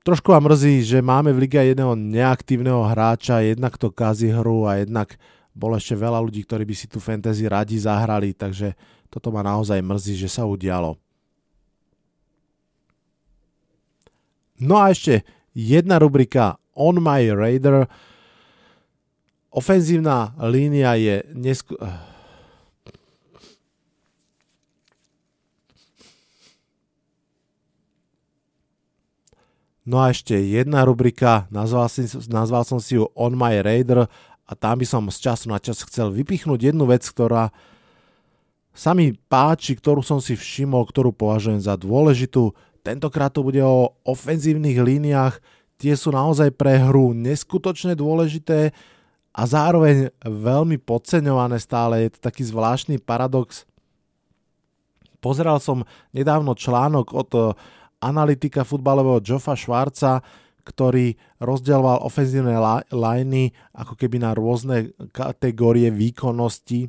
Trošku 0.00 0.32
vám 0.32 0.48
mrzí, 0.48 0.80
že 0.80 1.04
máme 1.04 1.28
v 1.36 1.44
lige 1.44 1.60
jedného 1.60 1.92
neaktívneho 1.92 2.88
hráča, 2.88 3.44
jednak 3.44 3.76
to 3.76 3.92
kazí 3.92 4.32
hru 4.32 4.64
a 4.64 4.80
jednak 4.80 5.20
bolo 5.52 5.76
ešte 5.76 5.92
veľa 5.92 6.24
ľudí, 6.24 6.40
ktorí 6.48 6.64
by 6.64 6.72
si 6.72 6.88
tu 6.88 6.96
fantasy 6.96 7.44
radi 7.44 7.76
zahrali, 7.76 8.32
takže 8.32 8.72
toto 9.12 9.28
ma 9.28 9.44
naozaj 9.44 9.76
mrzí, 9.84 10.16
že 10.24 10.32
sa 10.32 10.48
udialo. 10.48 10.96
No 14.56 14.80
a 14.80 14.88
ešte 14.88 15.20
jedna 15.60 16.00
rubrika 16.00 16.56
On 16.72 16.96
My 16.96 17.28
Raider. 17.28 17.84
Ofenzívna 19.52 20.32
línia 20.40 20.96
je 20.96 21.20
nesku... 21.36 21.76
No 29.90 29.98
a 30.06 30.14
ešte 30.14 30.38
jedna 30.38 30.86
rubrika, 30.86 31.50
nazval, 31.50 31.90
si, 31.90 32.06
nazval 32.30 32.62
som 32.62 32.78
si 32.78 32.94
ju 32.94 33.10
On 33.18 33.34
My 33.34 33.58
Raider 33.58 34.06
a 34.46 34.52
tam 34.54 34.78
by 34.78 34.86
som 34.86 35.10
z 35.10 35.18
času 35.18 35.50
na 35.50 35.58
čas 35.58 35.82
chcel 35.82 36.14
vypichnúť 36.14 36.70
jednu 36.70 36.86
vec, 36.86 37.02
ktorá 37.02 37.50
sa 38.70 38.94
mi 38.94 39.10
páči, 39.14 39.74
ktorú 39.74 39.98
som 40.06 40.22
si 40.22 40.38
všimol, 40.38 40.86
ktorú 40.86 41.10
považujem 41.10 41.58
za 41.58 41.74
dôležitú. 41.74 42.54
Tentokrát 42.80 43.32
to 43.32 43.44
bude 43.44 43.60
o 43.60 43.92
ofenzívnych 44.08 44.80
líniách, 44.80 45.36
tie 45.80 45.92
sú 45.96 46.12
naozaj 46.12 46.52
pre 46.56 46.80
hru 46.80 47.12
neskutočne 47.16 47.96
dôležité 47.96 48.72
a 49.32 49.42
zároveň 49.46 50.12
veľmi 50.24 50.80
podceňované 50.80 51.56
stále. 51.60 52.08
Je 52.08 52.10
to 52.16 52.20
taký 52.24 52.44
zvláštny 52.44 53.00
paradox. 53.00 53.68
Pozeral 55.20 55.60
som 55.60 55.84
nedávno 56.16 56.56
článok 56.56 57.12
od 57.12 57.30
eh, 57.36 57.44
analytika 58.00 58.64
futbalového 58.64 59.20
Joffa 59.20 59.52
Schwarza, 59.56 60.24
ktorý 60.64 61.16
rozdeloval 61.40 62.04
ofenzívne 62.04 62.56
liney 62.92 63.52
ako 63.72 63.96
keby 63.96 64.20
na 64.20 64.36
rôzne 64.36 64.92
kategórie 65.12 65.88
výkonnosti 65.88 66.88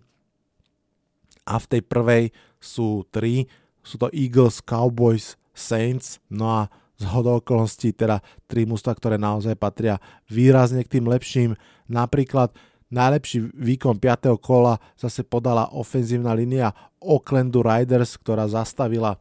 a 1.47 1.57
v 1.57 1.65
tej 1.65 1.81
prvej 1.83 2.23
sú 2.61 3.07
tri, 3.09 3.49
sú 3.81 3.97
to 3.97 4.07
Eagles, 4.13 4.61
Cowboys, 4.61 5.39
Saints, 5.61 6.17
no 6.33 6.49
a 6.49 6.61
z 6.97 7.05
hodou 7.09 7.41
okolností 7.41 7.93
teda 7.93 8.21
tri 8.45 8.65
mužstva, 8.65 8.93
ktoré 8.97 9.15
naozaj 9.17 9.57
patria 9.57 9.97
výrazne 10.29 10.85
k 10.85 10.97
tým 10.97 11.09
lepším. 11.09 11.57
Napríklad 11.89 12.53
najlepší 12.93 13.53
výkon 13.57 13.97
5. 13.97 14.37
kola 14.37 14.77
zase 14.97 15.25
podala 15.25 15.69
ofenzívna 15.73 16.33
línia 16.37 16.73
Oaklandu 17.01 17.65
Riders, 17.65 18.21
ktorá 18.21 18.45
zastavila 18.45 19.17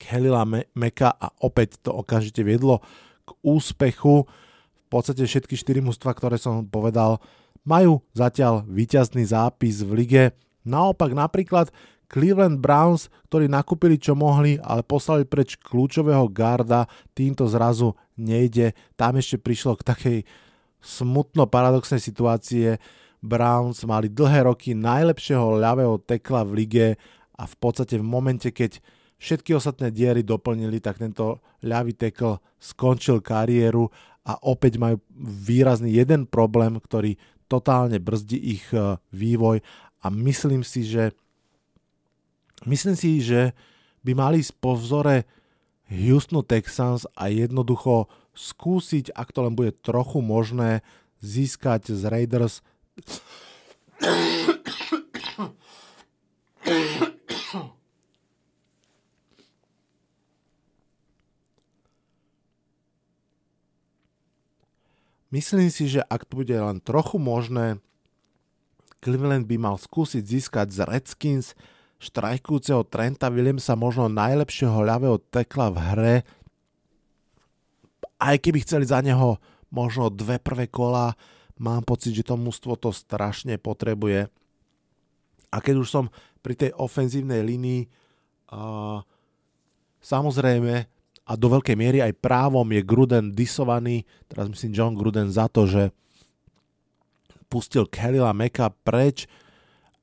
Khalila 0.00 0.44
Meka 0.76 1.12
a 1.16 1.32
opäť 1.44 1.80
to 1.80 1.92
okamžite 1.92 2.40
viedlo 2.44 2.80
k 3.24 3.36
úspechu. 3.44 4.24
V 4.24 4.86
podstate 4.88 5.24
všetky 5.24 5.56
4 5.56 5.80
mužstva, 5.80 6.12
ktoré 6.12 6.36
som 6.36 6.64
povedal, 6.64 7.20
majú 7.64 8.04
zatiaľ 8.12 8.64
výťazný 8.68 9.24
zápis 9.28 9.80
v 9.80 10.04
lige. 10.04 10.24
Naopak 10.64 11.12
napríklad 11.16 11.72
Cleveland 12.10 12.58
Browns, 12.58 13.06
ktorí 13.30 13.46
nakúpili 13.46 13.94
čo 13.94 14.18
mohli, 14.18 14.58
ale 14.58 14.82
poslali 14.82 15.22
preč 15.22 15.54
kľúčového 15.54 16.26
garda, 16.26 16.90
týmto 17.14 17.46
zrazu 17.46 17.94
nejde. 18.18 18.74
Tam 18.98 19.14
ešte 19.14 19.38
prišlo 19.38 19.78
k 19.78 19.86
takej 19.86 20.18
smutno 20.82 21.46
paradoxnej 21.46 22.02
situácie. 22.02 22.82
Browns 23.22 23.86
mali 23.86 24.10
dlhé 24.10 24.50
roky 24.50 24.74
najlepšieho 24.74 25.54
ľavého 25.54 26.02
tekla 26.02 26.42
v 26.42 26.50
lige 26.58 26.88
a 27.38 27.46
v 27.46 27.54
podstate 27.62 28.00
v 28.00 28.04
momente, 28.04 28.50
keď 28.50 28.82
všetky 29.20 29.54
ostatné 29.54 29.92
diery 29.94 30.26
doplnili, 30.26 30.82
tak 30.82 30.98
tento 30.98 31.44
ľavý 31.62 31.94
tekl 31.94 32.40
skončil 32.58 33.22
kariéru 33.22 33.86
a 34.26 34.34
opäť 34.48 34.80
majú 34.80 34.98
výrazný 35.20 35.94
jeden 35.94 36.26
problém, 36.26 36.80
ktorý 36.80 37.14
totálne 37.46 38.00
brzdí 38.00 38.40
ich 38.40 38.66
eh, 38.72 38.96
vývoj 39.12 39.60
a 40.00 40.06
myslím 40.08 40.64
si, 40.64 40.88
že 40.88 41.12
Myslím 42.68 42.96
si, 42.96 43.24
že 43.24 43.56
by 44.04 44.12
mali 44.12 44.44
po 44.60 44.76
vzore 44.76 45.24
Houston 45.88 46.44
Texans 46.44 47.08
a 47.16 47.32
jednoducho 47.32 48.06
skúsiť, 48.36 49.12
ak 49.16 49.32
to 49.34 49.44
len 49.44 49.56
bude 49.56 49.74
trochu 49.80 50.20
možné, 50.22 50.84
získať 51.20 51.92
z 51.92 52.02
Raiders 52.08 52.64
Myslím 65.30 65.70
si, 65.70 65.86
že 65.86 66.02
ak 66.10 66.26
to 66.26 66.42
bude 66.42 66.50
len 66.50 66.82
trochu 66.82 67.14
možné, 67.22 67.78
Cleveland 68.98 69.46
by 69.46 69.56
mal 69.62 69.78
skúsiť 69.78 70.26
získať 70.26 70.74
z 70.74 70.78
Redskins 70.82 71.54
štrajkujúceho 72.00 72.88
Trenta 72.88 73.28
Williamsa 73.28 73.76
možno 73.76 74.08
najlepšieho 74.08 74.80
ľavého 74.80 75.20
tekla 75.28 75.68
v 75.68 75.78
hre, 75.78 76.16
aj 78.20 78.36
keby 78.40 78.64
chceli 78.64 78.88
za 78.88 79.04
neho 79.04 79.36
možno 79.68 80.08
dve 80.08 80.40
prvé 80.40 80.68
kola, 80.68 81.12
mám 81.60 81.84
pocit, 81.84 82.16
že 82.16 82.24
to 82.24 82.40
mústvo 82.40 82.76
to 82.76 82.92
strašne 82.92 83.60
potrebuje. 83.60 84.28
A 85.52 85.56
keď 85.60 85.74
už 85.84 85.88
som 85.88 86.04
pri 86.40 86.56
tej 86.56 86.70
ofenzívnej 86.76 87.44
línii, 87.44 87.84
uh, 88.52 89.04
samozrejme, 90.00 90.88
a 91.30 91.32
do 91.38 91.46
veľkej 91.46 91.76
miery 91.78 91.98
aj 92.02 92.18
právom 92.18 92.66
je 92.74 92.82
Gruden 92.82 93.30
disovaný, 93.30 94.02
teraz 94.26 94.50
myslím 94.50 94.74
John 94.74 94.92
Gruden 94.98 95.30
za 95.30 95.46
to, 95.46 95.68
že 95.68 95.94
pustil 97.46 97.86
Kellila 97.86 98.34
Meka 98.34 98.70
preč 98.82 99.30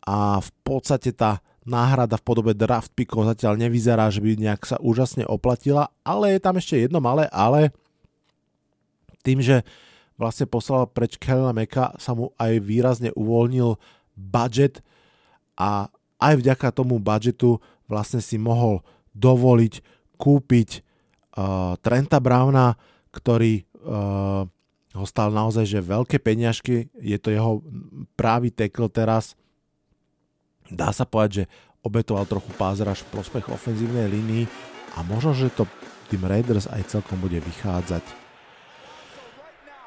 a 0.07 0.39
v 0.39 0.49
podstate 0.63 1.11
tá 1.11 1.43
náhrada 1.67 2.15
v 2.15 2.23
podobe 2.23 2.55
draft 2.55 2.95
pickov 2.95 3.27
zatiaľ 3.27 3.59
nevyzerá, 3.59 4.07
že 4.07 4.23
by 4.23 4.39
nejak 4.39 4.63
sa 4.63 4.79
úžasne 4.79 5.27
oplatila, 5.27 5.91
ale 6.07 6.33
je 6.33 6.39
tam 6.39 6.55
ešte 6.55 6.79
jedno 6.79 7.03
malé 7.03 7.27
ale. 7.29 7.75
Tým, 9.21 9.43
že 9.43 9.67
vlastne 10.15 10.47
poslal 10.47 10.87
preč 10.87 11.19
Kellila 11.19 11.51
Meka, 11.51 11.93
sa 11.99 12.15
mu 12.15 12.31
aj 12.39 12.63
výrazne 12.63 13.11
uvoľnil 13.13 13.75
budget 14.15 14.79
a 15.59 15.91
aj 16.17 16.33
vďaka 16.41 16.73
tomu 16.73 16.97
budžetu 16.97 17.61
vlastne 17.85 18.23
si 18.23 18.41
mohol 18.41 18.81
dovoliť 19.13 19.83
kúpiť 20.17 20.69
uh, 20.81 21.77
Trenta 21.83 22.17
Browna, 22.17 22.73
ktorý 23.13 23.61
uh, 23.61 24.47
ho 24.97 25.05
stal 25.05 25.29
naozaj 25.29 25.69
že 25.69 25.79
veľké 25.85 26.17
peňažky, 26.17 26.89
je 26.97 27.17
to 27.21 27.29
jeho 27.29 27.61
právý 28.17 28.49
tekl 28.49 28.89
teraz. 28.89 29.37
Dá 30.67 30.91
sa 30.91 31.07
povedať, 31.07 31.31
že 31.31 31.49
obetoval 31.83 32.27
trochu 32.27 32.51
pázraž 32.59 33.03
v 33.05 33.19
prospech 33.19 33.47
ofenzívnej 33.47 34.11
línii 34.11 34.43
a 34.99 35.03
možno, 35.07 35.31
že 35.31 35.53
to 35.53 35.63
tým 36.11 36.23
Raiders 36.23 36.67
aj 36.71 36.87
celkom 36.99 37.19
bude 37.19 37.39
vychádzať. 37.39 38.03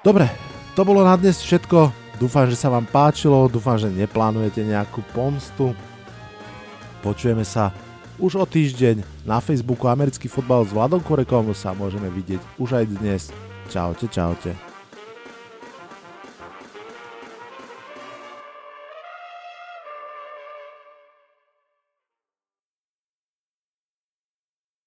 Dobre, 0.00 0.28
to 0.76 0.80
bolo 0.84 1.04
na 1.04 1.16
dnes 1.16 1.40
všetko. 1.40 1.92
Dúfam, 2.20 2.48
že 2.48 2.56
sa 2.56 2.68
vám 2.68 2.84
páčilo, 2.88 3.48
dúfam, 3.48 3.80
že 3.80 3.88
neplánujete 3.92 4.60
nejakú 4.64 5.00
pomstu. 5.12 5.72
Počujeme 7.00 7.44
sa 7.44 7.72
už 8.20 8.36
o 8.36 8.44
týždeň 8.44 9.24
na 9.24 9.40
Facebooku 9.40 9.88
Americký 9.88 10.28
futbal 10.28 10.68
s 10.68 10.76
Vladom 10.76 11.00
Korekom 11.00 11.56
sa 11.56 11.72
môžeme 11.72 12.12
vidieť 12.12 12.40
už 12.60 12.76
aj 12.76 12.84
dnes. 13.00 13.32
Čaute, 13.72 14.04
čaute. 14.12 14.69